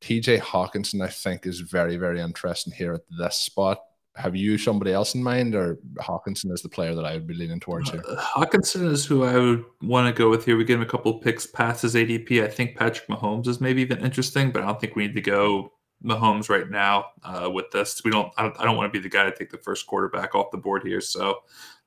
TJ 0.03 0.41
Hockenson, 0.41 1.03
I 1.03 1.09
think, 1.09 1.47
is 1.47 1.61
very, 1.61 1.97
very 1.97 2.21
interesting 2.21 2.73
here 2.73 2.95
at 2.95 3.03
this 3.19 3.37
spot. 3.37 3.79
Have 4.17 4.37
you 4.37 4.59
somebody 4.59 4.93
else 4.93 5.15
in 5.15 5.23
mind, 5.23 5.55
or 5.55 5.79
Hawkinson 5.99 6.51
is 6.51 6.61
the 6.61 6.69
player 6.69 6.95
that 6.95 7.07
I 7.07 7.15
would 7.15 7.27
be 7.27 7.33
leaning 7.33 7.61
towards 7.61 7.91
here? 7.91 8.03
Uh, 8.07 8.21
Hockenson 8.21 8.91
is 8.91 9.07
who 9.07 9.25
I 9.25 9.39
would 9.39 9.65
want 9.81 10.15
to 10.15 10.19
go 10.19 10.29
with 10.29 10.45
here. 10.45 10.59
We 10.59 10.65
get 10.65 10.75
him 10.75 10.83
a 10.83 10.87
couple 10.87 11.19
picks 11.19 11.47
past 11.47 11.81
his 11.81 11.95
ADP. 11.95 12.45
I 12.45 12.49
think 12.49 12.77
Patrick 12.77 13.09
Mahomes 13.09 13.47
is 13.47 13.61
maybe 13.61 13.81
even 13.81 14.05
interesting, 14.05 14.51
but 14.51 14.63
I 14.63 14.67
don't 14.67 14.79
think 14.79 14.97
we 14.97 15.07
need 15.07 15.15
to 15.15 15.23
go 15.23 15.73
Mahomes 16.05 16.51
right 16.51 16.69
now 16.69 17.07
uh, 17.25 17.51
with 17.51 17.71
this. 17.71 18.03
We 18.05 18.11
don't. 18.11 18.31
I 18.37 18.43
don't, 18.43 18.61
I 18.61 18.65
don't 18.65 18.77
want 18.77 18.93
to 18.93 18.99
be 18.99 19.03
the 19.03 19.09
guy 19.09 19.25
to 19.25 19.35
take 19.35 19.51
the 19.51 19.59
first 19.59 19.87
quarterback 19.87 20.35
off 20.35 20.51
the 20.51 20.59
board 20.59 20.83
here. 20.83 21.01
So 21.01 21.39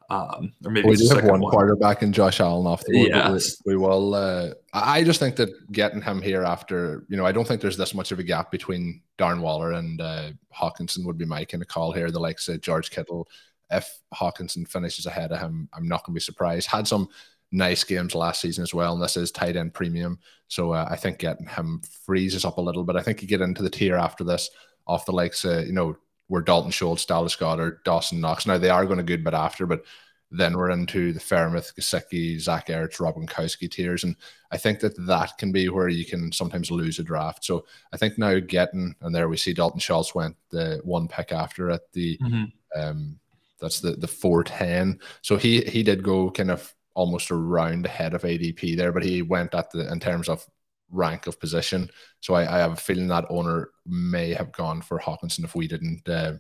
um, 0.10 0.54
or 0.64 0.72
maybe 0.72 0.88
we 0.88 0.96
do 0.96 1.08
have 1.10 1.24
one, 1.24 1.42
one, 1.42 1.52
quarterback 1.52 2.04
in 2.04 2.14
Josh 2.14 2.40
Allen 2.40 2.68
off 2.68 2.84
the 2.84 2.94
board. 2.94 3.10
Yes. 3.10 3.58
We, 3.66 3.76
we, 3.76 3.82
will. 3.82 4.14
Uh, 4.14 4.52
I 4.74 5.04
just 5.04 5.20
think 5.20 5.36
that 5.38 5.50
getting 5.72 6.02
him 6.02 6.22
here 6.22 6.44
after, 6.44 7.06
you 7.10 7.18
know, 7.18 7.26
I 7.26 7.32
don't 7.32 7.48
think 7.48 7.62
there's 7.62 7.78
this 7.78 7.94
much 7.96 8.12
of 8.12 8.20
a 8.20 8.24
gap 8.24 8.52
between 8.52 9.02
Darren 9.18 9.42
Waller 9.42 9.72
and 9.74 10.00
uh, 10.00 10.32
Hockenson 10.56 11.06
would 11.06 11.18
be 11.18 11.26
my 11.26 11.44
kind 11.46 11.64
of 11.64 11.68
call 11.68 11.92
here. 11.92 12.12
The 12.12 12.20
likes 12.20 12.48
of 12.48 12.62
George 12.62 12.92
Kittle. 12.92 13.28
If 13.72 13.90
Hockenson 14.14 14.68
finishes 14.68 15.08
ahead 15.08 15.32
of 15.32 15.40
him, 15.40 15.70
I'm 15.74 15.88
not 15.88 16.06
going 16.06 16.14
to 16.14 16.20
be 16.20 16.24
surprised. 16.24 16.68
Had 16.68 16.88
some 16.88 17.10
nice 17.52 17.84
games 17.84 18.14
last 18.14 18.42
season 18.42 18.62
as 18.62 18.74
well, 18.76 18.94
and 18.94 19.02
this 19.02 19.18
is 19.18 19.32
tight 19.32 19.56
end 19.56 19.74
premium. 19.74 20.20
So 20.50 20.72
uh, 20.72 20.88
I 20.90 20.98
think 20.98 21.18
getting 21.18 21.48
him 21.48 21.82
freezes 22.06 22.46
up 22.46 22.58
a 22.58 22.62
little 22.62 22.84
bit. 22.84 22.96
I 22.96 23.02
think 23.02 23.24
you 23.24 23.28
get 23.28 23.42
into 23.42 23.64
the 23.64 23.70
tier 23.72 23.96
after 23.96 24.24
this 24.24 24.52
off 24.86 25.08
the 25.08 25.12
likes, 25.12 25.44
of, 25.46 25.66
you 25.66 25.74
know, 25.74 25.98
were 26.30 26.42
Dalton 26.42 26.72
Schultz, 26.72 27.06
Dallas 27.06 27.36
Goedert, 27.36 27.84
Dawson 27.84 28.20
Knox. 28.20 28.46
Now 28.46 28.58
they 28.58 28.70
are 28.70 28.86
going 28.86 28.98
to 28.98 29.04
good 29.04 29.24
bit 29.24 29.34
after, 29.34 29.66
but 29.66 29.84
then 30.32 30.58
we're 30.58 30.72
into 30.72 31.14
the 31.14 31.20
Freiermuth, 31.20 31.76
Gesicki, 31.76 32.40
Zach 32.40 32.68
Ertz, 32.68 33.00
Rob 33.00 33.16
Gronkowski 33.16 33.70
tiers, 33.70 34.04
and 34.04 34.16
I 34.52 34.58
think 34.58 34.80
that 34.80 34.96
that 35.06 35.38
can 35.38 35.52
be 35.52 35.70
where 35.70 35.88
you 35.88 36.06
can 36.06 36.32
sometimes 36.32 36.72
lose 36.72 37.00
a 37.00 37.04
draft. 37.04 37.46
So 37.46 37.66
I 37.94 37.98
think 37.98 38.18
now 38.18 38.40
getting 38.40 38.96
and 39.02 39.14
there 39.14 39.30
we 39.30 39.38
see 39.38 39.54
Dalton 39.54 39.80
Schultz 39.80 40.16
went 40.16 40.36
the 40.50 40.82
one 40.84 41.08
pick 41.08 41.32
after 41.32 41.70
at 41.70 41.92
the 41.94 42.18
mm-hmm. 42.18 42.80
um 42.80 43.20
that's 43.60 43.80
the 43.80 43.92
the 43.92 44.08
four 44.08 44.44
ten. 44.44 45.00
So 45.22 45.38
he 45.38 45.62
he 45.62 45.84
did 45.84 46.04
go 46.04 46.32
kind 46.32 46.52
of 46.52 46.74
almost 46.96 47.30
around 47.30 47.86
ahead 47.86 48.14
of 48.14 48.24
ADP 48.24 48.76
there, 48.76 48.92
but 48.92 49.04
he 49.04 49.22
went 49.22 49.54
at 49.54 49.72
the 49.72 49.92
in 49.92 50.00
terms 50.00 50.28
of 50.28 50.46
rank 50.96 51.28
of 51.28 51.40
position. 51.40 51.90
So 52.22 52.34
I, 52.34 52.56
I, 52.56 52.60
have 52.60 52.74
a 52.74 52.78
feeling 52.78 53.08
that 53.08 53.26
owner 53.30 53.70
may 53.86 54.34
have 54.34 54.52
gone 54.52 54.82
for 54.82 55.00
Hockenson 55.00 55.44
if 55.44 55.56
we 55.56 55.68
didn't 55.68 56.08
uh, 56.08 56.34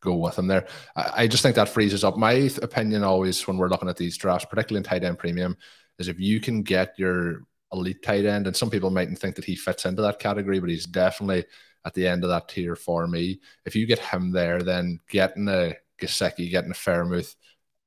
go 0.00 0.14
with 0.14 0.38
him 0.38 0.46
there. 0.46 0.66
I, 0.94 1.12
I, 1.16 1.26
just 1.26 1.42
think 1.42 1.56
that 1.56 1.68
freezes 1.68 2.04
up. 2.04 2.16
My 2.16 2.32
opinion 2.62 3.02
always 3.02 3.46
when 3.46 3.56
we're 3.56 3.68
looking 3.68 3.88
at 3.88 3.96
these 3.96 4.16
drafts, 4.16 4.46
particularly 4.48 4.78
in 4.78 4.84
tight 4.84 5.04
end 5.04 5.18
premium, 5.18 5.56
is 5.98 6.08
if 6.08 6.20
you 6.20 6.40
can 6.40 6.62
get 6.62 6.98
your 6.98 7.40
elite 7.72 8.02
tight 8.02 8.24
end, 8.24 8.46
and 8.46 8.56
some 8.56 8.70
people 8.70 8.90
mightn't 8.90 9.18
think 9.18 9.36
that 9.36 9.44
he 9.44 9.56
fits 9.56 9.84
into 9.84 10.02
that 10.02 10.18
category, 10.18 10.60
but 10.60 10.70
he's 10.70 10.86
definitely 10.86 11.44
at 11.84 11.94
the 11.94 12.06
end 12.06 12.24
of 12.24 12.30
that 12.30 12.48
tier 12.48 12.76
for 12.76 13.06
me. 13.06 13.40
If 13.64 13.76
you 13.76 13.86
get 13.86 13.98
him 13.98 14.32
there, 14.32 14.62
then 14.62 15.00
getting 15.08 15.48
a 15.48 15.74
Gesicki, 16.00 16.50
getting 16.50 16.70
a 16.70 16.74
Freiermuth 16.74 17.34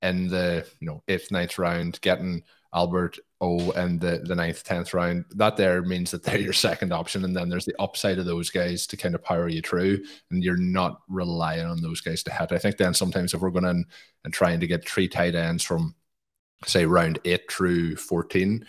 in 0.01 0.27
the 0.27 0.65
you 0.79 0.87
know 0.87 1.03
eighth, 1.07 1.31
ninth 1.31 1.57
round, 1.57 1.99
getting 2.01 2.43
Albert 2.73 3.17
O 3.41 3.71
and 3.71 3.99
the, 3.99 4.21
the 4.23 4.35
ninth, 4.35 4.63
tenth 4.63 4.93
round, 4.93 5.25
that 5.35 5.57
there 5.57 5.81
means 5.81 6.11
that 6.11 6.23
they're 6.23 6.39
your 6.39 6.53
second 6.53 6.93
option. 6.93 7.23
And 7.23 7.35
then 7.35 7.49
there's 7.49 7.65
the 7.65 7.79
upside 7.79 8.19
of 8.19 8.25
those 8.25 8.49
guys 8.49 8.85
to 8.87 8.97
kind 8.97 9.15
of 9.15 9.23
power 9.23 9.47
you 9.47 9.61
through. 9.61 10.03
And 10.31 10.43
you're 10.43 10.57
not 10.57 11.01
relying 11.07 11.65
on 11.65 11.81
those 11.81 12.01
guys 12.01 12.23
to 12.23 12.31
hit. 12.31 12.51
I 12.51 12.57
think 12.57 12.77
then 12.77 12.93
sometimes 12.93 13.33
if 13.33 13.41
we're 13.41 13.49
going 13.49 13.65
in 13.65 13.85
and 14.23 14.33
trying 14.33 14.59
to 14.59 14.67
get 14.67 14.87
three 14.87 15.07
tight 15.07 15.35
ends 15.35 15.63
from 15.63 15.95
say 16.65 16.85
round 16.85 17.19
eight 17.25 17.49
through 17.51 17.95
14, 17.95 18.65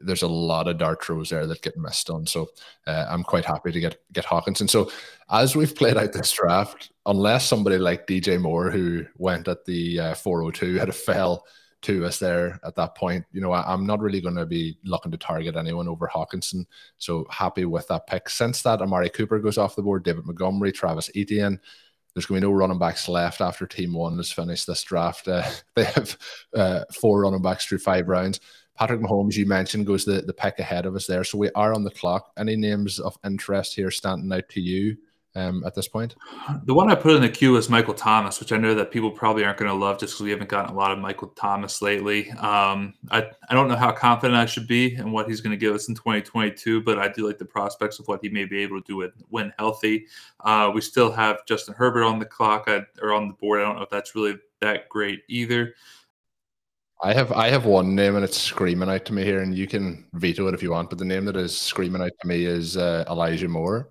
there's 0.00 0.22
a 0.22 0.28
lot 0.28 0.68
of 0.68 0.78
dart 0.78 1.02
throws 1.02 1.30
there 1.30 1.46
that 1.46 1.62
get 1.62 1.76
missed 1.76 2.10
on. 2.10 2.26
So 2.26 2.48
uh, 2.86 3.06
I'm 3.08 3.22
quite 3.22 3.44
happy 3.44 3.72
to 3.72 3.80
get 3.80 3.98
get 4.12 4.26
Hockenson. 4.26 4.68
So 4.68 4.90
as 5.30 5.56
we've 5.56 5.74
played 5.74 5.96
out 5.96 6.12
this 6.12 6.32
draft, 6.32 6.92
unless 7.06 7.46
somebody 7.46 7.78
like 7.78 8.06
DJ 8.06 8.40
Moore, 8.40 8.70
who 8.70 9.06
went 9.16 9.48
at 9.48 9.64
the 9.64 10.00
uh, 10.00 10.14
402, 10.14 10.76
had 10.76 10.90
a 10.90 10.92
fell 10.92 11.44
to 11.86 12.04
us 12.04 12.18
there 12.18 12.58
at 12.64 12.74
that 12.74 12.96
point. 12.96 13.24
You 13.32 13.40
know, 13.40 13.52
I, 13.52 13.72
am 13.72 13.86
not 13.86 14.00
really 14.00 14.20
going 14.20 14.34
to 14.34 14.44
be 14.44 14.76
looking 14.84 15.12
to 15.12 15.18
target 15.18 15.54
anyone 15.54 15.86
over 15.86 16.10
Hockenson. 16.12 16.66
So 16.98 17.26
happy 17.30 17.64
with 17.64 17.86
that 17.88 18.08
pick. 18.08 18.28
Since 18.28 18.62
that, 18.62 18.82
Amari 18.82 19.08
Cooper 19.08 19.38
goes 19.38 19.56
off 19.56 19.76
the 19.76 19.82
board, 19.82 20.02
David 20.02 20.26
Montgomery, 20.26 20.72
Travis 20.72 21.10
Etienne. 21.14 21.60
There's 22.12 22.26
going 22.26 22.40
to 22.40 22.46
be 22.46 22.50
no 22.50 22.56
running 22.56 22.78
backs 22.78 23.08
left 23.08 23.40
after 23.40 23.66
Team 23.66 23.92
One 23.92 24.16
has 24.16 24.32
finished 24.32 24.66
this 24.66 24.82
draft. 24.82 25.28
Uh, 25.28 25.48
they 25.76 25.84
have 25.84 26.18
uh, 26.54 26.80
four 27.00 27.20
running 27.20 27.42
backs 27.42 27.66
through 27.66 27.78
five 27.78 28.08
rounds. 28.08 28.40
Patrick 28.76 29.00
Mahomes, 29.00 29.36
you 29.36 29.46
mentioned, 29.46 29.86
goes 29.86 30.04
the, 30.04 30.22
the 30.22 30.34
pick 30.34 30.58
ahead 30.58 30.86
of 30.86 30.96
us 30.96 31.06
there. 31.06 31.24
So 31.24 31.38
we 31.38 31.50
are 31.52 31.72
on 31.72 31.84
the 31.84 31.90
clock. 31.90 32.32
Any 32.36 32.56
names 32.56 32.98
of 32.98 33.16
interest 33.24 33.74
here 33.74 33.90
standing 33.90 34.32
out 34.32 34.48
to 34.50 34.60
you 34.60 34.96
um, 35.36 35.62
at 35.64 35.74
this 35.74 35.86
point? 35.86 36.16
The 36.64 36.74
one 36.74 36.90
I 36.90 36.94
put 36.94 37.14
in 37.14 37.20
the 37.20 37.28
queue 37.28 37.56
is 37.56 37.68
Michael 37.68 37.94
Thomas, 37.94 38.40
which 38.40 38.52
I 38.52 38.56
know 38.56 38.74
that 38.74 38.90
people 38.90 39.10
probably 39.10 39.44
aren't 39.44 39.58
going 39.58 39.70
to 39.70 39.76
love 39.76 39.98
just 40.00 40.14
because 40.14 40.24
we 40.24 40.30
haven't 40.30 40.48
gotten 40.48 40.74
a 40.74 40.76
lot 40.76 40.90
of 40.90 40.98
Michael 40.98 41.28
Thomas 41.28 41.82
lately. 41.82 42.30
Um, 42.32 42.94
I, 43.10 43.28
I 43.48 43.54
don't 43.54 43.68
know 43.68 43.76
how 43.76 43.92
confident 43.92 44.36
I 44.36 44.46
should 44.46 44.66
be 44.66 44.96
in 44.96 45.12
what 45.12 45.28
he's 45.28 45.40
going 45.40 45.52
to 45.52 45.56
give 45.56 45.74
us 45.74 45.88
in 45.88 45.94
2022, 45.94 46.82
but 46.82 46.98
I 46.98 47.08
do 47.08 47.26
like 47.26 47.38
the 47.38 47.44
prospects 47.44 47.98
of 47.98 48.08
what 48.08 48.20
he 48.22 48.28
may 48.30 48.46
be 48.46 48.62
able 48.62 48.80
to 48.80 48.86
do 48.86 49.02
it 49.02 49.12
when 49.28 49.52
healthy. 49.58 50.06
Uh, 50.40 50.72
we 50.74 50.80
still 50.80 51.12
have 51.12 51.44
Justin 51.46 51.74
Herbert 51.74 52.04
on 52.04 52.18
the 52.18 52.26
clock 52.26 52.64
I, 52.66 52.82
or 53.02 53.12
on 53.12 53.28
the 53.28 53.34
board. 53.34 53.60
I 53.60 53.64
don't 53.64 53.76
know 53.76 53.82
if 53.82 53.90
that's 53.90 54.14
really 54.14 54.38
that 54.60 54.88
great 54.88 55.22
either. 55.28 55.74
I 57.02 57.12
have 57.12 57.30
I 57.32 57.50
have 57.50 57.66
one 57.66 57.94
name 57.94 58.16
and 58.16 58.24
it's 58.24 58.40
screaming 58.40 58.88
out 58.88 59.04
to 59.04 59.12
me 59.12 59.22
here, 59.22 59.42
and 59.42 59.54
you 59.54 59.66
can 59.66 60.06
veto 60.14 60.48
it 60.48 60.54
if 60.54 60.62
you 60.62 60.70
want. 60.70 60.88
But 60.88 60.98
the 60.98 61.04
name 61.04 61.26
that 61.26 61.36
is 61.36 61.56
screaming 61.56 62.00
out 62.00 62.12
to 62.22 62.26
me 62.26 62.46
is 62.46 62.78
uh, 62.78 63.04
Elijah 63.10 63.48
Moore. 63.48 63.90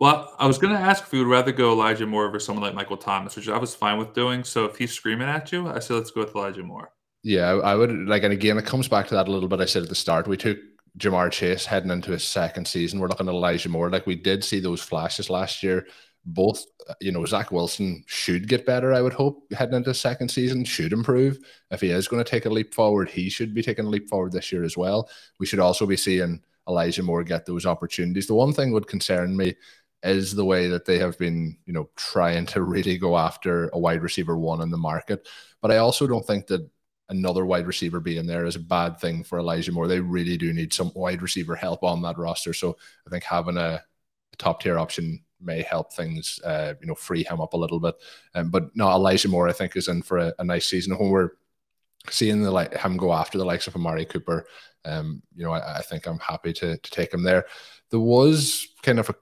Well, 0.00 0.34
I 0.38 0.46
was 0.46 0.56
going 0.56 0.72
to 0.72 0.80
ask 0.80 1.04
if 1.04 1.12
you 1.12 1.18
would 1.18 1.28
rather 1.28 1.52
go 1.52 1.72
Elijah 1.72 2.06
Moore 2.06 2.26
over 2.26 2.40
someone 2.40 2.64
like 2.64 2.74
Michael 2.74 2.96
Thomas, 2.96 3.36
which 3.36 3.50
I 3.50 3.58
was 3.58 3.74
fine 3.74 3.98
with 3.98 4.14
doing. 4.14 4.44
So 4.44 4.64
if 4.64 4.78
he's 4.78 4.92
screaming 4.92 5.28
at 5.28 5.52
you, 5.52 5.68
I 5.68 5.78
say 5.78 5.92
let's 5.92 6.10
go 6.10 6.22
with 6.22 6.34
Elijah 6.34 6.62
Moore. 6.62 6.90
Yeah, 7.22 7.56
I 7.62 7.74
would 7.74 7.90
like, 8.08 8.22
and 8.22 8.32
again, 8.32 8.56
it 8.56 8.64
comes 8.64 8.88
back 8.88 9.08
to 9.08 9.14
that 9.14 9.28
a 9.28 9.30
little 9.30 9.48
bit. 9.48 9.60
I 9.60 9.66
said 9.66 9.82
at 9.82 9.90
the 9.90 9.94
start, 9.94 10.26
we 10.26 10.38
took 10.38 10.56
Ja'Marr 10.96 11.30
Chase 11.30 11.66
heading 11.66 11.90
into 11.90 12.12
his 12.12 12.24
second 12.24 12.66
season. 12.66 12.98
We're 12.98 13.08
looking 13.08 13.28
at 13.28 13.34
Elijah 13.34 13.68
Moore. 13.68 13.90
Like 13.90 14.06
we 14.06 14.16
did 14.16 14.42
see 14.42 14.58
those 14.58 14.80
flashes 14.80 15.28
last 15.28 15.62
year. 15.62 15.86
Both, 16.24 16.64
uh, 16.88 16.94
you 17.02 17.12
know, 17.12 17.26
Zach 17.26 17.52
Wilson 17.52 18.02
should 18.06 18.48
get 18.48 18.64
better. 18.64 18.94
I 18.94 19.02
would 19.02 19.12
hope 19.12 19.52
heading 19.52 19.74
into 19.74 19.92
second 19.92 20.30
season 20.30 20.64
should 20.64 20.94
improve. 20.94 21.38
If 21.70 21.82
he 21.82 21.90
is 21.90 22.08
going 22.08 22.24
to 22.24 22.30
take 22.30 22.46
a 22.46 22.50
leap 22.50 22.72
forward, 22.72 23.10
he 23.10 23.28
should 23.28 23.52
be 23.52 23.62
taking 23.62 23.84
a 23.84 23.90
leap 23.90 24.08
forward 24.08 24.32
this 24.32 24.50
year 24.50 24.64
as 24.64 24.78
well. 24.78 25.10
We 25.38 25.44
should 25.44 25.60
also 25.60 25.84
be 25.84 25.96
seeing 25.96 26.40
Elijah 26.68 27.02
Moore 27.02 27.24
get 27.24 27.46
those 27.46 27.66
opportunities. 27.66 28.26
The 28.26 28.34
one 28.34 28.52
thing 28.52 28.72
would 28.72 28.86
concern 28.86 29.36
me 29.36 29.56
is 30.02 30.34
the 30.34 30.44
way 30.44 30.68
that 30.68 30.84
they 30.84 30.98
have 30.98 31.18
been, 31.18 31.56
you 31.66 31.72
know, 31.72 31.88
trying 31.96 32.46
to 32.46 32.62
really 32.62 32.96
go 32.96 33.18
after 33.18 33.68
a 33.72 33.78
wide 33.78 34.02
receiver 34.02 34.38
one 34.38 34.62
in 34.62 34.70
the 34.70 34.78
market. 34.78 35.28
But 35.60 35.70
I 35.70 35.78
also 35.78 36.06
don't 36.06 36.26
think 36.26 36.46
that 36.46 36.68
another 37.10 37.44
wide 37.44 37.66
receiver 37.66 38.00
being 38.00 38.26
there 38.26 38.46
is 38.46 38.56
a 38.56 38.60
bad 38.60 38.98
thing 38.98 39.24
for 39.24 39.38
Elijah 39.38 39.72
Moore. 39.72 39.88
They 39.88 40.00
really 40.00 40.36
do 40.36 40.52
need 40.52 40.72
some 40.72 40.92
wide 40.94 41.22
receiver 41.22 41.54
help 41.54 41.82
on 41.82 42.00
that 42.02 42.18
roster. 42.18 42.54
So 42.54 42.76
I 43.06 43.10
think 43.10 43.24
having 43.24 43.56
a 43.56 43.82
top 44.38 44.62
tier 44.62 44.78
option 44.78 45.22
may 45.40 45.62
help 45.62 45.92
things, 45.92 46.38
uh, 46.44 46.74
you 46.80 46.86
know, 46.86 46.94
free 46.94 47.24
him 47.24 47.40
up 47.40 47.52
a 47.52 47.58
little 47.58 47.80
bit. 47.80 47.96
Um, 48.34 48.50
but 48.50 48.74
no, 48.74 48.88
Elijah 48.90 49.28
Moore, 49.28 49.48
I 49.48 49.52
think, 49.52 49.76
is 49.76 49.88
in 49.88 50.02
for 50.02 50.18
a, 50.18 50.34
a 50.38 50.44
nice 50.44 50.68
season. 50.68 50.96
When 50.96 51.10
we're 51.10 51.30
seeing 52.08 52.42
the 52.42 52.50
like 52.50 52.74
him 52.74 52.96
go 52.96 53.12
after 53.12 53.38
the 53.38 53.44
likes 53.44 53.66
of 53.66 53.74
Amari 53.74 54.04
Cooper, 54.04 54.46
um, 54.84 55.22
you 55.34 55.44
know, 55.44 55.52
I, 55.52 55.78
I 55.78 55.82
think 55.82 56.06
I'm 56.06 56.18
happy 56.18 56.52
to 56.54 56.76
to 56.76 56.90
take 56.90 57.12
him 57.12 57.22
there. 57.22 57.46
There 57.90 58.00
was 58.00 58.68
kind 58.82 58.98
of 58.98 59.08
a 59.10 59.14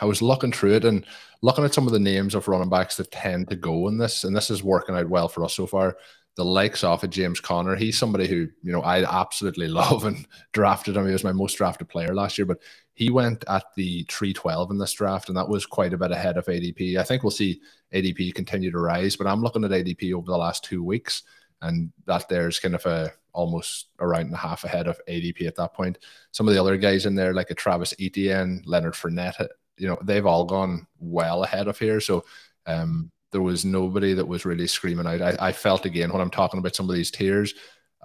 I 0.00 0.04
was 0.04 0.22
looking 0.22 0.52
through 0.52 0.74
it 0.74 0.84
and 0.84 1.04
looking 1.42 1.64
at 1.64 1.74
some 1.74 1.86
of 1.86 1.92
the 1.92 1.98
names 1.98 2.34
of 2.34 2.48
running 2.48 2.68
backs 2.68 2.96
that 2.96 3.10
tend 3.10 3.50
to 3.50 3.56
go 3.56 3.88
in 3.88 3.98
this, 3.98 4.24
and 4.24 4.34
this 4.34 4.50
is 4.50 4.62
working 4.62 4.94
out 4.94 5.08
well 5.08 5.28
for 5.28 5.44
us 5.44 5.54
so 5.54 5.66
far. 5.66 5.96
The 6.36 6.44
likes 6.44 6.84
of 6.84 7.08
James 7.08 7.40
Conner, 7.40 7.76
he's 7.76 7.96
somebody 7.96 8.26
who 8.26 8.48
you 8.62 8.72
know 8.72 8.82
I 8.82 9.04
absolutely 9.04 9.68
love 9.82 10.04
and 10.04 10.26
drafted 10.52 10.96
him. 10.96 11.06
He 11.06 11.12
was 11.12 11.24
my 11.24 11.32
most 11.32 11.54
drafted 11.54 11.88
player 11.88 12.14
last 12.14 12.36
year, 12.36 12.46
but 12.46 12.58
he 12.94 13.10
went 13.10 13.44
at 13.48 13.64
the 13.74 14.04
312 14.08 14.70
in 14.70 14.78
this 14.78 14.92
draft, 14.92 15.28
and 15.28 15.36
that 15.36 15.48
was 15.48 15.66
quite 15.66 15.92
a 15.92 15.98
bit 15.98 16.12
ahead 16.12 16.36
of 16.36 16.46
ADP. 16.46 16.96
I 16.96 17.02
think 17.02 17.22
we'll 17.22 17.30
see 17.30 17.60
ADP 17.94 18.34
continue 18.34 18.70
to 18.70 18.78
rise, 18.78 19.16
but 19.16 19.26
I'm 19.26 19.42
looking 19.42 19.64
at 19.64 19.70
ADP 19.70 20.12
over 20.12 20.26
the 20.26 20.36
last 20.36 20.64
two 20.64 20.82
weeks, 20.82 21.22
and 21.62 21.90
that 22.06 22.28
there's 22.28 22.58
kind 22.58 22.74
of 22.74 22.84
a 22.86 23.12
almost 23.36 23.88
around 24.00 24.22
and 24.22 24.34
a 24.34 24.38
half 24.38 24.64
ahead 24.64 24.88
of 24.88 25.00
ADP 25.08 25.46
at 25.46 25.54
that 25.56 25.74
point. 25.74 25.98
Some 26.32 26.48
of 26.48 26.54
the 26.54 26.60
other 26.60 26.76
guys 26.76 27.04
in 27.06 27.14
there, 27.14 27.34
like 27.34 27.50
a 27.50 27.54
Travis 27.54 27.94
Etienne, 28.00 28.62
Leonard 28.64 28.94
Fournette, 28.94 29.46
you 29.76 29.86
know, 29.86 29.98
they've 30.02 30.26
all 30.26 30.44
gone 30.44 30.86
well 30.98 31.44
ahead 31.44 31.68
of 31.68 31.78
here. 31.78 32.00
So 32.00 32.24
um, 32.64 33.12
there 33.30 33.42
was 33.42 33.64
nobody 33.64 34.14
that 34.14 34.26
was 34.26 34.46
really 34.46 34.66
screaming 34.66 35.06
out. 35.06 35.20
I, 35.20 35.48
I, 35.48 35.52
felt 35.52 35.84
again 35.84 36.10
when 36.10 36.22
I'm 36.22 36.30
talking 36.30 36.58
about 36.58 36.74
some 36.74 36.88
of 36.88 36.96
these 36.96 37.10
tiers, 37.10 37.54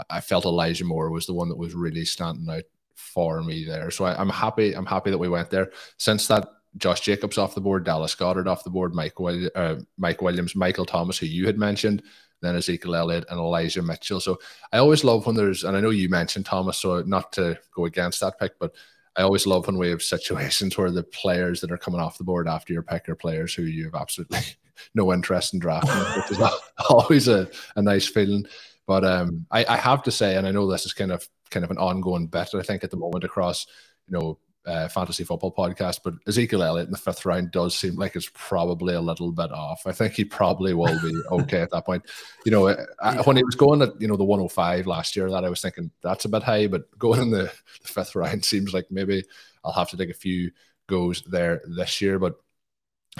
I 0.09 0.19
felt 0.19 0.45
Elijah 0.45 0.83
Moore 0.83 1.09
was 1.09 1.25
the 1.25 1.33
one 1.33 1.47
that 1.49 1.57
was 1.57 1.73
really 1.73 2.05
standing 2.05 2.49
out 2.49 2.63
for 2.95 3.41
me 3.41 3.63
there. 3.63 3.89
So 3.89 4.05
I, 4.05 4.19
am 4.21 4.29
happy. 4.29 4.75
I'm 4.75 4.85
happy 4.85 5.11
that 5.11 5.17
we 5.17 5.29
went 5.29 5.49
there. 5.49 5.71
Since 5.97 6.27
that, 6.27 6.47
Josh 6.77 7.01
Jacobs 7.01 7.37
off 7.37 7.55
the 7.55 7.61
board, 7.61 7.83
Dallas 7.83 8.15
Goedert 8.15 8.47
off 8.47 8.63
the 8.63 8.69
board, 8.69 8.93
Mike 8.93 9.13
uh, 9.55 9.75
Mike 9.97 10.21
Williams, 10.21 10.55
Michael 10.55 10.85
Thomas, 10.85 11.17
who 11.17 11.25
you 11.25 11.45
had 11.45 11.57
mentioned, 11.57 12.01
then 12.41 12.55
Ezekiel 12.55 12.95
Elliott 12.95 13.25
and 13.29 13.39
Elijah 13.39 13.81
Mitchell. 13.81 14.19
So 14.19 14.37
I 14.71 14.77
always 14.77 15.03
love 15.03 15.25
when 15.25 15.35
there's, 15.35 15.63
and 15.63 15.77
I 15.77 15.79
know 15.79 15.91
you 15.91 16.09
mentioned 16.09 16.45
Thomas, 16.45 16.77
so 16.77 17.01
not 17.01 17.31
to 17.33 17.57
go 17.73 17.85
against 17.85 18.19
that 18.21 18.39
pick, 18.39 18.57
but 18.59 18.73
I 19.15 19.21
always 19.21 19.45
love 19.45 19.67
when 19.67 19.77
we 19.77 19.89
have 19.89 20.01
situations 20.01 20.77
where 20.77 20.91
the 20.91 21.03
players 21.03 21.61
that 21.61 21.71
are 21.71 21.77
coming 21.77 22.01
off 22.01 22.17
the 22.17 22.23
board 22.23 22.47
after 22.47 22.73
your 22.73 22.83
pick 22.83 23.07
are 23.09 23.15
players 23.15 23.53
who 23.53 23.63
you 23.63 23.85
have 23.85 23.95
absolutely 23.95 24.39
no 24.95 25.13
interest 25.13 25.53
in 25.53 25.59
drafting, 25.59 25.91
which 26.21 26.31
is 26.31 26.41
always 26.89 27.27
a, 27.27 27.49
a 27.75 27.81
nice 27.81 28.07
feeling. 28.07 28.45
But 28.87 29.05
um, 29.05 29.45
I, 29.51 29.65
I 29.65 29.77
have 29.77 30.03
to 30.03 30.11
say, 30.11 30.35
and 30.35 30.47
I 30.47 30.51
know 30.51 30.69
this 30.69 30.85
is 30.85 30.93
kind 30.93 31.11
of 31.11 31.27
kind 31.51 31.63
of 31.63 31.71
an 31.71 31.77
ongoing 31.77 32.27
bet, 32.27 32.55
I 32.55 32.61
think 32.61 32.83
at 32.83 32.91
the 32.91 32.97
moment 32.97 33.23
across, 33.23 33.67
you 34.07 34.17
know, 34.17 34.39
uh, 34.65 34.87
fantasy 34.87 35.23
football 35.23 35.53
podcast, 35.53 35.99
but 36.03 36.13
Ezekiel 36.27 36.63
Elliott 36.63 36.87
in 36.87 36.91
the 36.91 36.97
fifth 36.97 37.25
round 37.25 37.51
does 37.51 37.75
seem 37.75 37.95
like 37.95 38.15
it's 38.15 38.29
probably 38.33 38.93
a 38.93 39.01
little 39.01 39.31
bit 39.31 39.51
off. 39.51 39.83
I 39.85 39.91
think 39.91 40.13
he 40.13 40.23
probably 40.23 40.73
will 40.73 40.99
be 41.01 41.13
okay 41.31 41.61
at 41.61 41.71
that 41.71 41.85
point. 41.85 42.03
You 42.45 42.51
know, 42.51 42.67
I, 43.01 43.21
when 43.23 43.37
he 43.37 43.43
was 43.43 43.55
going 43.55 43.81
at 43.81 43.99
you 43.99 44.07
know 44.07 44.17
the 44.17 44.23
105 44.23 44.87
last 44.87 45.15
year, 45.15 45.29
that 45.29 45.45
I 45.45 45.49
was 45.49 45.61
thinking 45.61 45.91
that's 46.01 46.25
a 46.25 46.29
bit 46.29 46.43
high, 46.43 46.67
but 46.67 46.83
going 46.99 47.21
in 47.21 47.31
the, 47.31 47.51
the 47.81 47.87
fifth 47.87 48.15
round 48.15 48.45
seems 48.45 48.73
like 48.73 48.85
maybe 48.91 49.23
I'll 49.63 49.73
have 49.73 49.89
to 49.89 49.97
take 49.97 50.09
a 50.09 50.13
few 50.13 50.51
goes 50.87 51.21
there 51.23 51.61
this 51.65 52.01
year. 52.01 52.19
But 52.19 52.35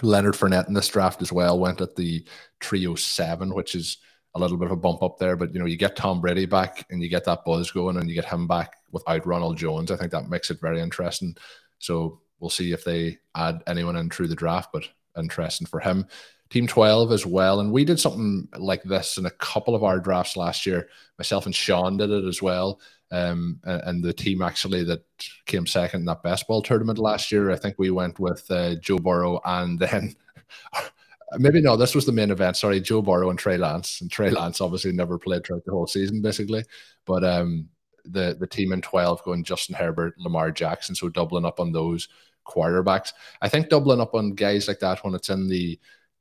Leonard 0.02 0.36
Fournette 0.36 0.68
in 0.68 0.74
this 0.74 0.88
draft 0.88 1.22
as 1.22 1.32
well 1.32 1.60
went 1.60 1.82
at 1.82 1.96
the 1.96 2.26
307, 2.62 3.54
which 3.54 3.76
is 3.76 3.98
a 4.34 4.40
little 4.40 4.58
bit 4.58 4.68
of 4.68 4.72
a 4.72 4.78
bump 4.78 5.04
up 5.04 5.18
there. 5.18 5.36
But 5.36 5.54
you 5.54 5.60
know, 5.60 5.66
you 5.66 5.78
get 5.78 5.96
Tom 5.96 6.22
Brady 6.22 6.46
back 6.46 6.86
and 6.90 7.02
you 7.02 7.10
get 7.10 7.26
that 7.26 7.46
buzz 7.46 7.72
going, 7.72 7.98
and 7.98 8.10
you 8.10 8.16
get 8.16 8.26
him 8.26 8.48
back 8.48 8.76
without 8.92 9.26
Ronald 9.26 9.58
Jones. 9.58 9.92
I 9.92 9.98
think 9.98 10.12
that 10.12 10.30
makes 10.30 10.50
it 10.50 10.62
very 10.62 10.82
interesting. 10.82 11.36
So 11.80 12.22
we'll 12.40 12.50
see 12.50 12.72
if 12.72 12.84
they 12.84 13.18
add 13.36 13.62
anyone 13.68 13.96
in 13.96 14.10
through 14.10 14.28
the 14.28 14.36
draft, 14.36 14.70
but 14.74 14.88
interesting 15.18 15.68
for 15.68 15.80
him. 15.80 16.06
Team 16.50 16.68
12 16.68 17.14
as 17.14 17.26
well. 17.26 17.62
And 17.62 17.72
we 17.72 17.86
did 17.86 18.00
something 18.00 18.48
like 18.58 18.84
this 18.84 19.18
in 19.18 19.26
a 19.26 19.32
couple 19.32 19.74
of 19.74 19.84
our 19.84 20.00
drafts 20.00 20.36
last 20.36 20.66
year. 20.66 20.90
Myself 21.18 21.46
and 21.46 21.56
Sean 21.56 21.96
did 21.96 22.10
it 22.10 22.26
as 22.26 22.42
well. 22.42 22.82
Um, 23.10 23.60
and 23.64 24.04
the 24.04 24.14
team 24.14 24.42
actually 24.42 24.84
that 24.86 25.04
came 25.46 25.66
second 25.66 26.02
in 26.02 26.06
that 26.06 26.24
best 26.24 26.48
ball 26.48 26.62
tournament 26.62 26.98
last 26.98 27.32
year, 27.32 27.52
I 27.52 27.58
think 27.58 27.76
we 27.78 27.90
went 27.90 28.20
with 28.20 28.50
uh, 28.50 28.76
Joe 28.76 28.98
Burrow 28.98 29.40
and 29.46 29.80
then 29.80 30.16
maybe 31.38 31.62
no, 31.62 31.76
this 31.76 31.96
was 31.96 32.06
the 32.06 32.12
main 32.12 32.32
event. 32.32 32.58
Sorry, 32.58 32.80
Joe 32.80 33.02
Burrow 33.02 33.30
and 33.30 33.40
Trey 33.40 33.58
Lance. 33.58 34.02
And 34.02 34.12
Trey 34.12 34.30
Lance 34.30 34.62
obviously 34.62 34.92
never 34.92 35.18
played 35.18 35.46
throughout 35.46 35.66
the 35.66 35.72
whole 35.72 35.88
season, 35.88 36.22
basically. 36.22 36.64
But 37.06 37.24
um, 37.24 37.70
the 38.06 38.36
the 38.40 38.48
team 38.48 38.72
in 38.72 38.82
12 38.82 39.24
going 39.24 39.44
Justin 39.44 39.76
Herbert, 39.76 40.16
Lamar 40.18 40.52
Jackson. 40.52 40.96
So 40.96 41.10
doubling 41.10 41.46
up 41.46 41.60
on 41.60 41.72
those 41.72 42.08
quarterbacks. 42.46 43.14
I 43.42 43.50
think 43.50 43.70
doubling 43.70 44.02
up 44.02 44.16
on 44.16 44.36
guys 44.36 44.68
like 44.68 44.80
that 44.80 45.04
when 45.04 45.14
it's 45.14 45.30
in 45.30 45.48
the 45.48 45.80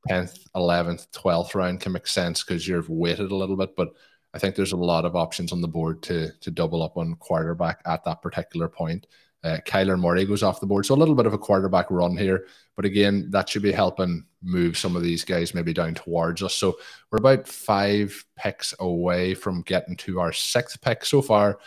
10th, 0.09 0.39
11th, 0.55 1.07
12th 1.11 1.55
round 1.55 1.79
can 1.79 1.91
make 1.91 2.07
sense 2.07 2.43
because 2.43 2.67
you're 2.67 2.83
weighted 2.87 3.31
a 3.31 3.35
little 3.35 3.57
bit. 3.57 3.75
But 3.75 3.89
I 4.33 4.39
think 4.39 4.55
there's 4.55 4.71
a 4.71 4.77
lot 4.77 5.05
of 5.05 5.15
options 5.15 5.51
on 5.51 5.61
the 5.61 5.67
board 5.67 6.01
to 6.03 6.31
to 6.39 6.51
double 6.51 6.83
up 6.83 6.97
on 6.97 7.15
quarterback 7.15 7.81
at 7.85 8.03
that 8.05 8.21
particular 8.21 8.69
point. 8.69 9.07
Uh, 9.43 9.57
Kyler 9.65 9.99
Murray 9.99 10.25
goes 10.25 10.43
off 10.43 10.59
the 10.59 10.67
board. 10.67 10.85
So 10.85 10.93
a 10.93 10.97
little 10.97 11.15
bit 11.15 11.25
of 11.25 11.33
a 11.33 11.37
quarterback 11.37 11.89
run 11.89 12.15
here. 12.15 12.45
But 12.75 12.85
again, 12.85 13.27
that 13.31 13.49
should 13.49 13.63
be 13.63 13.71
helping 13.71 14.25
move 14.43 14.77
some 14.77 14.95
of 14.95 15.01
these 15.01 15.23
guys 15.23 15.53
maybe 15.53 15.73
down 15.73 15.95
towards 15.95 16.43
us. 16.43 16.53
So 16.53 16.77
we're 17.11 17.17
about 17.17 17.47
five 17.47 18.23
picks 18.35 18.73
away 18.79 19.33
from 19.33 19.63
getting 19.63 19.95
to 19.97 20.19
our 20.19 20.31
sixth 20.31 20.81
pick 20.81 21.05
so 21.05 21.21
far. 21.21 21.59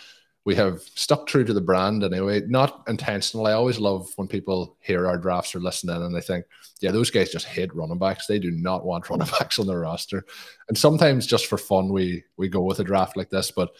We 0.44 0.54
have 0.56 0.82
stuck 0.94 1.26
true 1.26 1.44
to 1.44 1.54
the 1.54 1.60
brand 1.60 2.04
anyway, 2.04 2.42
not 2.46 2.82
intentional. 2.86 3.46
I 3.46 3.52
always 3.52 3.78
love 3.78 4.10
when 4.16 4.28
people 4.28 4.76
hear 4.80 5.06
our 5.06 5.16
drafts 5.16 5.54
or 5.54 5.60
listen 5.60 5.88
in 5.88 6.02
and 6.02 6.14
they 6.14 6.20
think, 6.20 6.44
yeah, 6.80 6.90
those 6.90 7.10
guys 7.10 7.30
just 7.30 7.46
hate 7.46 7.74
running 7.74 7.98
backs. 7.98 8.26
They 8.26 8.38
do 8.38 8.50
not 8.50 8.84
want 8.84 9.08
running 9.10 9.28
backs 9.38 9.58
on 9.58 9.66
their 9.66 9.80
roster. 9.80 10.24
And 10.68 10.76
sometimes 10.76 11.26
just 11.26 11.46
for 11.46 11.56
fun, 11.56 11.88
we 11.88 12.24
we 12.36 12.48
go 12.48 12.62
with 12.62 12.80
a 12.80 12.84
draft 12.84 13.16
like 13.16 13.30
this. 13.30 13.50
But 13.50 13.70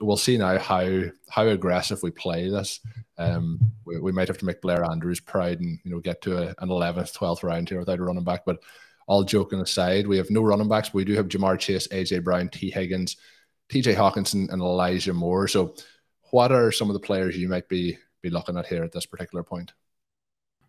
we'll 0.00 0.16
see 0.16 0.36
now 0.36 0.58
how 0.58 1.02
how 1.28 1.46
aggressive 1.46 2.02
we 2.02 2.10
play 2.10 2.50
this. 2.50 2.80
Um, 3.18 3.60
we, 3.84 4.00
we 4.00 4.12
might 4.12 4.28
have 4.28 4.38
to 4.38 4.44
make 4.44 4.62
Blair 4.62 4.84
Andrews 4.84 5.20
proud 5.20 5.60
and 5.60 5.78
you 5.84 5.92
know 5.92 6.00
get 6.00 6.22
to 6.22 6.38
a, 6.38 6.54
an 6.58 6.70
eleventh, 6.70 7.14
twelfth 7.14 7.44
round 7.44 7.68
here 7.68 7.78
without 7.78 8.00
a 8.00 8.02
running 8.02 8.24
back. 8.24 8.44
But 8.44 8.58
all 9.10 9.24
joking 9.24 9.60
aside, 9.60 10.06
we 10.06 10.16
have 10.16 10.30
no 10.30 10.40
running 10.40 10.68
backs, 10.68 10.94
we 10.94 11.04
do 11.04 11.14
have 11.14 11.26
Ja'Marr 11.26 11.58
Chase, 11.58 11.88
AJ 11.88 12.22
Brown, 12.22 12.48
Tee 12.48 12.70
Higgins, 12.70 13.16
TJ 13.68 13.96
Hockenson, 13.96 14.48
and 14.52 14.62
Elijah 14.62 15.12
Moore. 15.12 15.48
So, 15.48 15.74
what 16.30 16.52
are 16.52 16.72
some 16.72 16.88
of 16.88 16.94
the 16.94 17.00
players 17.00 17.36
you 17.36 17.48
might 17.48 17.68
be 17.68 17.98
be 18.22 18.30
looking 18.30 18.56
at 18.56 18.66
here 18.66 18.84
at 18.84 18.92
this 18.92 19.06
particular 19.06 19.42
point? 19.42 19.72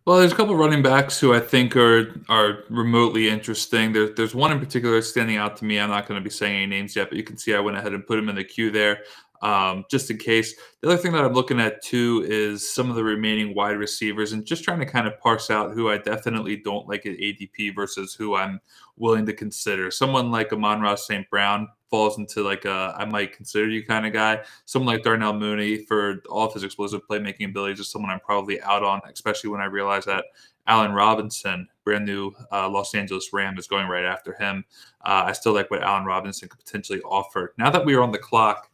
Well, 0.04 0.18
there's 0.18 0.32
a 0.32 0.34
couple 0.34 0.54
of 0.54 0.58
running 0.58 0.82
backs 0.82 1.20
who 1.20 1.32
I 1.32 1.38
think 1.38 1.76
are 1.76 2.20
are 2.28 2.64
remotely 2.68 3.28
interesting. 3.28 3.92
There's 3.92 4.16
there's 4.16 4.34
one 4.34 4.50
in 4.50 4.58
particular 4.58 5.00
standing 5.00 5.36
out 5.36 5.56
to 5.58 5.64
me. 5.64 5.78
I'm 5.78 5.90
not 5.90 6.08
going 6.08 6.20
to 6.20 6.24
be 6.24 6.30
saying 6.30 6.56
any 6.56 6.66
names 6.66 6.96
yet, 6.96 7.08
but 7.08 7.18
you 7.18 7.24
can 7.24 7.36
see 7.36 7.54
I 7.54 7.60
went 7.60 7.76
ahead 7.76 7.94
and 7.94 8.04
put 8.04 8.18
him 8.18 8.28
in 8.28 8.34
the 8.34 8.42
queue 8.42 8.72
there, 8.72 9.04
um, 9.42 9.84
just 9.88 10.10
in 10.10 10.18
case. 10.18 10.56
The 10.80 10.88
other 10.88 10.96
thing 10.96 11.12
that 11.12 11.24
I'm 11.24 11.34
looking 11.34 11.60
at 11.60 11.84
too 11.84 12.26
is 12.26 12.68
some 12.68 12.90
of 12.90 12.96
the 12.96 13.04
remaining 13.04 13.54
wide 13.54 13.76
receivers, 13.76 14.32
and 14.32 14.44
just 14.44 14.64
trying 14.64 14.80
to 14.80 14.86
kind 14.86 15.06
of 15.06 15.20
parse 15.20 15.50
out 15.50 15.72
who 15.72 15.88
I 15.88 15.98
definitely 15.98 16.56
don't 16.56 16.88
like 16.88 17.06
at 17.06 17.18
ADP 17.18 17.72
versus 17.72 18.12
who 18.12 18.34
I'm 18.34 18.60
willing 18.96 19.26
to 19.26 19.32
consider. 19.32 19.92
Someone 19.92 20.32
like 20.32 20.52
Amon-Ra 20.52 20.96
St. 20.96 21.30
Brown 21.30 21.68
falls 21.92 22.18
into 22.18 22.42
like 22.42 22.64
a 22.64 22.94
I 22.98 23.04
might 23.04 23.36
consider 23.36 23.68
you 23.68 23.84
kind 23.84 24.06
of 24.06 24.14
guy. 24.14 24.40
Someone 24.64 24.92
like 24.92 25.04
Darnell 25.04 25.34
Mooney 25.34 25.84
for 25.84 26.22
all 26.30 26.46
of 26.48 26.54
his 26.54 26.64
explosive 26.64 27.02
playmaking 27.08 27.50
abilities 27.50 27.78
is 27.78 27.90
someone 27.90 28.10
I'm 28.10 28.18
probably 28.18 28.60
out 28.62 28.82
on, 28.82 29.02
especially 29.12 29.50
when 29.50 29.60
I 29.60 29.66
realize 29.66 30.06
that 30.06 30.24
Allen 30.66 30.92
Robinson, 30.92 31.68
brand 31.84 32.06
new 32.06 32.32
uh, 32.50 32.68
Los 32.68 32.94
Angeles 32.94 33.28
Ram, 33.34 33.58
is 33.58 33.66
going 33.66 33.88
right 33.88 34.06
after 34.06 34.32
him. 34.32 34.64
Uh, 35.04 35.24
I 35.26 35.32
still 35.32 35.52
like 35.52 35.70
what 35.70 35.82
Allen 35.82 36.06
Robinson 36.06 36.48
could 36.48 36.64
potentially 36.64 37.02
offer. 37.02 37.52
Now 37.58 37.68
that 37.70 37.84
we 37.84 37.94
are 37.94 38.02
on 38.02 38.12
the 38.12 38.18
clock, 38.18 38.70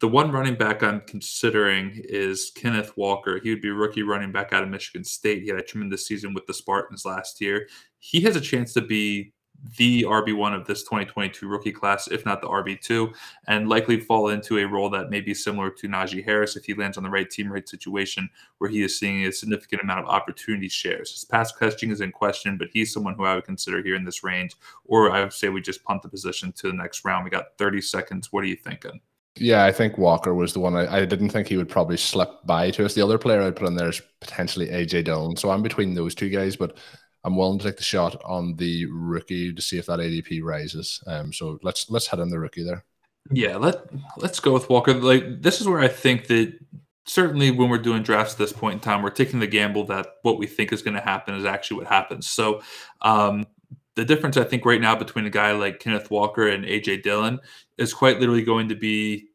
the 0.00 0.08
one 0.08 0.32
running 0.32 0.54
back 0.54 0.82
I'm 0.82 1.02
considering 1.02 2.00
is 2.04 2.52
Kenneth 2.54 2.96
Walker. 2.96 3.38
He 3.38 3.50
would 3.50 3.60
be 3.60 3.70
rookie 3.70 4.02
running 4.02 4.32
back 4.32 4.54
out 4.54 4.62
of 4.62 4.70
Michigan 4.70 5.04
State. 5.04 5.42
He 5.42 5.48
had 5.48 5.58
a 5.58 5.62
tremendous 5.62 6.06
season 6.06 6.32
with 6.32 6.46
the 6.46 6.54
Spartans 6.54 7.04
last 7.04 7.38
year. 7.42 7.68
He 7.98 8.22
has 8.22 8.34
a 8.34 8.40
chance 8.40 8.72
to 8.74 8.80
be 8.80 9.33
the 9.76 10.02
RB1 10.02 10.54
of 10.54 10.66
this 10.66 10.82
2022 10.82 11.48
rookie 11.48 11.72
class, 11.72 12.08
if 12.08 12.24
not 12.24 12.40
the 12.40 12.48
RB2, 12.48 13.12
and 13.46 13.68
likely 13.68 13.98
fall 13.98 14.28
into 14.28 14.58
a 14.58 14.66
role 14.66 14.90
that 14.90 15.10
may 15.10 15.20
be 15.20 15.34
similar 15.34 15.70
to 15.70 15.88
Najee 15.88 16.24
Harris 16.24 16.56
if 16.56 16.64
he 16.64 16.74
lands 16.74 16.96
on 16.96 17.02
the 17.02 17.10
right 17.10 17.28
team, 17.28 17.50
right 17.50 17.68
situation, 17.68 18.28
where 18.58 18.70
he 18.70 18.82
is 18.82 18.98
seeing 18.98 19.24
a 19.24 19.32
significant 19.32 19.82
amount 19.82 20.00
of 20.00 20.10
opportunity 20.10 20.68
shares. 20.68 21.12
His 21.12 21.24
pass 21.24 21.52
catching 21.52 21.90
is 21.90 22.00
in 22.00 22.12
question, 22.12 22.56
but 22.58 22.68
he's 22.72 22.92
someone 22.92 23.14
who 23.14 23.24
I 23.24 23.34
would 23.34 23.44
consider 23.44 23.82
here 23.82 23.96
in 23.96 24.04
this 24.04 24.22
range. 24.22 24.54
Or 24.84 25.10
I 25.10 25.22
would 25.22 25.32
say 25.32 25.48
we 25.48 25.60
just 25.60 25.84
punt 25.84 26.02
the 26.02 26.08
position 26.08 26.52
to 26.52 26.68
the 26.68 26.74
next 26.74 27.04
round. 27.04 27.24
We 27.24 27.30
got 27.30 27.56
30 27.58 27.80
seconds. 27.80 28.32
What 28.32 28.44
are 28.44 28.48
you 28.48 28.56
thinking? 28.56 29.00
Yeah, 29.36 29.64
I 29.64 29.72
think 29.72 29.98
Walker 29.98 30.32
was 30.32 30.52
the 30.52 30.60
one. 30.60 30.76
I, 30.76 30.98
I, 30.98 31.04
didn't 31.04 31.30
think 31.30 31.48
he 31.48 31.56
would 31.56 31.68
probably 31.68 31.96
slip 31.96 32.30
by 32.44 32.70
to 32.70 32.84
us. 32.84 32.94
The 32.94 33.02
other 33.02 33.18
player 33.18 33.42
I'd 33.42 33.56
put 33.56 33.66
in 33.66 33.74
there 33.74 33.88
is 33.88 34.00
potentially 34.20 34.68
AJ 34.68 35.06
Dillon. 35.06 35.36
So 35.36 35.50
I'm 35.50 35.60
between 35.60 35.94
those 35.94 36.14
two 36.14 36.28
guys, 36.28 36.54
but 36.54 36.76
I'm 37.24 37.36
willing 37.36 37.58
to 37.58 37.64
take 37.64 37.78
the 37.78 37.82
shot 37.82 38.20
on 38.24 38.54
the 38.56 38.86
rookie 38.86 39.52
to 39.52 39.62
see 39.62 39.78
if 39.78 39.86
that 39.86 39.98
ADP 39.98 40.42
rises. 40.42 41.02
Um, 41.06 41.32
so 41.32 41.58
let's 41.62 41.90
let's 41.90 42.06
head 42.06 42.20
on 42.20 42.30
the 42.30 42.38
rookie 42.38 42.64
there. 42.64 42.84
Yeah, 43.30 43.56
let 43.56 43.86
let's 44.18 44.40
go 44.40 44.52
with 44.52 44.68
Walker. 44.68 44.92
Like 44.94 45.40
this 45.40 45.60
is 45.60 45.66
where 45.66 45.80
I 45.80 45.88
think 45.88 46.26
that 46.26 46.58
certainly 47.06 47.50
when 47.50 47.68
we're 47.68 47.78
doing 47.78 48.02
drafts 48.02 48.34
at 48.34 48.38
this 48.38 48.52
point 48.52 48.74
in 48.74 48.80
time, 48.80 49.02
we're 49.02 49.10
taking 49.10 49.40
the 49.40 49.46
gamble 49.46 49.84
that 49.86 50.06
what 50.22 50.38
we 50.38 50.46
think 50.46 50.72
is 50.72 50.82
going 50.82 50.94
to 50.94 51.00
happen 51.00 51.34
is 51.34 51.44
actually 51.44 51.78
what 51.78 51.86
happens. 51.86 52.26
So 52.26 52.62
um, 53.02 53.46
the 53.94 54.04
difference 54.04 54.36
I 54.36 54.44
think 54.44 54.64
right 54.64 54.80
now 54.80 54.96
between 54.96 55.26
a 55.26 55.30
guy 55.30 55.52
like 55.52 55.80
Kenneth 55.80 56.10
Walker 56.10 56.48
and 56.48 56.64
AJ 56.64 57.02
Dillon 57.02 57.40
is 57.78 57.94
quite 57.94 58.20
literally 58.20 58.42
going 58.42 58.68
to 58.68 58.74
be 58.74 59.28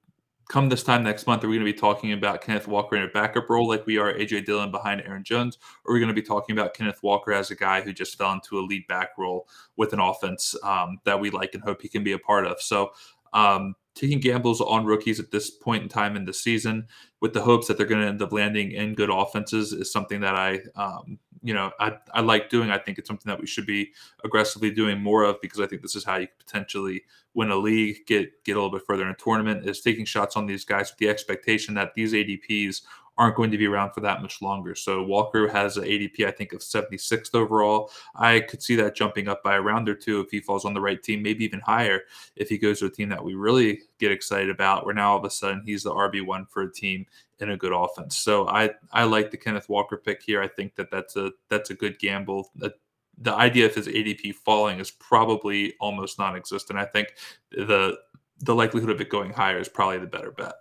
come 0.50 0.68
this 0.68 0.84
time 0.84 1.04
next 1.04 1.28
month, 1.28 1.44
are 1.44 1.48
we 1.48 1.56
going 1.56 1.66
to 1.66 1.72
be 1.72 1.80
talking 1.80 2.12
about 2.12 2.42
Kenneth 2.42 2.68
Walker 2.68 2.96
in 2.96 3.04
a 3.04 3.08
backup 3.08 3.50
role 3.50 3.68
like 3.68 3.86
we 3.86 4.00
are 4.00 4.12
AJ 4.12 4.46
Dillon 4.46 4.72
behind 4.72 5.02
Aaron 5.02 5.24
Jones? 5.24 5.60
Or 5.86 5.92
are 5.92 5.94
we 5.94 6.00
going 6.00 6.14
to 6.14 6.20
be 6.20 6.26
talking 6.26 6.58
about 6.58 6.74
Kenneth 6.74 7.02
Walker 7.04 7.32
as 7.32 7.52
a 7.52 7.56
guy 7.56 7.82
who 7.82 7.94
just 7.94 8.18
fell 8.18 8.34
into 8.34 8.60
a 8.60 8.62
lead 8.62 8.88
back 8.88 9.12
role 9.18 9.48
with 9.78 9.94
an 9.94 10.00
offense 10.00 10.56
um, 10.64 10.98
that 11.06 11.20
we 11.20 11.30
like 11.30 11.54
and 11.54 11.64
hope 11.64 11.84
he 11.84 11.88
can 11.88 12.04
be 12.04 12.14
a 12.14 12.20
part 12.20 12.48
of? 12.48 12.60
So, 12.62 12.92
um, 13.32 13.76
taking 13.94 14.20
gambles 14.20 14.60
on 14.60 14.86
rookies 14.86 15.20
at 15.20 15.30
this 15.30 15.52
point 15.52 15.84
in 15.84 15.90
time 15.90 16.16
in 16.16 16.26
the 16.26 16.34
season 16.34 16.88
with 17.22 17.34
the 17.34 17.42
hopes 17.42 17.68
that 17.68 17.78
they're 17.78 17.86
going 17.86 18.02
to 18.02 18.08
end 18.08 18.22
up 18.22 18.32
landing 18.32 18.72
in 18.72 18.96
good 18.96 19.10
offenses 19.12 19.72
is 19.72 19.92
something 19.92 20.22
that 20.22 20.36
I, 20.36 20.62
um, 20.76 21.20
you 21.42 21.54
know, 21.54 21.72
I, 21.80 21.98
I 22.14 22.22
like 22.22 22.50
doing. 22.50 22.72
I 22.72 22.78
think 22.78 22.98
it's 22.98 23.08
something 23.08 23.30
that 23.30 23.40
we 23.40 23.48
should 23.48 23.66
be 23.66 23.92
aggressively 24.24 24.72
doing 24.72 25.02
more 25.02 25.24
of 25.24 25.40
because 25.42 25.60
I 25.60 25.68
think 25.68 25.82
this 25.82 25.96
is 25.96 26.04
how 26.04 26.18
you 26.18 26.28
potentially 26.38 27.04
win 27.34 27.52
a 27.52 27.56
league, 27.56 28.06
get 28.08 28.44
get 28.44 28.58
a 28.58 28.62
little 28.62 28.78
bit 28.78 28.86
further 28.86 29.04
in 29.04 29.10
a 29.10 29.16
tournament. 29.16 29.68
Is 29.68 29.82
taking 29.82 30.06
shots 30.06 30.36
on 30.36 30.46
these 30.46 30.66
guys 30.66 30.92
with 30.92 30.98
the 30.98 31.10
expectation 31.10 31.74
that 31.76 31.94
these 31.94 32.14
ADPs 32.14 32.82
aren't 33.20 33.36
going 33.36 33.52
to 33.52 33.58
be 33.58 33.68
around 33.68 33.92
for 33.92 34.00
that 34.00 34.22
much 34.22 34.42
longer. 34.42 34.74
So 34.74 35.04
Walker 35.04 35.50
has 35.50 35.76
an 35.76 35.84
ADP, 35.84 36.26
I 36.26 36.32
think, 36.32 36.54
of 36.54 36.62
76th 36.62 37.36
overall. 37.36 37.92
I 38.16 38.40
could 38.40 38.64
see 38.64 38.78
that 38.78 38.96
jumping 38.96 39.28
up 39.28 39.44
by 39.44 39.58
a 39.58 39.62
round 39.62 39.90
or 39.90 39.94
two 39.94 40.22
if 40.22 40.32
he 40.32 40.40
falls 40.40 40.64
on 40.64 40.74
the 40.74 40.80
right 40.80 41.04
team, 41.04 41.22
maybe 41.22 41.44
even 41.44 41.60
higher 41.60 42.04
if 42.38 42.48
he 42.48 42.58
goes 42.58 42.80
to 42.80 42.86
a 42.86 42.90
team 42.90 43.10
that 43.10 43.22
we 43.24 43.36
really 43.36 43.82
get 44.00 44.14
excited 44.14 44.50
about. 44.50 44.86
Where 44.86 44.96
now 44.96 45.12
all 45.12 45.18
of 45.18 45.26
a 45.26 45.30
sudden 45.30 45.64
he's 45.66 45.84
the 45.84 45.92
RB 45.92 46.26
one 46.26 46.46
for 46.46 46.64
a 46.64 46.72
team 46.72 47.06
in 47.42 47.52
a 47.52 47.58
good 47.58 47.74
offense. 47.74 48.18
So 48.18 48.48
I 48.48 48.72
I 48.94 49.04
like 49.04 49.32
the 49.32 49.38
Kenneth 49.38 49.68
Walker 49.68 49.98
pick 49.98 50.24
here. 50.24 50.42
I 50.42 50.48
think 50.48 50.76
that 50.76 50.90
that's 50.90 51.18
a 51.18 51.34
that's 51.50 51.72
a 51.72 51.76
good 51.76 52.00
gamble. 52.00 52.50
the 52.56 53.34
idea 53.34 53.66
of 53.66 53.76
his 53.76 53.90
ADP 53.90 54.34
falling 54.36 54.80
is 54.80 54.92
probably 54.92 55.74
almost 55.82 56.20
non-existent. 56.20 56.80
I 56.80 56.86
think 56.86 57.16
the 57.52 57.98
the 58.40 58.56
likelihood 58.56 58.92
of 58.92 59.02
it 59.02 59.10
going 59.10 59.34
higher 59.34 59.60
is 59.60 59.68
probably 59.68 59.98
the 59.98 60.08
better 60.08 60.32
bet. 60.32 60.54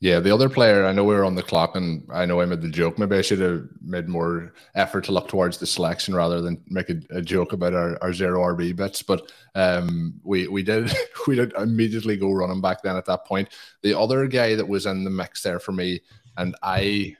Yeah, 0.00 0.20
the 0.20 0.32
other 0.32 0.50
player, 0.50 0.84
I 0.84 0.92
know 0.92 1.04
we 1.04 1.14
were 1.14 1.24
on 1.24 1.36
the 1.36 1.42
clock 1.42 1.74
and 1.74 2.06
I 2.12 2.26
know 2.26 2.42
I 2.42 2.44
made 2.44 2.60
the 2.60 2.68
joke. 2.68 2.98
Maybe 2.98 3.16
I 3.16 3.22
should 3.22 3.38
have 3.40 3.66
made 3.80 4.08
more 4.08 4.52
effort 4.74 5.04
to 5.04 5.12
look 5.12 5.26
towards 5.26 5.56
the 5.56 5.66
selection 5.66 6.14
rather 6.14 6.42
than 6.42 6.62
make 6.68 6.90
a, 6.90 7.00
a 7.10 7.22
joke 7.22 7.54
about 7.54 7.72
our, 7.72 7.98
our 8.02 8.12
zero 8.12 8.40
RB 8.40 8.76
bits. 8.76 9.00
But 9.02 9.32
um, 9.54 10.20
we 10.22 10.48
we 10.48 10.62
did 10.62 10.92
we 11.26 11.36
did 11.36 11.54
immediately 11.54 12.18
go 12.18 12.30
running 12.30 12.60
back 12.60 12.82
then 12.82 12.96
at 12.96 13.06
that 13.06 13.24
point. 13.24 13.48
The 13.82 13.98
other 13.98 14.26
guy 14.26 14.54
that 14.54 14.68
was 14.68 14.84
in 14.84 15.02
the 15.02 15.10
mix 15.10 15.42
there 15.42 15.58
for 15.58 15.72
me, 15.72 16.02
and 16.36 16.54
I 16.62 17.16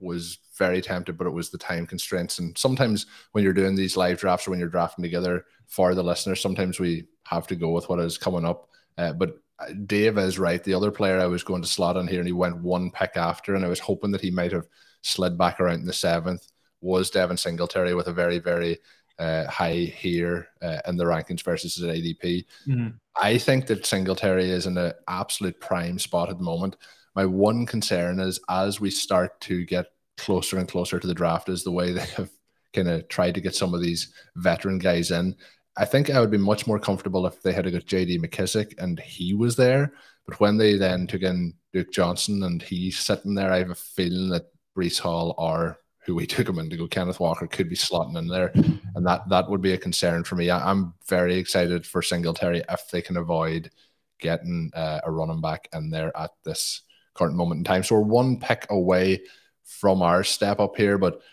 was 0.00 0.38
very 0.58 0.80
tempted, 0.82 1.16
but 1.16 1.28
it 1.28 1.32
was 1.32 1.50
the 1.50 1.58
time 1.58 1.86
constraints. 1.86 2.40
And 2.40 2.58
sometimes 2.58 3.06
when 3.30 3.44
you're 3.44 3.52
doing 3.52 3.76
these 3.76 3.96
live 3.96 4.18
drafts 4.18 4.46
or 4.46 4.50
when 4.50 4.58
you're 4.58 4.68
drafting 4.68 5.04
together 5.04 5.46
for 5.68 5.94
the 5.94 6.02
listeners, 6.02 6.40
sometimes 6.40 6.80
we 6.80 7.04
have 7.26 7.46
to 7.46 7.54
go 7.56 7.70
with 7.70 7.88
what 7.88 8.00
is 8.00 8.18
coming 8.18 8.44
up. 8.44 8.68
Uh, 8.96 9.12
but 9.12 9.38
Dave 9.86 10.18
is 10.18 10.38
right. 10.38 10.62
The 10.62 10.74
other 10.74 10.90
player 10.90 11.18
I 11.18 11.26
was 11.26 11.42
going 11.42 11.62
to 11.62 11.68
slot 11.68 11.96
in 11.96 12.06
here, 12.06 12.20
and 12.20 12.28
he 12.28 12.32
went 12.32 12.62
one 12.62 12.90
pick 12.90 13.16
after, 13.16 13.54
and 13.54 13.64
I 13.64 13.68
was 13.68 13.80
hoping 13.80 14.10
that 14.12 14.20
he 14.20 14.30
might 14.30 14.52
have 14.52 14.66
slid 15.02 15.36
back 15.36 15.60
around 15.60 15.80
in 15.80 15.86
the 15.86 15.92
seventh. 15.92 16.46
Was 16.80 17.10
Devin 17.10 17.36
Singletary 17.36 17.94
with 17.94 18.06
a 18.06 18.12
very, 18.12 18.38
very 18.38 18.78
uh, 19.18 19.46
high 19.48 19.92
here 19.96 20.48
uh, 20.62 20.78
in 20.86 20.96
the 20.96 21.04
rankings 21.04 21.42
versus 21.42 21.76
his 21.76 21.84
ADP. 21.84 22.44
Mm-hmm. 22.66 22.88
I 23.16 23.38
think 23.38 23.66
that 23.66 23.84
Singletary 23.84 24.50
is 24.50 24.66
in 24.66 24.76
an 24.78 24.92
absolute 25.08 25.60
prime 25.60 25.98
spot 25.98 26.30
at 26.30 26.38
the 26.38 26.44
moment. 26.44 26.76
My 27.14 27.26
one 27.26 27.66
concern 27.66 28.20
is 28.20 28.38
as 28.48 28.80
we 28.80 28.90
start 28.90 29.40
to 29.42 29.64
get 29.64 29.86
closer 30.16 30.58
and 30.58 30.68
closer 30.68 31.00
to 31.00 31.06
the 31.06 31.14
draft, 31.14 31.48
is 31.48 31.64
the 31.64 31.72
way 31.72 31.92
they 31.92 32.06
have 32.16 32.30
kind 32.72 32.88
of 32.88 33.08
tried 33.08 33.34
to 33.34 33.40
get 33.40 33.54
some 33.54 33.74
of 33.74 33.82
these 33.82 34.12
veteran 34.36 34.78
guys 34.78 35.10
in. 35.10 35.34
I 35.78 35.84
think 35.84 36.10
I 36.10 36.20
would 36.20 36.30
be 36.30 36.38
much 36.38 36.66
more 36.66 36.80
comfortable 36.80 37.24
if 37.26 37.40
they 37.40 37.52
had 37.52 37.66
a 37.66 37.70
good 37.70 37.86
JD 37.86 38.18
McKissic 38.18 38.74
and 38.78 38.98
he 38.98 39.34
was 39.34 39.54
there. 39.54 39.94
But 40.26 40.40
when 40.40 40.58
they 40.58 40.76
then 40.76 41.06
took 41.06 41.22
in 41.22 41.54
Duke 41.72 41.92
Johnson 41.92 42.42
and 42.42 42.60
he's 42.60 42.98
sitting 42.98 43.34
there, 43.34 43.52
I 43.52 43.58
have 43.58 43.70
a 43.70 43.76
feeling 43.76 44.28
that 44.30 44.50
Breece 44.76 44.98
Hall 44.98 45.36
or 45.38 45.78
who 46.04 46.16
we 46.16 46.26
took 46.26 46.48
him 46.48 46.58
in 46.58 46.68
to 46.70 46.76
go, 46.76 46.88
Kenneth 46.88 47.20
Walker 47.20 47.46
could 47.46 47.68
be 47.68 47.76
slotting 47.76 48.18
in 48.18 48.26
there. 48.26 48.50
And 48.96 49.06
that 49.06 49.28
that 49.28 49.48
would 49.48 49.62
be 49.62 49.72
a 49.72 49.78
concern 49.78 50.24
for 50.24 50.34
me. 50.34 50.50
I, 50.50 50.68
am 50.68 50.94
very 51.06 51.36
excited 51.36 51.86
for 51.86 52.02
Singletary 52.02 52.64
if 52.68 52.90
they 52.90 53.00
can 53.00 53.16
avoid 53.16 53.70
getting 54.18 54.72
uh, 54.74 55.00
a 55.04 55.12
running 55.12 55.40
back 55.40 55.68
in 55.72 55.90
there 55.90 56.14
at 56.16 56.32
this 56.44 56.82
current 57.14 57.36
moment 57.36 57.58
in 57.58 57.64
time. 57.64 57.84
So 57.84 57.94
we're 57.94 58.02
one 58.02 58.40
pick 58.40 58.66
away 58.68 59.22
from 59.62 60.02
our 60.02 60.24
step 60.24 60.58
up 60.58 60.76
here, 60.76 60.98
but– 60.98 61.20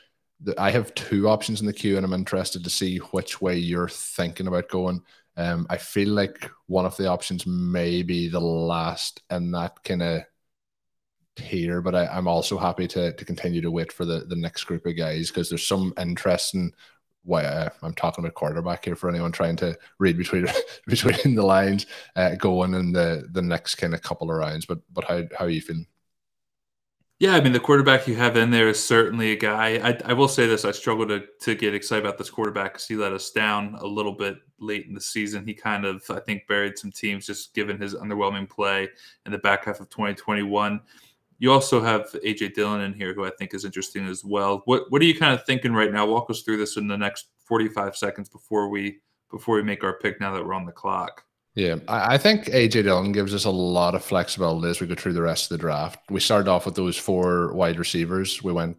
I 0.58 0.72
have 0.72 0.94
two 0.96 1.30
options 1.30 1.62
in 1.62 1.68
the 1.68 1.74
queue, 1.74 1.98
and 1.98 2.06
I'm 2.06 2.14
interested 2.14 2.64
to 2.64 2.70
see 2.70 2.98
which 2.98 3.42
way 3.42 3.58
you're 3.58 3.90
thinking 3.90 4.48
about 4.48 4.70
going. 4.70 5.02
Um, 5.38 5.66
I 5.70 5.78
feel 5.78 6.10
like 6.10 6.50
one 6.68 6.86
of 6.86 6.96
the 6.98 7.08
options 7.08 7.46
may 7.46 8.04
be 8.04 8.30
the 8.30 8.40
last 8.40 9.22
in 9.30 9.52
that 9.52 9.84
kind 9.84 10.02
of 10.02 10.22
tier, 11.36 11.82
but 11.82 11.96
I, 11.96 12.18
am 12.18 12.28
also 12.28 12.58
happy 12.58 12.88
to 12.90 13.14
to 13.14 13.26
continue 13.26 13.62
to 13.62 13.72
wait 13.72 13.92
for 13.92 14.06
the 14.06 14.22
the 14.22 14.36
next 14.36 14.64
group 14.66 14.86
of 14.86 14.98
guys 14.98 15.30
because 15.30 15.50
there's 15.50 15.66
some 15.68 15.94
interesting. 16.00 16.74
Why 17.24 17.44
uh, 17.44 17.70
I'm 17.82 17.96
talking 17.96 18.24
about 18.24 18.36
quarterback 18.36 18.86
here 18.86 18.96
for 18.96 19.10
anyone 19.10 19.32
trying 19.32 19.56
to 19.58 19.76
read 20.00 20.18
between 20.18 20.48
between 20.88 21.36
the 21.36 21.46
lines, 21.46 21.88
uh, 22.16 22.36
going 22.36 22.74
in 22.74 22.92
the 22.92 23.28
the 23.32 23.42
next 23.42 23.76
kind 23.76 23.94
of 23.94 24.02
couple 24.02 24.30
of 24.30 24.38
rounds. 24.38 24.66
But 24.66 24.80
but 24.94 25.06
how 25.06 25.24
how 25.38 25.46
are 25.46 25.50
you 25.50 25.62
feeling? 25.62 25.88
Yeah, 27.20 27.36
I 27.36 27.42
mean 27.42 27.54
the 27.54 27.62
quarterback 27.62 28.08
you 28.08 28.16
have 28.16 28.36
in 28.36 28.52
there 28.52 28.68
is 28.68 28.84
certainly 28.84 29.32
a 29.32 29.38
guy. 29.38 29.78
I, 29.78 29.98
I 30.12 30.14
will 30.14 30.28
say 30.28 30.48
this: 30.48 30.66
I 30.66 30.72
struggle 30.72 31.08
to 31.08 31.24
to 31.42 31.56
get 31.56 31.74
excited 31.74 32.06
about 32.06 32.18
this 32.18 32.30
quarterback 32.30 32.74
because 32.74 32.88
he 32.88 32.98
let 32.98 33.14
us 33.14 33.32
down 33.32 33.76
a 33.80 33.88
little 33.88 34.12
bit 34.12 34.38
late 34.60 34.86
in 34.88 34.94
the 34.94 35.00
season. 35.00 35.46
He 35.46 35.54
kind 35.54 35.86
of, 35.86 36.04
I 36.10 36.20
think, 36.20 36.46
buried 36.48 36.78
some 36.78 36.92
teams 36.92 37.26
just 37.26 37.54
given 37.54 37.80
his 37.80 37.96
underwhelming 37.96 38.50
play 38.50 38.90
in 39.26 39.32
the 39.32 39.38
back 39.38 39.66
half 39.66 39.80
of 39.80 39.90
2021. 39.90 40.82
You 41.40 41.52
also 41.54 41.82
have 41.82 42.12
AJ 42.26 42.54
Dillon 42.54 42.82
in 42.82 42.94
here, 42.94 43.14
who 43.14 43.26
I 43.26 43.32
think 43.38 43.54
is 43.54 43.64
interesting 43.66 44.08
as 44.08 44.26
well. 44.26 44.62
What 44.66 44.92
what 44.92 45.02
are 45.02 45.06
you 45.06 45.18
kind 45.18 45.34
of 45.34 45.46
thinking 45.46 45.74
right 45.74 45.94
now? 45.94 46.06
Walk 46.06 46.30
us 46.30 46.42
through 46.42 46.58
this 46.58 46.76
in 46.76 46.88
the 46.88 46.98
next 46.98 47.28
45 47.46 47.96
seconds 47.96 48.28
before 48.28 48.68
we 48.68 49.00
before 49.32 49.56
we 49.56 49.64
make 49.64 49.86
our 49.86 49.98
pick. 50.00 50.20
Now 50.20 50.34
that 50.34 50.46
we're 50.46 50.54
on 50.54 50.66
the 50.66 50.72
clock. 50.74 51.25
Yeah, 51.56 51.78
I 51.88 52.18
think 52.18 52.48
AJ 52.48 52.84
Dillon 52.84 53.14
gives 53.14 53.34
us 53.34 53.46
a 53.46 53.50
lot 53.50 53.96
of 53.96 54.04
flexibility 54.04 54.68
as 54.68 54.82
we 54.82 54.88
go 54.88 54.96
through 54.96 55.14
the 55.14 55.22
rest 55.22 55.46
of 55.46 55.58
the 55.58 55.62
draft. 55.62 56.00
We 56.10 56.20
started 56.20 56.50
off 56.50 56.66
with 56.66 56.76
those 56.76 56.98
four 56.98 57.54
wide 57.54 57.80
receivers. 57.80 58.44
We 58.44 58.52
went, 58.52 58.76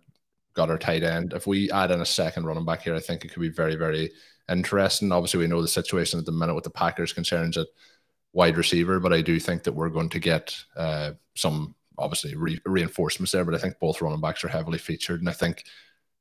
got 0.52 0.68
our 0.68 0.76
tight 0.76 1.02
end. 1.02 1.32
If 1.32 1.46
we 1.46 1.70
add 1.70 1.90
in 1.90 2.02
a 2.02 2.06
second 2.06 2.44
running 2.44 2.66
back 2.66 2.82
here, 2.82 2.94
I 2.94 3.00
think 3.00 3.24
it 3.24 3.32
could 3.32 3.40
be 3.40 3.48
very, 3.48 3.76
very 3.76 4.10
interesting. 4.50 5.10
Obviously, 5.10 5.40
we 5.40 5.46
know 5.46 5.62
the 5.62 5.68
situation 5.68 6.18
at 6.18 6.26
the 6.26 6.32
minute 6.32 6.54
with 6.54 6.64
the 6.64 6.70
Packers 6.70 7.14
concerns 7.14 7.56
at 7.56 7.66
wide 8.34 8.58
receiver, 8.58 9.00
but 9.00 9.14
I 9.14 9.22
do 9.22 9.40
think 9.40 9.62
that 9.62 9.72
we're 9.72 9.88
going 9.88 10.10
to 10.10 10.18
get 10.18 10.54
uh, 10.76 11.12
some 11.34 11.74
obviously 11.96 12.36
re- 12.36 12.60
reinforcements 12.66 13.32
there. 13.32 13.46
But 13.46 13.54
I 13.54 13.58
think 13.58 13.78
both 13.80 14.02
running 14.02 14.20
backs 14.20 14.44
are 14.44 14.48
heavily 14.48 14.76
featured, 14.76 15.20
and 15.20 15.30
I 15.30 15.32
think 15.32 15.64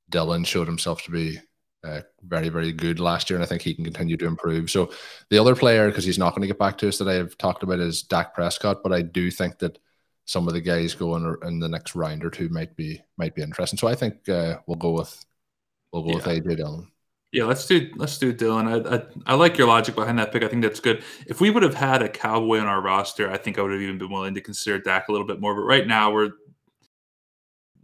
Dillon 0.09 0.45
showed 0.45 0.67
himself 0.67 1.03
to 1.03 1.11
be 1.11 1.37
uh, 1.85 2.01
very, 2.23 2.49
very 2.49 2.71
good 2.71 2.99
last 2.99 3.29
year, 3.29 3.37
and 3.37 3.43
I 3.43 3.47
think 3.47 3.61
he 3.61 3.73
can 3.73 3.83
continue 3.83 4.17
to 4.17 4.25
improve. 4.25 4.71
So 4.71 4.91
the 5.29 5.37
other 5.37 5.55
player, 5.55 5.87
because 5.87 6.03
he's 6.03 6.17
not 6.17 6.31
going 6.31 6.41
to 6.41 6.47
get 6.47 6.59
back 6.59 6.77
to 6.79 6.87
us 6.87 6.97
that 6.97 7.07
I've 7.07 7.37
talked 7.37 7.63
about, 7.63 7.79
is 7.79 8.01
Dak 8.01 8.33
Prescott. 8.33 8.81
But 8.83 8.93
I 8.93 9.01
do 9.01 9.29
think 9.29 9.59
that 9.59 9.77
some 10.25 10.47
of 10.47 10.53
the 10.53 10.61
guys 10.61 10.95
going 10.95 11.35
in 11.43 11.59
the 11.59 11.69
next 11.69 11.95
round 11.95 12.25
or 12.25 12.29
two 12.29 12.49
might 12.49 12.75
be 12.75 13.01
might 13.17 13.35
be 13.35 13.43
interesting. 13.43 13.77
So 13.77 13.87
I 13.87 13.95
think 13.95 14.27
uh, 14.27 14.57
we'll 14.65 14.77
go 14.77 14.91
with 14.91 15.23
we'll 15.93 16.03
go 16.03 16.09
yeah. 16.09 16.15
with 16.15 16.25
AJ 16.25 16.57
Dillon. 16.57 16.91
Yeah, 17.31 17.43
let's 17.43 17.67
do 17.67 17.91
let's 17.95 18.17
do 18.17 18.33
Dillon. 18.33 18.67
I, 18.67 18.95
I, 18.95 19.01
I 19.25 19.33
like 19.35 19.57
your 19.57 19.67
logic 19.67 19.93
behind 19.95 20.17
that 20.19 20.31
pick. 20.31 20.43
I 20.43 20.47
think 20.47 20.63
that's 20.63 20.79
good. 20.79 21.03
If 21.27 21.41
we 21.41 21.49
would 21.49 21.63
have 21.63 21.75
had 21.75 22.01
a 22.01 22.09
Cowboy 22.09 22.59
on 22.59 22.65
our 22.65 22.81
roster, 22.81 23.29
I 23.29 23.37
think 23.37 23.59
I 23.59 23.61
would 23.61 23.71
have 23.71 23.81
even 23.81 23.97
been 23.97 24.11
willing 24.11 24.33
to 24.35 24.41
consider 24.41 24.79
Dak 24.79 25.09
a 25.09 25.11
little 25.11 25.27
bit 25.27 25.39
more. 25.39 25.53
But 25.53 25.63
right 25.63 25.85
now, 25.85 26.11
we're 26.11 26.31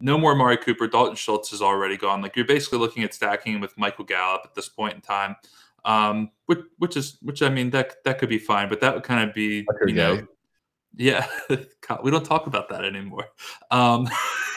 no 0.01 0.17
more 0.17 0.35
Mari 0.35 0.57
Cooper. 0.57 0.87
Dalton 0.87 1.15
Schultz 1.15 1.53
is 1.53 1.61
already 1.61 1.97
gone. 1.97 2.21
Like 2.21 2.35
you're 2.35 2.45
basically 2.45 2.79
looking 2.79 3.03
at 3.03 3.13
stacking 3.13 3.59
with 3.59 3.77
Michael 3.77 4.05
Gallup 4.05 4.41
at 4.45 4.55
this 4.55 4.69
point 4.69 4.95
in 4.95 5.01
time, 5.01 5.35
um, 5.85 6.31
which 6.45 6.59
which 6.77 6.97
is 6.97 7.17
which 7.21 7.41
I 7.41 7.49
mean 7.49 7.69
that 7.71 8.03
that 8.03 8.19
could 8.19 8.29
be 8.29 8.39
fine, 8.39 8.69
but 8.69 8.81
that 8.81 8.93
would 8.93 9.03
kind 9.03 9.27
of 9.27 9.33
be 9.33 9.65
you 9.85 9.93
know, 9.93 10.27
yeah. 10.95 11.27
we 12.03 12.11
don't 12.11 12.25
talk 12.25 12.47
about 12.47 12.69
that 12.69 12.83
anymore. 12.85 13.27
Um, 13.69 14.09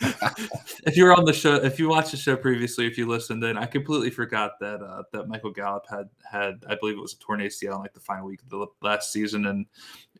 if 0.00 0.96
you 0.96 1.04
were 1.04 1.14
on 1.14 1.24
the 1.24 1.32
show, 1.32 1.54
if 1.56 1.78
you 1.78 1.88
watched 1.88 2.10
the 2.10 2.16
show 2.16 2.36
previously, 2.36 2.86
if 2.86 2.96
you 2.98 3.06
listened, 3.06 3.42
then 3.42 3.56
I 3.56 3.66
completely 3.66 4.10
forgot 4.10 4.58
that 4.60 4.82
uh, 4.82 5.02
that 5.12 5.28
Michael 5.28 5.50
Gallup 5.50 5.86
had 5.88 6.08
had 6.30 6.64
I 6.68 6.76
believe 6.76 6.96
it 6.96 7.00
was 7.00 7.14
a 7.14 7.18
torn 7.18 7.40
ACL 7.40 7.76
in 7.76 7.80
like 7.80 7.94
the 7.94 8.00
final 8.00 8.26
week 8.26 8.42
of 8.42 8.48
the 8.48 8.66
last 8.82 9.12
season, 9.12 9.46
and 9.46 9.66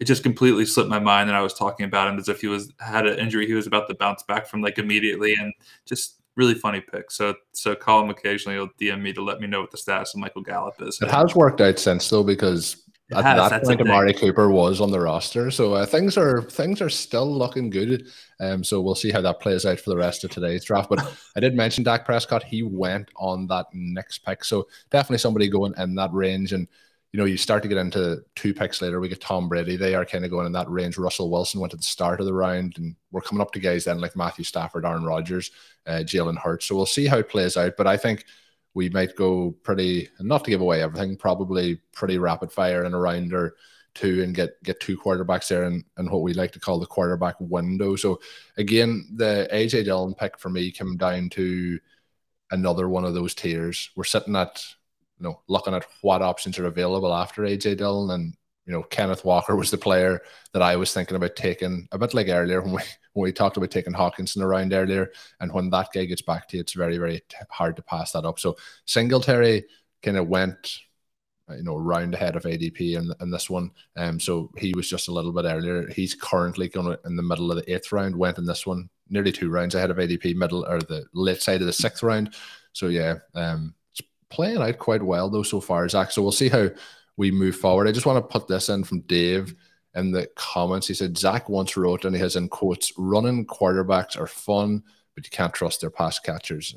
it 0.01 0.05
just 0.05 0.22
completely 0.22 0.64
slipped 0.66 0.91
my 0.91 0.99
mind. 0.99 1.28
And 1.28 1.36
I 1.36 1.43
was 1.43 1.55
talking 1.55 1.86
about 1.86 2.09
him 2.09 2.18
as 2.18 2.28
if 2.28 2.41
he 2.41 2.47
was 2.47 2.72
had 2.80 3.07
an 3.07 3.18
injury 3.18 3.47
he 3.47 3.55
was 3.55 3.66
about 3.66 3.88
to 3.88 3.95
bounce 3.95 4.22
back 4.22 4.47
from 4.47 4.62
like 4.62 4.78
immediately, 4.78 5.34
and 5.38 5.53
just 5.86 6.20
really 6.36 6.55
funny 6.55 6.80
pick. 6.80 7.11
So 7.11 7.34
so 7.53 7.74
call 7.74 8.03
him 8.03 8.11
occasionally. 8.11 8.57
He'll 8.57 8.68
DM 8.80 9.03
me 9.03 9.12
to 9.12 9.22
let 9.22 9.41
me 9.41 9.47
know 9.47 9.61
what 9.61 9.70
the 9.70 9.76
status 9.76 10.14
of 10.14 10.20
Michael 10.20 10.43
Gallup 10.43 10.80
is. 10.80 10.99
It 11.01 11.11
has 11.11 11.34
worked 11.34 11.61
out 11.61 11.78
since 11.78 12.09
though 12.09 12.22
because 12.22 12.76
at 13.12 13.24
has, 13.24 13.50
that 13.50 13.64
point, 13.64 13.80
Amari 13.80 14.14
Cooper 14.14 14.50
was 14.50 14.80
on 14.80 14.90
the 14.90 15.00
roster, 15.00 15.50
so 15.50 15.74
uh, 15.74 15.86
things 15.86 16.16
are 16.16 16.42
things 16.42 16.80
are 16.80 16.88
still 16.88 17.30
looking 17.30 17.70
good. 17.70 18.06
Um, 18.38 18.62
so 18.62 18.80
we'll 18.80 18.94
see 18.94 19.11
how 19.11 19.20
that 19.20 19.40
plays 19.40 19.66
out 19.66 19.80
for 19.80 19.90
the 19.90 19.96
rest 19.96 20.22
of 20.22 20.30
today's 20.30 20.64
draft. 20.64 20.88
But 20.88 21.00
I 21.36 21.40
did 21.40 21.54
mention 21.54 21.84
Dak 21.84 22.04
Prescott; 22.04 22.44
he 22.44 22.62
went 22.62 23.11
on 23.16 23.46
that 23.48 23.66
next 23.72 24.18
pick, 24.18 24.44
so 24.44 24.68
definitely 24.90 25.18
somebody 25.18 25.48
going 25.48 25.74
in 25.76 25.94
that 25.96 26.12
range. 26.12 26.52
And 26.52 26.68
you 27.12 27.18
know, 27.18 27.24
you 27.24 27.36
start 27.36 27.62
to 27.64 27.68
get 27.68 27.78
into 27.78 28.22
two 28.36 28.54
picks 28.54 28.80
later. 28.80 29.00
We 29.00 29.08
get 29.08 29.20
Tom 29.20 29.48
Brady; 29.48 29.76
they 29.76 29.94
are 29.94 30.04
kind 30.04 30.24
of 30.24 30.30
going 30.30 30.46
in 30.46 30.52
that 30.52 30.70
range. 30.70 30.96
Russell 30.96 31.30
Wilson 31.30 31.61
went 31.61 31.72
at 31.72 31.80
the 31.80 31.84
start 31.84 32.20
of 32.20 32.26
the 32.26 32.34
round, 32.34 32.74
and 32.78 32.94
we're 33.11 33.22
coming 33.22 33.42
up 33.42 33.52
to 33.52 33.61
guys 33.61 33.84
then 33.84 34.00
like 34.00 34.14
Matthew 34.14 34.44
Stafford, 34.44 34.86
Aaron 34.86 35.04
Rodgers, 35.04 35.50
uh, 35.86 36.02
Jalen 36.04 36.38
Hurts. 36.38 36.66
So 36.66 36.76
we'll 36.76 36.86
see 36.86 37.06
how 37.06 37.18
it 37.18 37.28
plays 37.28 37.56
out. 37.56 37.74
But 37.76 37.88
I 37.88 37.96
think 37.96 38.24
we 38.75 38.89
might 38.91 39.16
go 39.16 39.53
pretty, 39.62 40.09
not 40.21 40.45
to 40.45 40.51
give 40.51 40.61
away 40.61 40.83
everything, 40.83 41.16
probably 41.16 41.81
pretty 41.93 42.18
rapid 42.18 42.53
fire 42.53 42.85
in 42.85 42.95
a 42.95 42.99
round 42.99 43.33
or 43.33 43.55
two 43.95 44.23
and 44.23 44.35
get 44.35 44.62
get 44.62 44.79
two 44.81 44.97
quarterbacks 44.97 45.49
there 45.49 45.64
and, 45.64 45.85
and 45.97 46.11
what 46.11 46.23
we 46.23 46.33
like 46.33 46.53
to 46.53 46.61
call 46.61 46.79
the 46.79 46.87
quarterback 46.87 47.35
window. 47.41 47.97
So 47.97 48.21
again, 48.57 49.09
the 49.14 49.49
AJ 49.53 49.85
Dillon 49.85 50.14
pick 50.14 50.39
for 50.39 50.49
me 50.49 50.71
came 50.71 50.97
down 50.97 51.29
to 51.31 51.79
another 52.51 52.89
one 52.89 53.05
of 53.05 53.14
those 53.14 53.35
tiers. 53.35 53.91
We're 53.97 54.05
sitting 54.05 54.37
at 54.37 54.64
you 55.18 55.25
know 55.25 55.41
looking 55.49 55.75
at 55.75 55.87
what 56.03 56.23
options 56.23 56.59
are 56.59 56.66
available 56.66 57.12
after 57.12 57.43
AJ 57.43 57.79
Dillon 57.79 58.11
and 58.11 58.35
you 58.66 58.72
know 58.72 58.82
Kenneth 58.82 59.24
Walker 59.24 59.56
was 59.56 59.70
the 59.70 59.78
player 59.78 60.20
that 60.52 60.62
I 60.62 60.76
was 60.76 60.92
thinking 60.92 61.16
about 61.16 61.36
taking 61.36 61.88
a 61.92 61.98
bit 61.98 62.14
like 62.14 62.28
earlier 62.28 62.61
when 62.62 62.74
we 62.74 62.82
when 63.12 63.24
we 63.24 63.32
talked 63.32 63.56
about 63.56 63.70
taking 63.70 63.92
Hockenson 63.92 64.42
around 64.42 64.72
earlier, 64.72 65.11
and 65.40 65.52
when 65.52 65.70
that 65.70 65.88
guy 65.92 66.04
gets 66.04 66.22
back 66.22 66.48
to 66.48 66.56
you, 66.56 66.61
it's 66.61 66.74
very 66.74 66.98
very 66.98 67.20
hard 67.50 67.76
to 67.76 67.82
pass 67.82 68.12
that 68.12 68.24
up. 68.24 68.38
So 68.38 68.56
Singletary 68.86 69.64
kind 70.02 70.16
of 70.16 70.28
went, 70.28 70.78
you 71.50 71.62
know, 71.62 71.76
round 71.76 72.14
ahead 72.14 72.36
of 72.36 72.44
ADP 72.44 72.96
in, 72.96 73.12
in 73.20 73.30
this 73.30 73.50
one. 73.50 73.70
Um, 73.96 74.18
so 74.18 74.50
he 74.56 74.72
was 74.74 74.88
just 74.88 75.08
a 75.08 75.12
little 75.12 75.32
bit 75.32 75.44
earlier. 75.44 75.88
He's 75.88 76.14
currently 76.14 76.68
going 76.68 76.96
in 77.04 77.16
the 77.16 77.22
middle 77.22 77.50
of 77.50 77.58
the 77.58 77.72
eighth 77.72 77.92
round. 77.92 78.16
Went 78.16 78.38
in 78.38 78.46
this 78.46 78.66
one 78.66 78.88
nearly 79.11 79.32
two 79.32 79.50
rounds 79.50 79.74
ahead 79.74 79.90
of 79.90 79.96
ADP, 79.98 80.36
middle 80.36 80.64
or 80.66 80.78
the 80.80 81.04
late 81.12 81.42
side 81.42 81.61
of 81.61 81.66
the 81.66 81.72
sixth 81.72 82.02
round. 82.02 82.34
So 82.72 82.86
yeah, 82.86 83.16
um, 83.34 83.74
it's 83.92 84.00
playing 84.30 84.58
out 84.62 84.78
quite 84.78 85.02
well 85.02 85.28
though 85.28 85.42
so 85.42 85.61
far, 85.61 85.88
Zach. 85.88 86.12
So 86.12 86.22
we'll 86.22 86.32
see 86.32 86.48
how 86.48 86.70
we 87.21 87.31
move 87.31 87.55
forward. 87.55 87.87
I 87.87 87.93
just 87.93 88.07
want 88.07 88.16
to 88.16 88.33
put 88.33 88.49
this 88.49 88.71
in 88.71 88.83
from 88.83 89.03
Dave 89.03 89.55
in 89.95 90.11
the 90.11 90.27
comments. 90.37 90.87
He 90.87 90.95
said 90.95 91.18
Zach 91.18 91.51
once 91.51 91.77
wrote, 91.77 92.07
and 92.07 92.16
he 92.16 92.23
has 92.23 92.35
in 92.35 92.49
quotes, 92.49 92.95
running 92.97 93.47
quarterbacks 93.47 94.18
are 94.18 94.27
fun, 94.27 94.83
but 95.14 95.27
you 95.27 95.31
can't 95.31 95.53
trust 95.53 95.83
their 95.83 95.91
pass 95.91 96.18
catchers. 96.18 96.75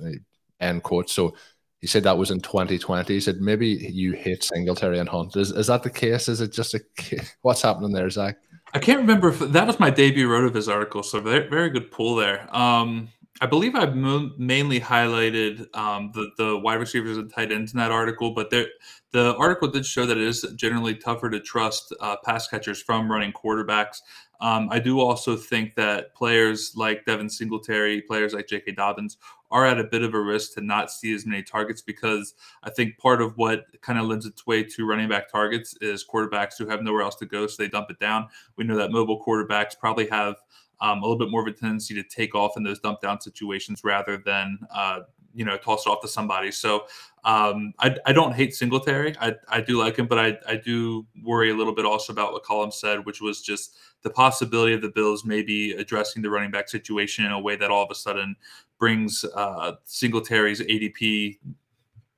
End 0.60 0.84
quote. 0.84 1.10
So 1.10 1.34
he 1.80 1.88
said 1.88 2.04
that 2.04 2.18
was 2.18 2.30
in 2.30 2.42
2020. 2.42 3.14
He 3.14 3.22
said 3.22 3.40
maybe 3.40 3.68
you 3.68 4.12
hate 4.12 4.44
Singletary 4.44 5.00
and 5.00 5.08
Hunt. 5.08 5.38
Is, 5.38 5.52
is 5.52 5.68
that 5.68 5.82
the 5.82 5.90
case? 5.90 6.28
Is 6.28 6.42
it 6.42 6.52
just 6.52 6.74
a 6.74 6.82
what's 7.42 7.62
happening 7.62 7.94
there, 7.94 8.10
Zach? 8.10 8.36
I 8.74 8.80
can't 8.80 9.00
remember 9.00 9.30
if 9.30 9.40
that 9.40 9.66
was 9.66 9.80
my 9.80 9.92
debut 9.92 10.28
RotoViz 10.28 10.70
article. 10.70 11.04
So 11.04 11.22
very, 11.22 11.48
very 11.48 11.70
good 11.70 11.90
pull 11.90 12.16
there. 12.16 12.54
Um, 12.54 13.08
I 13.40 13.46
believe 13.46 13.76
I 13.76 13.86
mainly 13.86 14.80
highlighted 14.80 15.74
um, 15.76 16.12
the 16.14 16.32
the 16.38 16.58
wide 16.58 16.80
receivers 16.80 17.18
and 17.18 17.32
tight 17.32 17.52
ends 17.52 17.74
in 17.74 17.80
that 17.80 17.92
article, 17.92 18.32
but 18.32 18.50
there 18.50 18.68
the 19.14 19.36
article 19.38 19.68
did 19.68 19.86
show 19.86 20.08
that 20.08 20.18
it 20.18 20.24
is 20.24 20.42
generally 20.56 20.96
tougher 20.96 21.30
to 21.30 21.40
trust 21.40 21.94
uh, 22.02 22.16
pass 22.26 22.48
catchers 22.48 22.82
from 22.82 23.10
running 23.10 23.32
quarterbacks. 23.32 24.00
Um, 24.42 24.68
I 24.72 24.80
do 24.80 25.00
also 25.00 25.38
think 25.38 25.76
that 25.76 26.16
players 26.16 26.74
like 26.76 27.06
Devin 27.06 27.30
Singletary, 27.30 28.02
players 28.02 28.34
like 28.34 28.48
J.K. 28.48 28.72
Dobbins, 28.72 29.18
are 29.52 29.68
at 29.68 29.80
a 29.80 29.84
bit 29.84 30.02
of 30.02 30.16
a 30.16 30.20
risk 30.20 30.56
to 30.56 30.62
not 30.62 30.90
see 30.90 31.14
as 31.14 31.28
many 31.28 31.44
targets 31.44 31.80
because 31.80 32.34
I 32.64 32.72
think 32.72 32.98
part 32.98 33.22
of 33.22 33.38
what 33.38 33.66
kind 33.82 34.00
of 34.00 34.06
lends 34.06 34.26
its 34.26 34.48
way 34.48 34.64
to 34.64 34.86
running 34.88 35.08
back 35.08 35.32
targets 35.32 35.78
is 35.80 36.04
quarterbacks 36.04 36.58
who 36.58 36.68
have 36.68 36.82
nowhere 36.82 37.04
else 37.04 37.16
to 37.18 37.28
go, 37.28 37.46
so 37.46 37.62
they 37.62 37.70
dump 37.70 37.92
it 37.92 38.00
down. 38.00 38.28
We 38.58 38.64
know 38.64 38.76
that 38.78 38.92
mobile 38.92 39.24
quarterbacks 39.24 39.80
probably 39.80 40.10
have 40.10 40.38
um, 40.82 40.98
a 40.98 41.02
little 41.02 41.20
bit 41.20 41.30
more 41.30 41.42
of 41.42 41.48
a 41.48 41.52
tendency 41.52 41.94
to 41.94 42.04
take 42.04 42.34
off 42.34 42.58
in 42.58 42.64
those 42.64 42.80
dump 42.80 43.00
down 43.00 43.22
situations 43.22 43.84
rather 43.84 44.18
than 44.18 44.58
uh, 44.74 45.02
you 45.34 45.46
know 45.46 45.58
toss 45.58 45.86
it 45.86 45.90
off 45.90 46.02
to 46.02 46.08
somebody. 46.08 46.52
So 46.52 46.86
um, 47.26 47.74
I, 47.80 47.96
I 48.06 48.14
don't 48.14 48.34
hate 48.34 48.54
Singletary. 48.54 49.16
I, 49.20 49.36
I 49.48 49.62
do 49.62 49.80
like 49.80 49.98
him, 49.98 50.08
but 50.08 50.20
I, 50.20 50.38
I 50.48 50.58
do 50.58 51.06
worry 51.24 51.52
a 51.52 51.56
little 51.56 51.74
bit 51.74 51.86
also 51.86 52.12
about 52.12 52.34
what 52.34 52.44
Colm 52.44 52.72
said, 52.74 53.06
which 53.06 53.22
was 53.22 53.42
just 53.42 53.78
the 54.02 54.10
possibility 54.10 54.74
of 54.74 54.82
the 54.82 54.90
Bills 54.90 55.24
maybe 55.24 55.72
addressing 55.72 56.22
the 56.22 56.30
running 56.30 56.52
back 56.52 56.68
situation 56.68 57.26
in 57.26 57.32
a 57.32 57.40
way 57.40 57.56
that 57.56 57.72
all 57.72 57.84
of 57.84 57.90
a 57.92 57.96
sudden 57.96 58.36
brings 58.78 59.24
uh, 59.36 59.74
Singletary's 59.86 60.60
ADP 60.60 61.38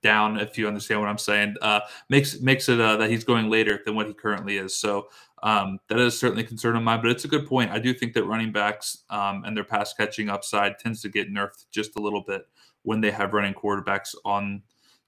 down, 0.01 0.39
if 0.39 0.57
you 0.57 0.67
understand 0.67 1.01
what 1.01 1.09
I'm 1.09 1.17
saying. 1.17 1.55
Uh, 1.61 1.81
makes 2.09 2.39
makes 2.39 2.69
it 2.69 2.79
uh, 2.79 2.97
that 2.97 3.09
he's 3.09 3.23
going 3.23 3.49
later 3.49 3.81
than 3.85 3.95
what 3.95 4.07
he 4.07 4.13
currently 4.13 4.57
is. 4.57 4.75
So 4.75 5.07
um, 5.43 5.79
that 5.89 5.99
is 5.99 6.17
certainly 6.17 6.43
a 6.43 6.47
concern 6.47 6.75
of 6.75 6.83
mine. 6.83 7.01
But 7.01 7.11
it's 7.11 7.25
a 7.25 7.27
good 7.27 7.47
point. 7.47 7.71
I 7.71 7.79
do 7.79 7.93
think 7.93 8.13
that 8.13 8.23
running 8.23 8.51
backs 8.51 9.03
um, 9.11 9.43
and 9.45 9.55
their 9.55 9.63
pass 9.63 9.93
catching 9.93 10.29
upside 10.29 10.79
tends 10.79 11.01
to 11.01 11.09
get 11.09 11.31
nerfed 11.31 11.65
just 11.71 11.95
a 11.97 11.99
little 11.99 12.23
bit 12.25 12.47
when 12.85 13.01
they 13.01 13.11
have 13.11 13.33
running 13.33 13.53
quarterbacks 13.53 14.15
on 14.23 14.61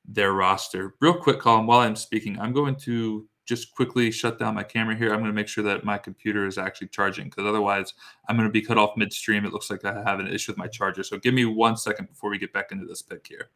their 0.06 0.34
roster. 0.34 0.96
Real 1.00 1.14
quick, 1.14 1.40
Colm, 1.40 1.66
while 1.66 1.80
I'm 1.80 1.96
speaking, 1.96 2.40
I'm 2.40 2.54
going 2.54 2.76
to 2.78 3.28
just 3.46 3.74
quickly 3.74 4.12
shut 4.12 4.38
down 4.38 4.56
my 4.56 4.64
camera 4.64 4.96
here. 4.96 5.14
I'm 5.14 5.20
going 5.20 5.32
to 5.32 5.36
make 5.36 5.48
sure 5.48 5.64
that 5.64 5.86
my 5.86 5.98
computer 5.98 6.46
is 6.46 6.58
actually 6.58 6.90
charging 6.90 7.26
because 7.26 7.46
otherwise 7.46 7.94
I'm 8.28 8.36
going 8.36 8.48
to 8.48 8.52
be 8.52 8.62
cut 8.62 8.78
off 8.78 8.98
midstream. 8.98 9.46
It 9.46 9.54
looks 9.54 9.70
like 9.70 9.86
I 9.86 10.04
have 10.04 10.20
an 10.20 10.28
issue 10.28 10.52
with 10.52 10.58
my 10.58 10.68
charger. 10.68 11.04
So 11.04 11.18
give 11.18 11.34
me 11.34 11.46
one 11.46 11.78
second 11.78 12.10
before 12.10 12.30
we 12.30 12.38
get 12.38 12.52
back 12.52 12.72
into 12.72 12.86
this 12.86 13.02
pick 13.02 13.26
here. 13.28 13.50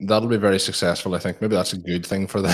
That'll 0.00 0.28
be 0.28 0.36
very 0.36 0.58
successful. 0.58 1.14
I 1.14 1.18
think 1.18 1.40
maybe 1.40 1.54
that's 1.54 1.74
a 1.74 1.78
good 1.78 2.04
thing 2.04 2.26
for 2.26 2.40
the 2.40 2.48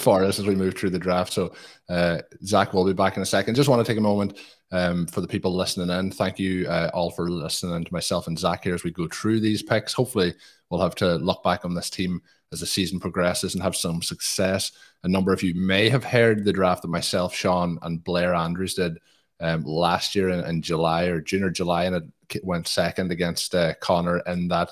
for 0.00 0.24
us 0.24 0.38
as 0.38 0.46
we 0.46 0.54
move 0.54 0.76
through 0.76 0.90
the 0.90 0.98
draft. 0.98 1.32
So 1.32 1.54
uh, 1.88 2.18
Zach 2.44 2.72
will 2.72 2.84
be 2.84 2.92
back 2.92 3.16
in 3.16 3.22
a 3.22 3.26
second. 3.26 3.54
Just 3.54 3.68
want 3.68 3.84
to 3.84 3.90
take 3.90 3.98
a 3.98 4.02
moment 4.02 4.38
um, 4.72 5.06
for 5.06 5.20
the 5.20 5.28
people 5.28 5.54
listening 5.54 5.90
in. 5.90 6.10
Thank 6.10 6.38
you 6.38 6.66
uh, 6.68 6.90
all 6.94 7.10
for 7.10 7.30
listening 7.30 7.84
to 7.84 7.92
myself 7.92 8.26
and 8.26 8.38
Zach 8.38 8.64
here 8.64 8.74
as 8.74 8.84
we 8.84 8.90
go 8.90 9.08
through 9.08 9.40
these 9.40 9.62
picks. 9.62 9.92
Hopefully, 9.92 10.34
we'll 10.68 10.80
have 10.80 10.94
to 10.96 11.16
look 11.16 11.42
back 11.42 11.64
on 11.64 11.74
this 11.74 11.90
team 11.90 12.22
as 12.52 12.60
the 12.60 12.66
season 12.66 12.98
progresses 12.98 13.54
and 13.54 13.62
have 13.62 13.76
some 13.76 14.02
success. 14.02 14.72
A 15.04 15.08
number 15.08 15.32
of 15.32 15.42
you 15.42 15.54
may 15.54 15.88
have 15.88 16.04
heard 16.04 16.44
the 16.44 16.52
draft 16.52 16.82
that 16.82 16.88
myself, 16.88 17.34
Sean, 17.34 17.78
and 17.82 18.02
Blair 18.02 18.34
Andrews 18.34 18.74
did 18.74 18.98
um, 19.40 19.62
last 19.64 20.14
year 20.14 20.28
in, 20.28 20.44
in, 20.44 20.60
July 20.60 21.04
or 21.04 21.20
June 21.20 21.44
or 21.44 21.50
July, 21.50 21.84
and 21.84 21.96
it 21.96 22.44
went 22.44 22.68
second 22.68 23.10
against 23.10 23.54
uh, 23.54 23.74
Connor 23.80 24.18
in 24.26 24.48
that 24.48 24.70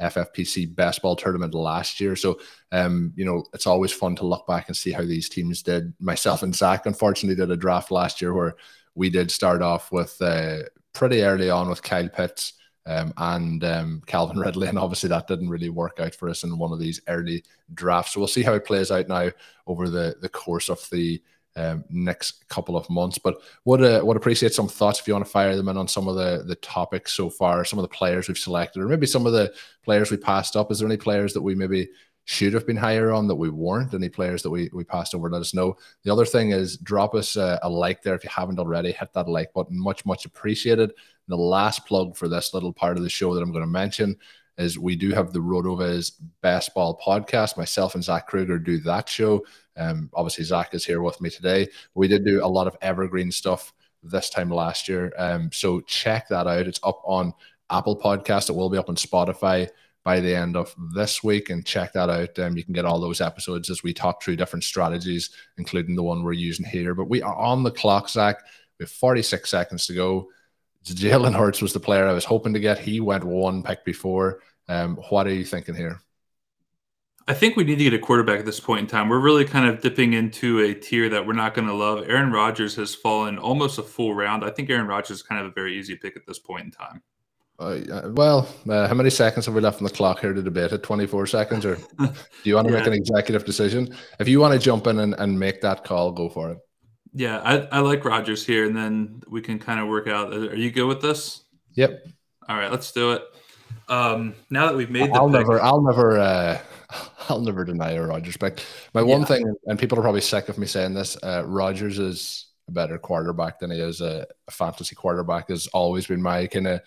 FFPC 0.00 0.74
best 0.74 1.02
ball 1.02 1.16
tournament 1.16 1.54
last 1.54 2.00
year. 2.00 2.16
So, 2.16 2.38
um, 2.72 3.12
you 3.16 3.24
know, 3.24 3.44
it's 3.52 3.66
always 3.66 3.92
fun 3.92 4.16
to 4.16 4.26
look 4.26 4.46
back 4.46 4.68
and 4.68 4.76
see 4.76 4.92
how 4.92 5.02
these 5.02 5.28
teams 5.28 5.62
did. 5.62 5.92
Myself 6.00 6.42
and 6.42 6.54
Zach, 6.54 6.86
unfortunately, 6.86 7.36
did 7.36 7.50
a 7.50 7.56
draft 7.56 7.90
last 7.90 8.20
year 8.20 8.34
where 8.34 8.56
we 8.94 9.10
did 9.10 9.30
start 9.30 9.62
off 9.62 9.90
with 9.92 10.20
uh, 10.20 10.58
pretty 10.92 11.22
early 11.22 11.50
on 11.50 11.68
with 11.68 11.82
Kyle 11.82 12.08
Pitts 12.08 12.54
um, 12.86 13.12
and 13.16 13.64
um, 13.64 14.02
Calvin 14.06 14.38
Ridley, 14.40 14.68
and 14.68 14.78
obviously 14.78 15.08
that 15.08 15.26
didn't 15.26 15.48
really 15.48 15.70
work 15.70 16.00
out 16.00 16.14
for 16.14 16.28
us 16.28 16.44
in 16.44 16.58
one 16.58 16.72
of 16.72 16.78
these 16.78 17.00
early 17.08 17.44
drafts. 17.72 18.12
So 18.12 18.20
we'll 18.20 18.28
see 18.28 18.42
how 18.42 18.54
it 18.54 18.64
plays 18.64 18.90
out 18.90 19.08
now 19.08 19.30
over 19.66 19.88
the 19.88 20.16
the 20.20 20.28
course 20.28 20.68
of 20.68 20.86
the 20.90 21.22
um, 21.56 21.84
next 21.88 22.48
couple 22.48 22.76
of 22.76 22.88
months. 22.90 23.18
But 23.18 23.40
would 23.64 23.82
uh, 23.82 24.00
would 24.04 24.16
appreciate 24.16 24.52
some 24.52 24.68
thoughts 24.68 25.00
if 25.00 25.06
you 25.06 25.14
want 25.14 25.24
to 25.24 25.30
fire 25.30 25.56
them 25.56 25.68
in 25.68 25.76
on 25.76 25.88
some 25.88 26.08
of 26.08 26.16
the 26.16 26.44
the 26.46 26.56
topics 26.56 27.12
so 27.12 27.30
far, 27.30 27.64
some 27.64 27.78
of 27.78 27.84
the 27.84 27.88
players 27.88 28.28
we've 28.28 28.38
selected, 28.38 28.82
or 28.82 28.88
maybe 28.88 29.06
some 29.06 29.26
of 29.26 29.32
the 29.32 29.52
players 29.84 30.10
we 30.10 30.16
passed 30.16 30.56
up. 30.56 30.70
Is 30.70 30.78
there 30.78 30.88
any 30.88 30.96
players 30.96 31.32
that 31.34 31.42
we 31.42 31.54
maybe 31.54 31.88
should 32.26 32.54
have 32.54 32.66
been 32.66 32.76
higher 32.76 33.12
on 33.12 33.28
that 33.28 33.34
we 33.34 33.50
weren't? 33.50 33.92
Any 33.92 34.08
players 34.08 34.42
that 34.42 34.50
we, 34.50 34.70
we 34.72 34.82
passed 34.82 35.14
over? 35.14 35.28
Let 35.28 35.42
us 35.42 35.52
know. 35.54 35.76
The 36.04 36.12
other 36.12 36.24
thing 36.24 36.50
is 36.50 36.78
drop 36.78 37.14
us 37.14 37.36
a, 37.36 37.58
a 37.62 37.68
like 37.68 38.02
there 38.02 38.14
if 38.14 38.24
you 38.24 38.30
haven't 38.30 38.58
already. 38.58 38.92
Hit 38.92 39.12
that 39.12 39.28
like 39.28 39.52
button, 39.52 39.78
much 39.78 40.04
much 40.06 40.24
appreciated. 40.24 40.92
The 41.28 41.36
last 41.36 41.86
plug 41.86 42.16
for 42.16 42.28
this 42.28 42.52
little 42.52 42.72
part 42.72 42.96
of 42.96 43.02
the 43.02 43.10
show 43.10 43.34
that 43.34 43.42
I'm 43.42 43.52
going 43.52 43.64
to 43.64 43.70
mention 43.70 44.16
is 44.58 44.78
we 44.78 44.96
do 44.96 45.10
have 45.10 45.32
the 45.32 45.40
RotoViz 45.40 46.12
Best 46.40 46.74
Ball 46.74 46.98
podcast. 47.04 47.56
Myself 47.56 47.94
and 47.94 48.04
Zach 48.04 48.26
Krueger 48.26 48.58
do 48.58 48.78
that 48.80 49.08
show. 49.08 49.44
Um, 49.76 50.10
obviously, 50.14 50.44
Zach 50.44 50.74
is 50.74 50.84
here 50.84 51.02
with 51.02 51.20
me 51.20 51.30
today. 51.30 51.68
We 51.94 52.08
did 52.08 52.24
do 52.24 52.44
a 52.44 52.46
lot 52.46 52.66
of 52.66 52.76
evergreen 52.80 53.32
stuff 53.32 53.72
this 54.02 54.30
time 54.30 54.50
last 54.50 54.88
year. 54.88 55.12
Um, 55.18 55.50
so 55.52 55.80
check 55.80 56.28
that 56.28 56.46
out. 56.46 56.66
It's 56.66 56.80
up 56.82 57.00
on 57.04 57.32
Apple 57.70 57.98
Podcast. 57.98 58.50
It 58.50 58.56
will 58.56 58.70
be 58.70 58.78
up 58.78 58.88
on 58.88 58.96
Spotify 58.96 59.68
by 60.04 60.20
the 60.20 60.34
end 60.34 60.54
of 60.54 60.74
this 60.94 61.24
week 61.24 61.48
and 61.48 61.64
check 61.64 61.92
that 61.94 62.10
out. 62.10 62.38
Um, 62.38 62.56
you 62.56 62.62
can 62.62 62.74
get 62.74 62.84
all 62.84 63.00
those 63.00 63.22
episodes 63.22 63.70
as 63.70 63.82
we 63.82 63.94
talk 63.94 64.22
through 64.22 64.36
different 64.36 64.64
strategies, 64.64 65.30
including 65.56 65.96
the 65.96 66.02
one 66.02 66.22
we're 66.22 66.32
using 66.32 66.66
here. 66.66 66.94
But 66.94 67.08
we 67.08 67.22
are 67.22 67.34
on 67.34 67.62
the 67.62 67.70
clock, 67.70 68.10
Zach. 68.10 68.36
We 68.78 68.84
have 68.84 68.90
46 68.90 69.48
seconds 69.48 69.86
to 69.86 69.94
go. 69.94 70.28
Jalen 70.84 71.34
Hurts 71.34 71.62
was 71.62 71.72
the 71.72 71.80
player 71.80 72.06
I 72.06 72.12
was 72.12 72.24
hoping 72.24 72.52
to 72.52 72.60
get. 72.60 72.78
He 72.78 73.00
went 73.00 73.24
one 73.24 73.62
pick 73.62 73.84
before. 73.84 74.40
Um, 74.68 74.96
what 75.08 75.26
are 75.26 75.32
you 75.32 75.44
thinking 75.44 75.74
here? 75.74 76.00
I 77.26 77.32
think 77.32 77.56
we 77.56 77.64
need 77.64 77.78
to 77.78 77.84
get 77.84 77.94
a 77.94 77.98
quarterback 77.98 78.38
at 78.38 78.44
this 78.44 78.60
point 78.60 78.80
in 78.80 78.86
time. 78.86 79.08
We're 79.08 79.18
really 79.18 79.46
kind 79.46 79.66
of 79.66 79.80
dipping 79.80 80.12
into 80.12 80.60
a 80.60 80.74
tier 80.74 81.08
that 81.08 81.26
we're 81.26 81.32
not 81.32 81.54
going 81.54 81.66
to 81.66 81.74
love. 81.74 82.04
Aaron 82.06 82.30
Rodgers 82.30 82.76
has 82.76 82.94
fallen 82.94 83.38
almost 83.38 83.78
a 83.78 83.82
full 83.82 84.14
round. 84.14 84.44
I 84.44 84.50
think 84.50 84.68
Aaron 84.68 84.86
Rodgers 84.86 85.18
is 85.18 85.22
kind 85.22 85.40
of 85.40 85.46
a 85.46 85.54
very 85.54 85.78
easy 85.78 85.96
pick 85.96 86.16
at 86.16 86.26
this 86.26 86.38
point 86.38 86.66
in 86.66 86.70
time. 86.70 87.02
Uh, 87.58 88.10
well, 88.12 88.48
uh, 88.68 88.86
how 88.88 88.94
many 88.94 89.08
seconds 89.08 89.46
have 89.46 89.54
we 89.54 89.62
left 89.62 89.78
on 89.78 89.84
the 89.84 89.90
clock 89.90 90.20
here 90.20 90.34
to 90.34 90.42
debate 90.42 90.72
it? 90.72 90.82
24 90.82 91.26
seconds? 91.26 91.64
Or 91.64 91.76
do 91.98 92.12
you 92.42 92.56
want 92.56 92.66
to 92.66 92.74
yeah. 92.74 92.80
make 92.80 92.88
an 92.88 92.92
executive 92.92 93.46
decision? 93.46 93.94
If 94.18 94.28
you 94.28 94.40
want 94.40 94.52
to 94.52 94.58
jump 94.58 94.86
in 94.86 94.98
and, 94.98 95.14
and 95.14 95.38
make 95.38 95.62
that 95.62 95.84
call, 95.84 96.12
go 96.12 96.28
for 96.28 96.50
it. 96.50 96.58
Yeah, 97.14 97.38
I, 97.38 97.76
I 97.76 97.78
like 97.78 98.04
Rodgers 98.04 98.44
here, 98.44 98.66
and 98.66 98.76
then 98.76 99.22
we 99.28 99.40
can 99.40 99.60
kind 99.60 99.78
of 99.78 99.88
work 99.88 100.08
out. 100.08 100.32
Are 100.32 100.56
you 100.56 100.72
good 100.72 100.86
with 100.86 101.00
this? 101.00 101.44
Yep. 101.74 102.04
All 102.48 102.56
right, 102.56 102.70
let's 102.70 102.90
do 102.90 103.12
it. 103.12 103.22
Um, 103.88 104.34
now 104.50 104.66
that 104.66 104.76
we've 104.76 104.90
made 104.90 105.10
the 105.10 105.14
I'll 105.14 105.30
pick, 105.30 105.40
never, 105.40 105.60
I'll 105.60 105.80
never, 105.80 106.18
uh, 106.18 106.58
I'll 107.28 107.40
never 107.40 107.64
deny 107.64 107.92
a 107.92 108.02
Rodgers 108.02 108.36
pick. 108.36 108.62
My 108.94 109.02
yeah. 109.02 109.06
one 109.06 109.24
thing, 109.24 109.54
and 109.66 109.78
people 109.78 109.98
are 109.98 110.02
probably 110.02 110.22
sick 110.22 110.48
of 110.48 110.58
me 110.58 110.66
saying 110.66 110.94
this, 110.94 111.16
uh, 111.22 111.44
Rodgers 111.46 112.00
is 112.00 112.46
a 112.68 112.72
better 112.72 112.98
quarterback 112.98 113.60
than 113.60 113.70
he 113.70 113.78
is 113.78 114.00
a, 114.00 114.26
a 114.48 114.50
fantasy 114.50 114.96
quarterback. 114.96 115.50
Has 115.50 115.68
always 115.68 116.08
been 116.08 116.22
my 116.22 116.48
kind 116.48 116.66
of 116.66 116.80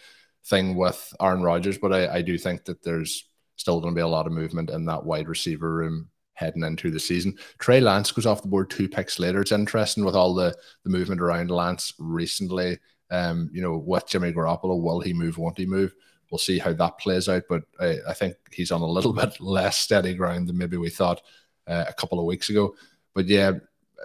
thing 0.45 0.75
with 0.75 1.13
Aaron 1.21 1.41
Rodgers, 1.41 1.77
but 1.77 1.93
I, 1.93 2.15
I 2.15 2.21
do 2.21 2.37
think 2.37 2.65
that 2.65 2.83
there's 2.83 3.29
still 3.55 3.79
going 3.79 3.93
to 3.93 3.97
be 3.97 4.03
a 4.03 4.07
lot 4.07 4.27
of 4.27 4.33
movement 4.33 4.69
in 4.69 4.85
that 4.85 5.05
wide 5.05 5.29
receiver 5.29 5.73
room 5.73 6.09
heading 6.37 6.63
into 6.63 6.91
the 6.91 6.99
season. 6.99 7.35
Trey 7.57 7.81
Lance 7.81 8.11
goes 8.11 8.27
off 8.27 8.43
the 8.43 8.47
board 8.47 8.69
two 8.69 8.87
picks 8.87 9.17
later. 9.17 9.41
It's 9.41 9.51
interesting 9.51 10.05
with 10.05 10.15
all 10.15 10.35
the, 10.35 10.55
the 10.83 10.89
movement 10.89 11.19
around 11.19 11.49
Lance 11.49 11.93
recently. 11.97 12.77
Um, 13.09 13.49
you 13.51 13.61
know, 13.61 13.77
with 13.77 14.07
Jimmy 14.07 14.31
Garoppolo, 14.31 14.79
will 14.79 14.99
he 14.99 15.13
move? 15.13 15.39
Won't 15.39 15.57
he 15.57 15.65
move? 15.65 15.95
We'll 16.29 16.37
see 16.37 16.59
how 16.59 16.73
that 16.73 16.99
plays 16.99 17.27
out. 17.27 17.43
But 17.49 17.63
I, 17.79 17.97
I 18.07 18.13
think 18.13 18.35
he's 18.51 18.71
on 18.71 18.81
a 18.81 18.85
little 18.85 19.13
bit 19.21 19.41
less 19.41 19.77
steady 19.77 20.13
ground 20.13 20.47
than 20.47 20.57
maybe 20.57 20.77
we 20.77 20.91
thought 20.91 21.21
uh, 21.65 21.85
a 21.87 21.93
couple 21.93 22.19
of 22.19 22.25
weeks 22.25 22.49
ago. 22.49 22.75
But 23.15 23.25
yeah, 23.25 23.53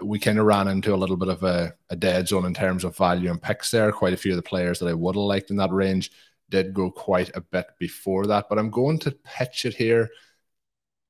we 0.03 0.19
kind 0.19 0.39
of 0.39 0.47
ran 0.47 0.69
into 0.69 0.95
a 0.95 0.97
little 0.97 1.19
bit 1.19 1.29
of 1.29 1.43
a, 1.43 1.75
a 1.91 1.97
dead 1.97 2.29
zone 2.29 2.47
in 2.47 2.55
terms 2.55 2.83
of 2.83 2.97
value 2.97 3.31
and 3.31 3.43
picks 3.43 3.71
there. 3.71 3.93
Quite 3.93 4.15
a 4.15 4.17
few 4.17 4.33
of 4.33 4.37
the 4.37 4.43
players 4.43 4.79
that 4.79 4.89
I 4.89 4.95
would 4.95 5.17
have 5.17 5.25
liked 5.25 5.51
in 5.51 5.57
that 5.57 5.71
range 5.71 6.11
did 6.49 6.73
go 6.73 6.91
quite 6.91 7.31
a 7.37 7.43
bit 7.43 7.67
before 7.79 8.27
that. 8.27 8.47
But 8.49 8.59
I'm 8.59 8.71
going 8.71 8.99
to 9.01 9.11
pitch 9.11 9.67
it 9.67 9.75
here. 9.75 10.09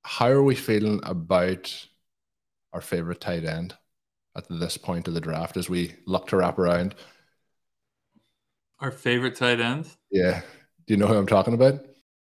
How 0.04 0.28
are 0.28 0.42
we 0.42 0.54
feeling 0.54 1.00
about 1.04 1.86
our 2.72 2.80
favorite 2.80 3.20
tight 3.20 3.44
end 3.44 3.74
at 4.36 4.48
this 4.48 4.76
point 4.76 5.08
of 5.08 5.14
the 5.14 5.20
draft 5.20 5.56
as 5.56 5.68
we 5.68 5.94
look 6.06 6.28
to 6.28 6.36
wrap 6.36 6.58
around? 6.58 6.94
Our 8.80 8.90
favorite 8.90 9.36
tight 9.36 9.60
end? 9.60 9.86
Yeah. 10.10 10.42
Do 10.86 10.94
you 10.94 10.98
know 10.98 11.06
who 11.06 11.14
I'm 11.14 11.26
talking 11.26 11.54
about? 11.54 11.80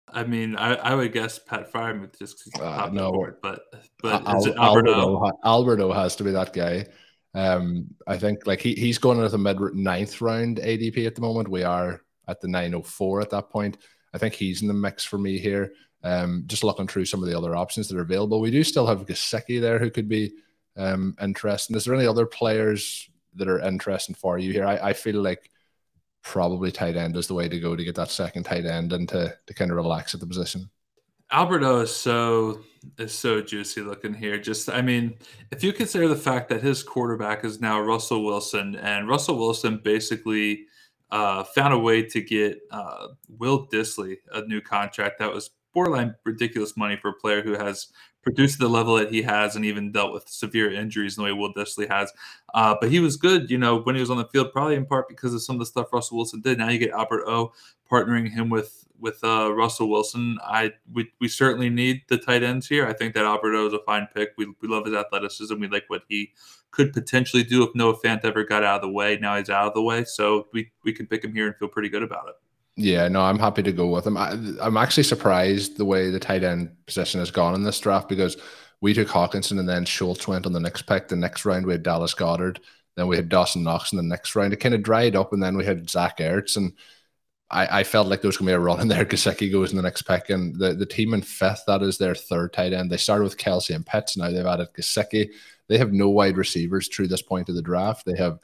I 0.09 0.23
mean, 0.23 0.55
I, 0.55 0.75
I 0.75 0.95
would 0.95 1.11
guess 1.11 1.37
Pat 1.37 1.71
Freiermuth 1.71 2.17
just 2.17 2.51
cause 2.53 2.61
uh, 2.61 2.89
no, 2.93 3.11
board, 3.11 3.37
but 3.41 3.63
but 4.01 4.25
Al- 4.25 4.37
is 4.37 4.45
it 4.45 4.55
Albert 4.55 4.87
O? 4.87 5.31
Alberto 5.43 5.91
has 5.91 6.15
to 6.15 6.23
be 6.23 6.31
that 6.31 6.53
guy. 6.53 6.85
Um, 7.33 7.87
I 8.07 8.17
think 8.17 8.47
like 8.47 8.61
he, 8.61 8.73
he's 8.73 8.97
going 8.97 9.17
into 9.17 9.29
the 9.29 9.37
mid 9.37 9.59
ninth 9.75 10.21
round 10.21 10.57
ADP 10.57 11.05
at 11.05 11.15
the 11.15 11.21
moment. 11.21 11.49
We 11.49 11.63
are 11.63 12.01
at 12.27 12.39
the 12.39 12.47
904 12.47 13.21
at 13.21 13.29
that 13.31 13.49
point. 13.49 13.77
I 14.13 14.17
think 14.17 14.33
he's 14.33 14.61
in 14.61 14.67
the 14.67 14.73
mix 14.73 15.03
for 15.03 15.17
me 15.17 15.37
here. 15.37 15.73
Um, 16.07 16.43
just 16.47 16.63
looking 16.63 16.87
through 16.87 17.03
some 17.05 17.21
of 17.21 17.29
the 17.29 17.37
other 17.37 17.53
options 17.53 17.89
that 17.89 17.97
are 17.97 18.01
available. 18.01 18.39
We 18.39 18.51
do 18.51 18.63
still 18.63 18.87
have 18.87 19.05
Gesicki 19.05 19.59
there 19.59 19.77
who 19.77 19.89
could 19.89 20.07
be 20.07 20.31
um, 20.77 21.17
interesting. 21.21 21.75
Is 21.75 21.83
there 21.83 21.95
any 21.95 22.07
other 22.07 22.25
players 22.25 23.09
that 23.35 23.49
are 23.49 23.59
interesting 23.59 24.15
for 24.15 24.37
you 24.37 24.53
here? 24.53 24.65
I, 24.65 24.77
I 24.77 24.93
feel 24.93 25.21
like 25.21 25.51
probably 26.21 26.71
tight 26.71 26.95
end 26.95 27.17
is 27.17 27.27
the 27.27 27.33
way 27.33 27.49
to 27.49 27.59
go 27.59 27.75
to 27.75 27.83
get 27.83 27.95
that 27.95 28.09
second 28.09 28.43
tight 28.43 28.65
end 28.65 28.93
and 28.93 29.09
to, 29.09 29.35
to 29.47 29.53
kind 29.53 29.69
of 29.69 29.75
relax 29.75 30.13
at 30.13 30.21
the 30.21 30.27
position. 30.27 30.69
Albert 31.29 31.63
O 31.63 31.81
is 31.81 31.93
so 31.93 32.61
is 32.97 33.13
so 33.13 33.41
juicy 33.41 33.81
looking 33.81 34.13
here. 34.13 34.37
Just 34.37 34.69
I 34.69 34.81
mean, 34.81 35.17
if 35.51 35.61
you 35.61 35.73
consider 35.73 36.07
the 36.07 36.15
fact 36.15 36.47
that 36.49 36.61
his 36.61 36.83
quarterback 36.83 37.43
is 37.43 37.59
now 37.59 37.81
Russell 37.81 38.23
Wilson, 38.23 38.77
and 38.77 39.09
Russell 39.09 39.37
Wilson 39.37 39.81
basically 39.83 40.67
uh, 41.11 41.43
found 41.43 41.73
a 41.73 41.79
way 41.79 42.01
to 42.03 42.21
get 42.21 42.59
uh, 42.71 43.07
Will 43.27 43.67
Dissly 43.67 44.17
a 44.33 44.41
new 44.43 44.61
contract 44.61 45.19
that 45.19 45.33
was 45.33 45.49
borderline 45.73 46.15
ridiculous 46.25 46.75
money 46.75 46.97
for 46.97 47.09
a 47.09 47.13
player 47.13 47.41
who 47.41 47.53
has 47.53 47.87
produced 48.23 48.59
the 48.59 48.67
level 48.67 48.95
that 48.95 49.09
he 49.09 49.21
has 49.21 49.55
and 49.55 49.63
even 49.63 49.91
dealt 49.91 50.11
with 50.11 50.27
severe 50.27 50.69
injuries 50.69 51.17
in 51.17 51.23
the 51.23 51.25
way 51.25 51.33
Will 51.33 51.53
Dissly 51.53 51.87
has. 51.89 52.11
Uh, 52.53 52.75
but 52.79 52.91
he 52.91 52.99
was 52.99 53.15
good, 53.15 53.49
you 53.49 53.57
know, 53.57 53.79
when 53.79 53.95
he 53.95 54.01
was 54.01 54.09
on 54.09 54.17
the 54.17 54.25
field, 54.25 54.51
probably 54.51 54.75
in 54.75 54.85
part 54.85 55.07
because 55.07 55.33
of 55.33 55.41
some 55.41 55.55
of 55.55 55.59
the 55.59 55.65
stuff 55.65 55.93
Russell 55.93 56.17
Wilson 56.17 56.41
did. 56.41 56.57
Now 56.57 56.67
you 56.67 56.77
get 56.77 56.91
Albert 56.91 57.23
O 57.25 57.53
partnering 57.89 58.29
him 58.29 58.49
with 58.49 58.85
with 58.99 59.23
uh, 59.23 59.53
Russell 59.53 59.89
Wilson. 59.89 60.37
I 60.43 60.73
we, 60.91 61.09
we 61.21 61.27
certainly 61.27 61.69
need 61.69 62.01
the 62.09 62.17
tight 62.17 62.43
ends 62.43 62.67
here. 62.67 62.85
I 62.85 62.93
think 62.93 63.13
that 63.13 63.23
Albert 63.23 63.55
O 63.55 63.67
is 63.67 63.73
a 63.73 63.79
fine 63.85 64.07
pick. 64.13 64.31
We, 64.37 64.47
we 64.61 64.67
love 64.67 64.85
his 64.85 64.95
athleticism. 64.95 65.57
We 65.57 65.67
like 65.67 65.85
what 65.87 66.03
he 66.09 66.33
could 66.71 66.91
potentially 66.91 67.43
do 67.43 67.63
if 67.63 67.73
Noah 67.75 67.97
Fant 68.03 68.25
ever 68.25 68.43
got 68.43 68.63
out 68.63 68.77
of 68.77 68.81
the 68.81 68.89
way. 68.89 69.17
Now 69.21 69.37
he's 69.37 69.49
out 69.49 69.67
of 69.67 69.73
the 69.73 69.81
way, 69.81 70.03
so 70.03 70.47
we 70.51 70.71
we 70.83 70.91
can 70.91 71.07
pick 71.07 71.23
him 71.23 71.33
here 71.33 71.47
and 71.47 71.55
feel 71.55 71.69
pretty 71.69 71.89
good 71.89 72.03
about 72.03 72.27
it. 72.27 72.35
Yeah, 72.79 73.07
no, 73.07 73.21
I'm 73.21 73.39
happy 73.39 73.63
to 73.63 73.71
go 73.71 73.87
with 73.87 74.05
him. 74.05 74.17
I, 74.17 74.33
am 74.61 74.77
actually 74.77 75.03
surprised 75.03 75.77
the 75.77 75.85
way 75.85 76.11
the 76.11 76.19
tight 76.19 76.43
end 76.43 76.69
position 76.85 77.19
has 77.19 77.31
gone 77.31 77.55
in 77.55 77.63
this 77.63 77.79
draft 77.79 78.07
because 78.07 78.37
we 78.81 78.93
took 78.93 79.07
Hockenson 79.07 79.59
and 79.59 79.67
then 79.67 79.83
Schultz 79.83 80.27
went 80.27 80.45
on 80.45 80.53
the 80.53 80.59
next 80.59 80.83
pick. 80.83 81.07
The 81.07 81.15
next 81.15 81.43
round 81.43 81.65
we 81.65 81.71
had 81.71 81.81
Dallas 81.81 82.13
Goedert, 82.13 82.59
then 82.95 83.07
we 83.07 83.15
had 83.15 83.29
Dawson 83.29 83.63
Knox 83.63 83.91
in 83.91 83.97
the 83.97 84.03
next 84.03 84.35
round. 84.35 84.53
It 84.53 84.57
kind 84.57 84.75
of 84.75 84.83
dried 84.83 85.15
up, 85.15 85.33
and 85.33 85.41
then 85.41 85.57
we 85.57 85.65
had 85.65 85.89
Zach 85.89 86.19
Ertz 86.19 86.55
and 86.55 86.73
I, 87.49 87.79
I 87.79 87.83
felt 87.83 88.07
like 88.07 88.21
there 88.21 88.27
was 88.27 88.37
to 88.37 88.43
be 88.43 88.51
a 88.51 88.59
run 88.59 88.81
in 88.81 88.87
there. 88.87 89.05
Gesicki 89.05 89.51
goes 89.51 89.71
in 89.71 89.77
the 89.77 89.83
next 89.83 90.03
pick, 90.03 90.29
and 90.29 90.57
the, 90.59 90.73
the 90.73 90.85
team 90.85 91.13
in 91.13 91.21
fifth, 91.21 91.63
that 91.67 91.81
is 91.81 91.97
their 91.97 92.15
third 92.15 92.53
tight 92.53 92.73
end. 92.73 92.91
They 92.91 92.97
started 92.97 93.23
with 93.23 93.37
Kelce 93.37 93.73
and 93.73 93.85
Pitts. 93.85 94.17
Now 94.17 94.31
they've 94.31 94.45
added 94.45 94.73
Gesicki. 94.73 95.29
They 95.67 95.77
have 95.77 95.93
no 95.93 96.09
wide 96.09 96.37
receivers 96.37 96.87
through 96.87 97.07
this 97.07 97.21
point 97.21 97.49
of 97.49 97.55
the 97.55 97.61
draft. 97.61 98.05
They 98.05 98.17
have 98.17 98.39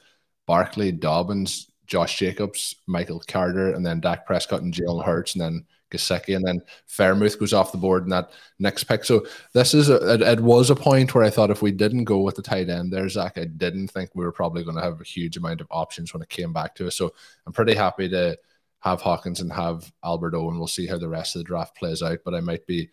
Barkley, 0.46 0.92
Dobbins, 0.92 1.70
Josh 1.86 2.18
Jacobs, 2.18 2.76
Michael 2.86 3.22
Carter, 3.26 3.74
and 3.74 3.84
then 3.84 4.00
Dak 4.00 4.26
Prescott 4.26 4.62
and 4.62 4.72
Jalen 4.72 5.04
Hurts, 5.04 5.34
and 5.34 5.42
then 5.42 5.64
Gesicki, 5.90 6.36
and 6.36 6.44
then 6.44 6.60
Freiermuth 6.88 7.38
goes 7.38 7.52
off 7.52 7.72
the 7.72 7.78
board 7.78 8.04
in 8.04 8.10
that 8.10 8.30
next 8.58 8.84
pick. 8.84 9.04
So 9.04 9.26
this 9.52 9.74
is 9.74 9.88
a, 9.90 10.14
it, 10.14 10.22
it, 10.22 10.40
was 10.40 10.70
a 10.70 10.76
point 10.76 11.14
where 11.14 11.24
I 11.24 11.30
thought 11.30 11.50
if 11.50 11.62
we 11.62 11.72
didn't 11.72 12.04
go 12.04 12.20
with 12.20 12.36
the 12.36 12.42
tight 12.42 12.68
end 12.68 12.92
there, 12.92 13.08
Zach, 13.08 13.38
I 13.38 13.44
didn't 13.44 13.88
think 13.88 14.10
we 14.14 14.24
were 14.24 14.32
probably 14.32 14.64
going 14.64 14.76
to 14.76 14.82
have 14.82 15.00
a 15.00 15.04
huge 15.04 15.36
amount 15.36 15.60
of 15.60 15.68
options 15.70 16.12
when 16.12 16.22
it 16.22 16.28
came 16.28 16.52
back 16.52 16.74
to 16.76 16.86
us. 16.86 16.96
So 16.96 17.12
I'm 17.46 17.52
pretty 17.52 17.74
happy 17.74 18.08
to 18.08 18.36
have 18.80 19.02
Hockenson 19.02 19.54
have 19.54 19.90
Albert 20.02 20.34
O, 20.34 20.48
and 20.48 20.58
we'll 20.58 20.66
see 20.66 20.86
how 20.86 20.98
the 20.98 21.08
rest 21.08 21.36
of 21.36 21.40
the 21.40 21.44
draft 21.44 21.76
plays 21.76 22.02
out. 22.02 22.18
But 22.24 22.34
I 22.34 22.40
might 22.40 22.66
be 22.66 22.90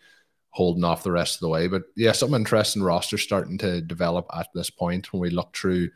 holding 0.50 0.84
off 0.84 1.02
the 1.02 1.12
rest 1.12 1.36
of 1.36 1.40
the 1.40 1.48
way. 1.48 1.66
But 1.66 1.82
yeah, 1.96 2.12
some 2.12 2.34
interesting 2.34 2.82
roster 2.82 3.18
starting 3.18 3.58
to 3.58 3.80
develop 3.80 4.26
at 4.36 4.48
this 4.54 4.70
point 4.70 5.12
when 5.12 5.20
we 5.20 5.30
look 5.30 5.56
through 5.56 5.88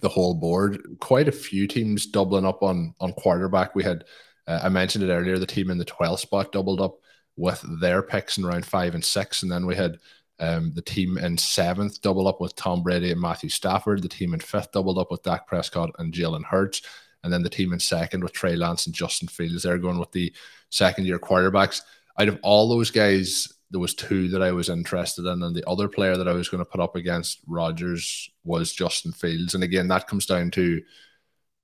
the 0.00 0.08
whole 0.08 0.34
board. 0.34 0.82
Quite 1.00 1.28
a 1.28 1.32
few 1.32 1.66
teams 1.66 2.06
doubling 2.06 2.46
up 2.46 2.62
on 2.62 2.94
on 3.00 3.12
quarterback. 3.12 3.74
We 3.74 3.82
had 3.82 4.04
uh, 4.46 4.60
I 4.62 4.68
mentioned 4.68 5.04
it 5.04 5.12
earlier. 5.12 5.38
The 5.38 5.46
team 5.46 5.70
in 5.70 5.78
the 5.78 5.84
12th 5.84 6.20
spot 6.20 6.52
doubled 6.52 6.80
up 6.80 6.98
with 7.36 7.64
their 7.80 8.02
picks 8.02 8.38
in 8.38 8.46
round 8.46 8.66
five 8.66 8.94
and 8.94 9.04
six, 9.04 9.42
and 9.42 9.50
then 9.50 9.66
we 9.66 9.74
had 9.74 9.98
um, 10.40 10.72
the 10.74 10.82
team 10.82 11.18
in 11.18 11.38
seventh 11.38 12.00
double 12.02 12.28
up 12.28 12.40
with 12.40 12.56
Tom 12.56 12.82
Brady 12.82 13.12
and 13.12 13.20
Matthew 13.20 13.48
Stafford. 13.48 14.02
The 14.02 14.08
team 14.08 14.34
in 14.34 14.40
fifth 14.40 14.72
doubled 14.72 14.98
up 14.98 15.10
with 15.10 15.22
Dak 15.22 15.46
Prescott 15.46 15.90
and 15.98 16.12
Jalen 16.12 16.44
Hurts 16.44 16.82
and 17.24 17.32
then 17.32 17.42
the 17.42 17.50
team 17.50 17.72
in 17.72 17.80
second 17.80 18.22
with 18.22 18.32
Trey 18.32 18.54
Lance 18.54 18.86
and 18.86 18.94
Justin 18.94 19.28
Fields. 19.28 19.62
They're 19.62 19.78
going 19.78 19.98
with 19.98 20.12
the 20.12 20.32
second 20.68 21.06
year 21.06 21.18
quarterbacks. 21.18 21.80
Out 22.20 22.28
of 22.28 22.38
all 22.42 22.68
those 22.68 22.90
guys, 22.90 23.52
there 23.74 23.80
was 23.80 23.94
two 23.94 24.28
that 24.28 24.40
I 24.40 24.52
was 24.52 24.68
interested 24.68 25.26
in, 25.26 25.42
and 25.42 25.52
the 25.52 25.68
other 25.68 25.88
player 25.88 26.16
that 26.16 26.28
I 26.28 26.32
was 26.32 26.48
going 26.48 26.60
to 26.60 26.70
put 26.70 26.80
up 26.80 26.94
against 26.94 27.40
Rodgers 27.48 28.30
was 28.44 28.72
Justin 28.72 29.10
Fields. 29.10 29.56
And 29.56 29.64
again, 29.64 29.88
that 29.88 30.06
comes 30.06 30.26
down 30.26 30.52
to 30.52 30.80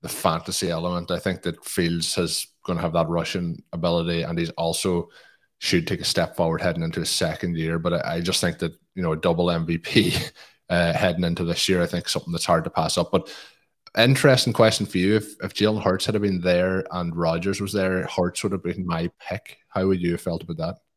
the 0.01 0.09
fantasy 0.09 0.69
element. 0.69 1.09
I 1.09 1.19
think 1.19 1.41
that 1.43 1.63
Fields 1.63 2.13
has 2.15 2.47
going 2.65 2.75
to 2.75 2.83
have 2.83 2.91
that 2.91 3.07
rushing 3.07 3.63
ability, 3.71 4.23
and 4.23 4.37
he's 4.37 4.49
also 4.51 5.07
should 5.59 5.87
take 5.87 6.01
a 6.01 6.03
step 6.03 6.35
forward 6.35 6.59
heading 6.59 6.83
into 6.83 6.99
his 6.99 7.09
second 7.09 7.55
year. 7.55 7.79
But 7.79 7.93
I, 7.93 8.15
I 8.15 8.19
just 8.19 8.41
think 8.41 8.59
that 8.59 8.73
you 8.93 9.01
know 9.01 9.13
a 9.13 9.17
double 9.17 9.45
MVP 9.45 10.31
uh, 10.69 10.91
heading 10.91 11.23
into 11.23 11.45
this 11.45 11.69
year, 11.69 11.81
I 11.81 11.87
think 11.87 12.09
something 12.09 12.33
that's 12.33 12.43
hard 12.45 12.65
to 12.65 12.69
pass 12.69 12.97
up. 12.97 13.09
But 13.13 13.33
interesting 13.97 14.51
question 14.51 14.85
for 14.85 14.97
you. 14.97 15.15
If 15.15 15.35
if 15.41 15.53
Jalen 15.53 15.81
Hurts 15.81 16.07
had 16.07 16.21
been 16.21 16.41
there 16.41 16.83
and 16.91 17.15
Rodgers 17.15 17.61
was 17.61 17.71
there, 17.71 18.05
Hurts 18.05 18.43
would 18.43 18.51
have 18.51 18.63
been 18.63 18.85
my 18.85 19.09
pick. 19.17 19.59
How 19.69 19.87
would 19.87 20.01
you 20.01 20.11
have 20.11 20.21
felt 20.21 20.43
about 20.43 20.57
that? 20.57 20.90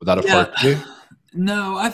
Would 0.00 0.06
that 0.06 0.18
have 0.18 0.26
Yeah. 0.62 0.68
you? 0.68 0.78
No, 1.36 1.76
I, 1.76 1.86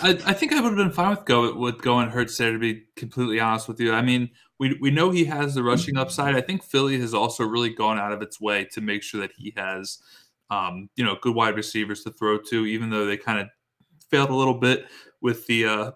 I 0.00 0.18
I 0.28 0.32
think 0.32 0.54
I 0.54 0.60
would 0.62 0.70
have 0.70 0.76
been 0.78 0.90
fine 0.90 1.10
with 1.10 1.26
go 1.26 1.54
with 1.54 1.82
going 1.82 2.08
Hurts 2.08 2.38
there. 2.38 2.52
To 2.52 2.58
be 2.58 2.84
completely 2.96 3.38
honest 3.38 3.68
with 3.68 3.78
you, 3.78 3.92
I 3.92 4.00
mean, 4.00 4.30
we 4.58 4.78
we 4.80 4.90
know 4.90 5.10
he 5.10 5.26
has 5.26 5.54
the 5.54 5.62
rushing 5.62 5.98
upside. 5.98 6.34
I 6.34 6.40
think 6.40 6.64
Philly 6.64 6.98
has 6.98 7.12
also 7.12 7.44
really 7.44 7.68
gone 7.68 7.98
out 7.98 8.12
of 8.12 8.22
its 8.22 8.40
way 8.40 8.64
to 8.72 8.80
make 8.80 9.02
sure 9.02 9.20
that 9.20 9.32
he 9.36 9.52
has, 9.58 9.98
um, 10.48 10.88
you 10.96 11.04
know, 11.04 11.16
good 11.20 11.34
wide 11.34 11.54
receivers 11.54 12.02
to 12.04 12.12
throw 12.12 12.38
to. 12.48 12.64
Even 12.64 12.88
though 12.88 13.04
they 13.04 13.18
kind 13.18 13.40
of 13.40 13.48
failed 14.10 14.30
a 14.30 14.34
little 14.34 14.54
bit 14.54 14.86
with 15.20 15.46
the 15.48 15.66
uh, 15.66 15.90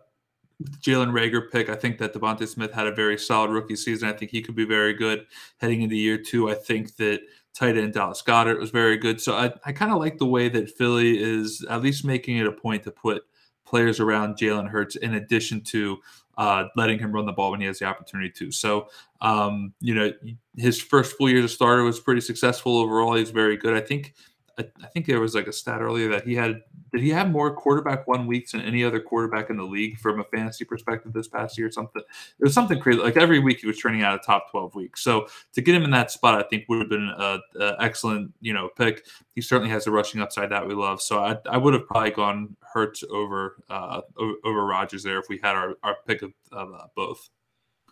Jalen 0.82 1.12
Reagor 1.12 1.51
pick, 1.51 1.70
I 1.70 1.76
think 1.76 1.97
that 1.97 2.12
DeVonta 2.12 2.47
Smith 2.47 2.74
had 2.74 2.87
a 2.87 2.95
very 2.95 3.16
solid 3.16 3.53
rookie 3.53 3.76
season. 3.76 4.07
I 4.11 4.12
think 4.12 4.30
he 4.30 4.43
could 4.43 4.55
be 4.55 4.66
very 4.66 4.93
good 4.93 5.26
heading 5.57 5.80
into 5.80 5.97
year 5.97 6.18
two. 6.18 6.51
I 6.51 6.55
think 6.55 6.95
that 6.97 7.20
tight 7.57 7.78
end 7.78 7.94
Dallas 7.94 8.22
Goedert 8.22 8.61
was 8.61 8.70
very 8.70 8.98
good. 8.98 9.20
So 9.20 9.34
I, 9.34 9.50
I 9.64 9.72
kind 9.72 9.90
of 9.90 9.98
like 9.98 10.18
the 10.18 10.26
way 10.26 10.48
that 10.50 10.70
Philly 10.70 11.18
is 11.18 11.64
at 11.70 11.82
least 11.82 12.04
making 12.04 12.36
it 12.36 12.46
a 12.46 12.52
point 12.52 12.82
to 12.84 12.90
put 12.90 13.24
players 13.64 13.98
around 13.98 14.36
Jalen 14.36 14.68
Hurts 14.68 14.96
in 14.96 15.14
addition 15.14 15.62
to 15.62 15.96
uh, 16.36 16.66
letting 16.76 16.98
him 16.98 17.12
run 17.12 17.24
the 17.24 17.32
ball 17.32 17.50
when 17.50 17.61
he 17.61 17.66
has 17.66 17.78
the 17.78 17.86
opportunity 17.86 18.30
to. 18.30 18.52
So, 18.52 18.88
um, 19.22 19.72
you 19.80 19.94
know, 19.94 20.12
his 20.57 20.80
first 20.80 21.16
full 21.16 21.30
year 21.30 21.38
as 21.38 21.46
a 21.46 21.48
starter 21.48 21.82
was 21.82 21.98
pretty 21.98 22.20
successful 22.20 22.76
overall. 22.76 23.14
He's 23.14 23.30
very 23.30 23.57
good. 23.57 23.74
I 23.74 23.80
think. 23.80 24.14
I, 24.59 24.86
think 24.86 25.07
there 25.07 25.20
was 25.20 25.34
like 25.34 25.48
a 25.48 25.52
stat 25.52 25.82
earlier 25.82 26.09
that 26.11 26.26
he 26.26 26.34
had. 26.34 26.62
Did 26.92 27.02
he 27.02 27.11
have 27.11 27.30
more 27.30 27.54
quarterback 27.54 28.07
one 28.07 28.26
weeks 28.26 28.52
than 28.52 28.62
any 28.62 28.82
other 28.82 29.00
quarterback 29.00 29.50
in 29.50 29.57
the 29.57 29.64
league 29.64 29.98
from 29.98 30.20
a 30.20 30.24
fantasy 30.24 30.64
perspective 30.64 31.12
this 31.12 31.28
past 31.28 31.59
year? 31.59 31.66
Or 31.66 31.70
something. 31.70 32.00
It 32.00 32.44
was 32.44 32.54
something 32.54 32.80
crazy. 32.80 33.00
Like 33.00 33.16
every 33.16 33.38
week 33.38 33.61
he 33.61 33.66
was 33.66 33.78
turning 33.78 34.02
out 34.02 34.14
a 34.14 34.18
top 34.18 34.50
twelve 34.50 34.74
week. 34.74 34.96
So 34.96 35.26
to 35.52 35.61
get 35.61 35.74
him 35.74 35.82
in 35.82 35.90
that 35.90 36.11
spot, 36.11 36.38
I 36.42 36.48
think 36.48 36.64
would 36.68 36.80
have 36.80 36.88
been 36.88 37.12
an 37.18 37.42
excellent, 37.80 38.32
you 38.40 38.54
know, 38.54 38.70
pick. 38.76 39.04
He 39.34 39.42
certainly 39.42 39.70
has 39.70 39.86
a 39.86 39.90
rushing 39.90 40.22
upside 40.22 40.50
that 40.50 40.66
we 40.66 40.74
love. 40.74 41.02
So 41.02 41.22
I, 41.22 41.36
I 41.50 41.59
would 41.59 41.74
have 41.74 41.86
probably 41.86 42.12
gone 42.12 42.57
Hurts 42.61 43.04
over 43.11 43.57
uh, 43.68 44.00
over 44.44 44.64
Rodgers 44.64 45.02
there 45.02 45.18
if 45.18 45.28
we 45.28 45.38
had 45.42 45.54
our, 45.54 45.74
our 45.82 45.96
pick 46.07 46.22
of, 46.22 46.32
of 46.52 46.72
uh, 46.72 46.86
both. 46.94 47.28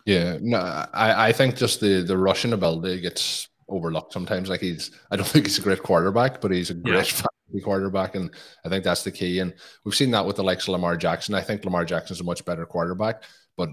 Yeah, 0.05 0.37
no, 0.39 0.57
I, 0.59 1.29
I 1.29 1.31
think 1.31 1.55
just 1.55 1.79
the 1.79 2.03
the 2.03 2.17
rushing 2.17 2.53
ability 2.53 3.01
gets 3.01 3.49
overlooked 3.69 4.13
sometimes. 4.13 4.49
Like 4.49 4.61
he's, 4.61 4.91
I 5.11 5.15
don't 5.15 5.27
think 5.27 5.45
he's 5.45 5.57
a 5.57 5.61
great 5.61 5.83
quarterback, 5.83 6.41
but 6.41 6.51
he's 6.51 6.69
a 6.69 6.75
great 6.75 7.23
Yeah. 7.53 7.61
quarterback, 7.63 8.15
and 8.15 8.31
I 8.65 8.69
think 8.69 8.83
that's 8.83 9.03
the 9.03 9.11
key. 9.11 9.39
And 9.39 9.53
we've 9.83 9.93
seen 9.95 10.11
that 10.11 10.25
with 10.25 10.35
the 10.35 10.43
likes 10.43 10.63
of 10.63 10.69
Lamar 10.69 10.97
Jackson. 10.97 11.35
I 11.35 11.41
think 11.41 11.63
Lamar 11.63 11.85
Jackson's 11.85 12.19
a 12.19 12.23
much 12.23 12.43
better 12.43 12.65
quarterback, 12.65 13.21
but 13.55 13.69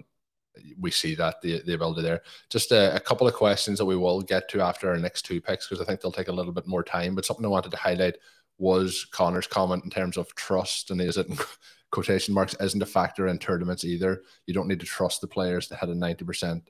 we 0.79 0.91
see 0.91 1.15
that 1.15 1.41
the 1.41 1.63
the 1.65 1.73
ability 1.73 2.03
there. 2.03 2.21
Just 2.51 2.71
a, 2.71 2.95
a 2.95 3.01
couple 3.01 3.27
of 3.27 3.33
questions 3.35 3.79
that 3.79 3.87
we 3.87 3.97
will 3.97 4.21
get 4.21 4.49
to 4.51 4.61
after 4.61 4.91
our 4.91 4.99
next 4.99 5.23
two 5.23 5.41
picks 5.41 5.67
because 5.67 5.81
I 5.83 5.87
think 5.87 6.01
they'll 6.01 6.13
take 6.13 6.29
a 6.29 6.33
little 6.33 6.53
bit 6.53 6.67
more 6.67 6.83
time. 6.85 7.15
But 7.15 7.25
something 7.25 7.45
I 7.47 7.49
wanted 7.49 7.71
to 7.71 7.79
highlight 7.79 8.17
was 8.59 9.07
Connor's 9.11 9.47
comment 9.47 9.85
in 9.85 9.91
terms 9.91 10.19
of 10.19 10.33
trust, 10.35 10.91
and 10.91 11.01
is 11.01 11.17
it 11.17 11.27
quotation 11.91 12.35
marks 12.35 12.55
isn't 12.61 12.83
a 12.83 12.87
factor 12.87 13.27
in 13.29 13.39
tournaments 13.39 13.85
either. 13.85 14.23
You 14.47 14.53
don't 14.55 14.69
need 14.69 14.81
to 14.81 14.87
trust 14.87 15.23
the 15.23 15.27
players 15.27 15.69
that 15.69 15.77
had 15.77 15.89
a 15.89 15.95
ninety 15.95 16.25
percent 16.27 16.69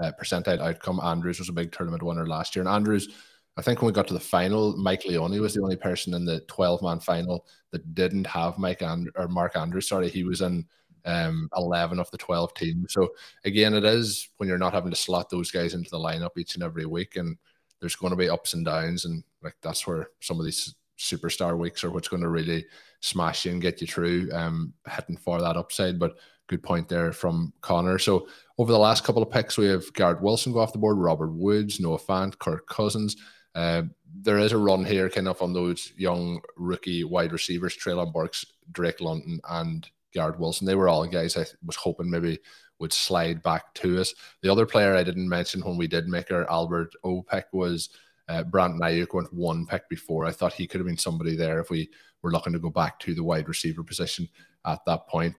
uh, 0.00 0.12
percentile 0.20 0.60
outcome. 0.60 1.00
Andrews 1.02 1.38
was 1.38 1.48
a 1.48 1.52
big 1.52 1.72
tournament 1.72 2.02
winner 2.02 2.26
last 2.26 2.54
year, 2.54 2.62
and 2.64 2.72
Andrews. 2.72 3.08
I 3.56 3.60
think 3.60 3.82
when 3.82 3.86
we 3.88 3.92
got 3.92 4.08
to 4.08 4.14
the 4.14 4.20
final, 4.20 4.74
Mike 4.78 5.04
Leone 5.04 5.38
was 5.38 5.54
the 5.54 5.62
only 5.62 5.76
person 5.76 6.14
in 6.14 6.24
the 6.24 6.40
12 6.48 6.80
man 6.82 7.00
final 7.00 7.44
that 7.70 7.94
didn't 7.94 8.26
have 8.26 8.56
Mike 8.56 8.80
and 8.80 9.10
or 9.14 9.28
Mark 9.28 9.56
Andrews. 9.56 9.88
Sorry, 9.88 10.08
he 10.08 10.24
was 10.24 10.40
in 10.40 10.66
um, 11.04 11.50
11 11.56 11.98
of 11.98 12.10
the 12.10 12.18
12 12.18 12.54
teams. 12.54 12.92
So 12.94 13.10
again, 13.44 13.74
it 13.74 13.84
is 13.84 14.28
when 14.38 14.48
you're 14.48 14.58
not 14.58 14.72
having 14.72 14.90
to 14.90 14.96
slot 14.96 15.28
those 15.28 15.50
guys 15.50 15.74
into 15.74 15.90
the 15.90 15.98
lineup 15.98 16.38
each 16.38 16.54
and 16.54 16.64
every 16.64 16.86
week, 16.86 17.16
and 17.16 17.36
there's 17.80 17.96
going 17.96 18.12
to 18.12 18.16
be 18.16 18.30
ups 18.30 18.54
and 18.54 18.64
downs, 18.64 19.04
and 19.04 19.22
like 19.42 19.56
that's 19.62 19.86
where 19.86 20.08
some 20.20 20.38
of 20.38 20.46
these 20.46 20.74
superstar 20.98 21.58
weeks 21.58 21.82
are 21.82 21.90
what's 21.90 22.08
going 22.08 22.22
to 22.22 22.28
really 22.28 22.64
smash 23.00 23.44
you 23.44 23.52
and 23.52 23.60
get 23.60 23.80
you 23.80 23.86
through, 23.86 24.30
um, 24.32 24.72
hitting 24.88 25.16
for 25.16 25.40
that 25.40 25.56
upside. 25.56 25.98
But 25.98 26.16
good 26.48 26.62
point 26.62 26.88
there 26.88 27.12
from 27.12 27.52
Connor. 27.60 27.98
So 27.98 28.28
over 28.58 28.72
the 28.72 28.78
last 28.78 29.04
couple 29.04 29.22
of 29.22 29.30
picks, 29.30 29.56
we 29.56 29.66
have 29.66 29.92
Garrett 29.94 30.22
Wilson 30.22 30.52
go 30.52 30.60
off 30.60 30.72
the 30.72 30.78
board, 30.78 30.98
Robert 30.98 31.32
Woods, 31.32 31.80
Noah 31.80 31.98
Fant, 31.98 32.38
Kirk 32.38 32.66
Cousins. 32.66 33.16
Uh, 33.54 33.82
there 34.20 34.38
is 34.38 34.52
a 34.52 34.58
run 34.58 34.84
here 34.84 35.08
kind 35.08 35.28
of 35.28 35.40
on 35.40 35.52
those 35.52 35.92
young 35.96 36.40
rookie 36.56 37.04
wide 37.04 37.32
receivers, 37.32 37.76
Treylon 37.76 38.12
Burks, 38.12 38.44
Drake 38.72 39.00
London, 39.00 39.40
and 39.48 39.88
Garrett 40.12 40.38
Wilson. 40.38 40.66
They 40.66 40.74
were 40.74 40.88
all 40.88 41.06
guys 41.06 41.36
I 41.36 41.46
was 41.64 41.76
hoping 41.76 42.10
maybe 42.10 42.38
would 42.78 42.92
slide 42.92 43.42
back 43.42 43.72
to 43.74 44.00
us. 44.00 44.14
The 44.42 44.50
other 44.50 44.66
player 44.66 44.96
I 44.96 45.04
didn't 45.04 45.28
mention 45.28 45.62
when 45.62 45.76
we 45.76 45.86
did 45.86 46.08
make 46.08 46.30
our 46.30 46.50
Albert 46.50 46.92
O 47.04 47.22
pick 47.22 47.46
was 47.52 47.90
uh, 48.28 48.42
Brandon 48.42 48.80
Aiyuk 48.80 49.14
went 49.14 49.32
one 49.32 49.66
pick 49.66 49.88
before. 49.88 50.26
I 50.26 50.32
thought 50.32 50.52
he 50.52 50.66
could 50.66 50.80
have 50.80 50.86
been 50.86 50.98
somebody 50.98 51.36
there 51.36 51.60
if 51.60 51.70
we 51.70 51.90
were 52.22 52.32
looking 52.32 52.52
to 52.52 52.58
go 52.58 52.70
back 52.70 52.98
to 53.00 53.14
the 53.14 53.24
wide 53.24 53.48
receiver 53.48 53.82
position 53.82 54.28
at 54.66 54.80
that 54.86 55.06
point. 55.08 55.34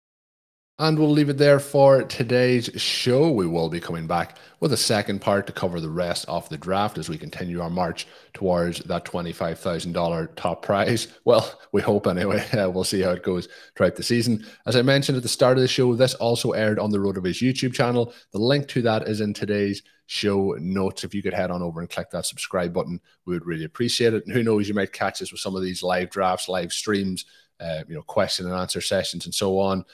And 0.79 0.99
we'll 0.99 1.11
leave 1.11 1.29
it 1.29 1.37
there 1.37 1.61
for 1.61 2.03
today's 2.03 2.71
show. 2.77 3.31
We 3.31 3.47
will 3.47 3.69
be 3.69 3.79
coming 3.79 4.07
back 4.07 4.39
with 4.59 4.73
a 4.73 4.77
second 4.77 5.21
part 5.21 5.47
to 5.47 5.53
cover 5.53 5.81
the 5.81 5.91
rest 5.91 6.25
of 6.29 6.49
the 6.49 6.57
draft 6.57 6.97
as 6.97 7.11
we 7.11 7.19
continue 7.19 7.61
our 7.61 7.69
march 7.69 8.07
towards 8.33 8.79
that 8.81 9.05
$25,000 9.05 10.35
top 10.35 10.63
prize. 10.63 11.09
Well, 11.25 11.61
we 11.73 11.83
hope 11.83 12.07
anyway. 12.07 12.45
Uh, 12.53 12.71
we'll 12.71 12.85
see 12.85 13.03
how 13.03 13.11
it 13.11 13.23
goes 13.23 13.49
throughout 13.77 13.97
the 13.97 14.03
season. 14.03 14.47
As 14.67 14.75
I 14.75 14.83
mentioned 14.83 15.17
at 15.17 15.23
the 15.23 15.29
start 15.29 15.57
of 15.57 15.63
the 15.63 15.69
show, 15.69 15.95
this 15.95 16.15
also 16.15 16.53
aired 16.53 16.79
on 16.79 16.91
the 16.91 16.99
RotoViz 16.99 17.43
YouTube 17.43 17.75
channel. 17.75 18.13
The 18.33 18.39
link 18.39 18.67
to 18.69 18.83
that 18.83 19.07
is 19.07 19.21
in 19.21 19.35
today's 19.35 19.83
show 20.07 20.57
notes. 20.59 21.05
If 21.05 21.15
you 21.15 21.23
could 21.23 21.35
head 21.35 21.51
on 21.51 21.63
over 21.63 21.81
and 21.81 21.89
click 21.89 22.11
that 22.11 22.27
subscribe 22.27 22.73
button, 22.73 23.01
we 23.27 23.35
would 23.35 23.47
really 23.47 23.65
appreciate 23.65 24.15
it. 24.15 24.25
And 24.27 24.35
who 24.35 24.43
knows, 24.43 24.69
you 24.69 24.75
might 24.75 24.93
catch 24.93 25.23
us 25.23 25.33
with 25.33 25.41
some 25.41 25.55
of 25.55 25.63
these 25.63 25.83
live 25.83 26.11
drafts, 26.11 26.49
live 26.49 26.73
streams, 26.73 27.27
uh, 27.61 27.83
you 27.89 27.95
know, 27.95 28.03
question 28.03 28.47
and 28.47 28.55
answer 28.55 28.81
sessions, 28.81 29.27
and 29.27 29.35
so 29.35 29.59
on 29.59 29.85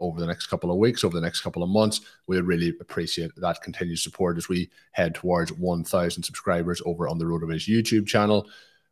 over 0.00 0.20
the 0.20 0.26
next 0.26 0.46
couple 0.46 0.70
of 0.70 0.78
weeks, 0.78 1.04
over 1.04 1.14
the 1.14 1.24
next 1.24 1.40
couple 1.40 1.62
of 1.62 1.68
months. 1.68 2.00
We 2.26 2.40
really 2.40 2.74
appreciate 2.80 3.32
that 3.36 3.62
continued 3.62 3.98
support 3.98 4.36
as 4.36 4.48
we 4.48 4.70
head 4.92 5.14
towards 5.14 5.52
1,000 5.52 6.22
subscribers 6.22 6.82
over 6.84 7.08
on 7.08 7.18
the 7.18 7.24
RotoViz 7.24 7.68
YouTube 7.68 8.06
channel. 8.06 8.48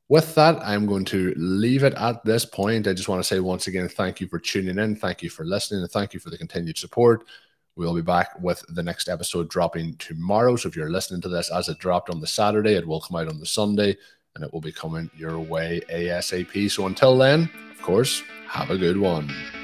With 0.09 0.34
that, 0.34 0.57
I'm 0.62 0.86
going 0.86 1.07
to 1.07 1.32
leave 1.36 1.82
it 1.82 1.94
at 1.94 2.24
this 2.24 2.44
point. 2.44 2.86
I 2.86 2.92
just 2.92 3.09
want 3.09 3.20
to 3.20 3.26
say 3.26 3.40
once 3.40 3.66
again, 3.66 3.88
thank 3.88 4.20
you 4.20 4.28
for 4.28 4.38
tuning 4.38 4.78
in, 4.78 4.96
thank 4.96 5.22
you 5.22 5.30
for 5.30 5.44
listening, 5.44 5.82
and 5.82 5.90
thank 5.90 6.12
you 6.12 6.20
for 6.20 6.30
the 6.30 6.38
continued 6.38 6.76
support. 6.76 7.24
We'll 7.76 7.94
be 7.94 8.02
back 8.02 8.40
with 8.40 8.64
the 8.68 8.82
next 8.82 9.09
episode 9.09 9.48
dropping 9.48 9.96
tomorrow. 9.96 10.57
So 10.57 10.68
if 10.68 10.76
you're 10.76 10.90
listening 10.90 11.22
to 11.22 11.28
this 11.28 11.50
as 11.50 11.68
it 11.68 11.78
dropped 11.78 12.11
on 12.11 12.20
the 12.20 12.26
Saturday, 12.26 12.74
it 12.74 12.86
will 12.86 13.00
come 13.00 13.16
out 13.16 13.28
on 13.28 13.40
the 13.40 13.46
Sunday 13.46 13.96
and 14.34 14.44
it 14.44 14.52
will 14.52 14.61
be 14.61 14.72
coming 14.72 15.11
your 15.16 15.38
way 15.38 15.80
ASAP. 15.90 16.70
So 16.70 16.86
until 16.86 17.16
then, 17.16 17.50
of 17.72 17.82
course, 17.82 18.22
have 18.48 18.70
a 18.70 18.78
good 18.78 18.98
one. 18.98 19.64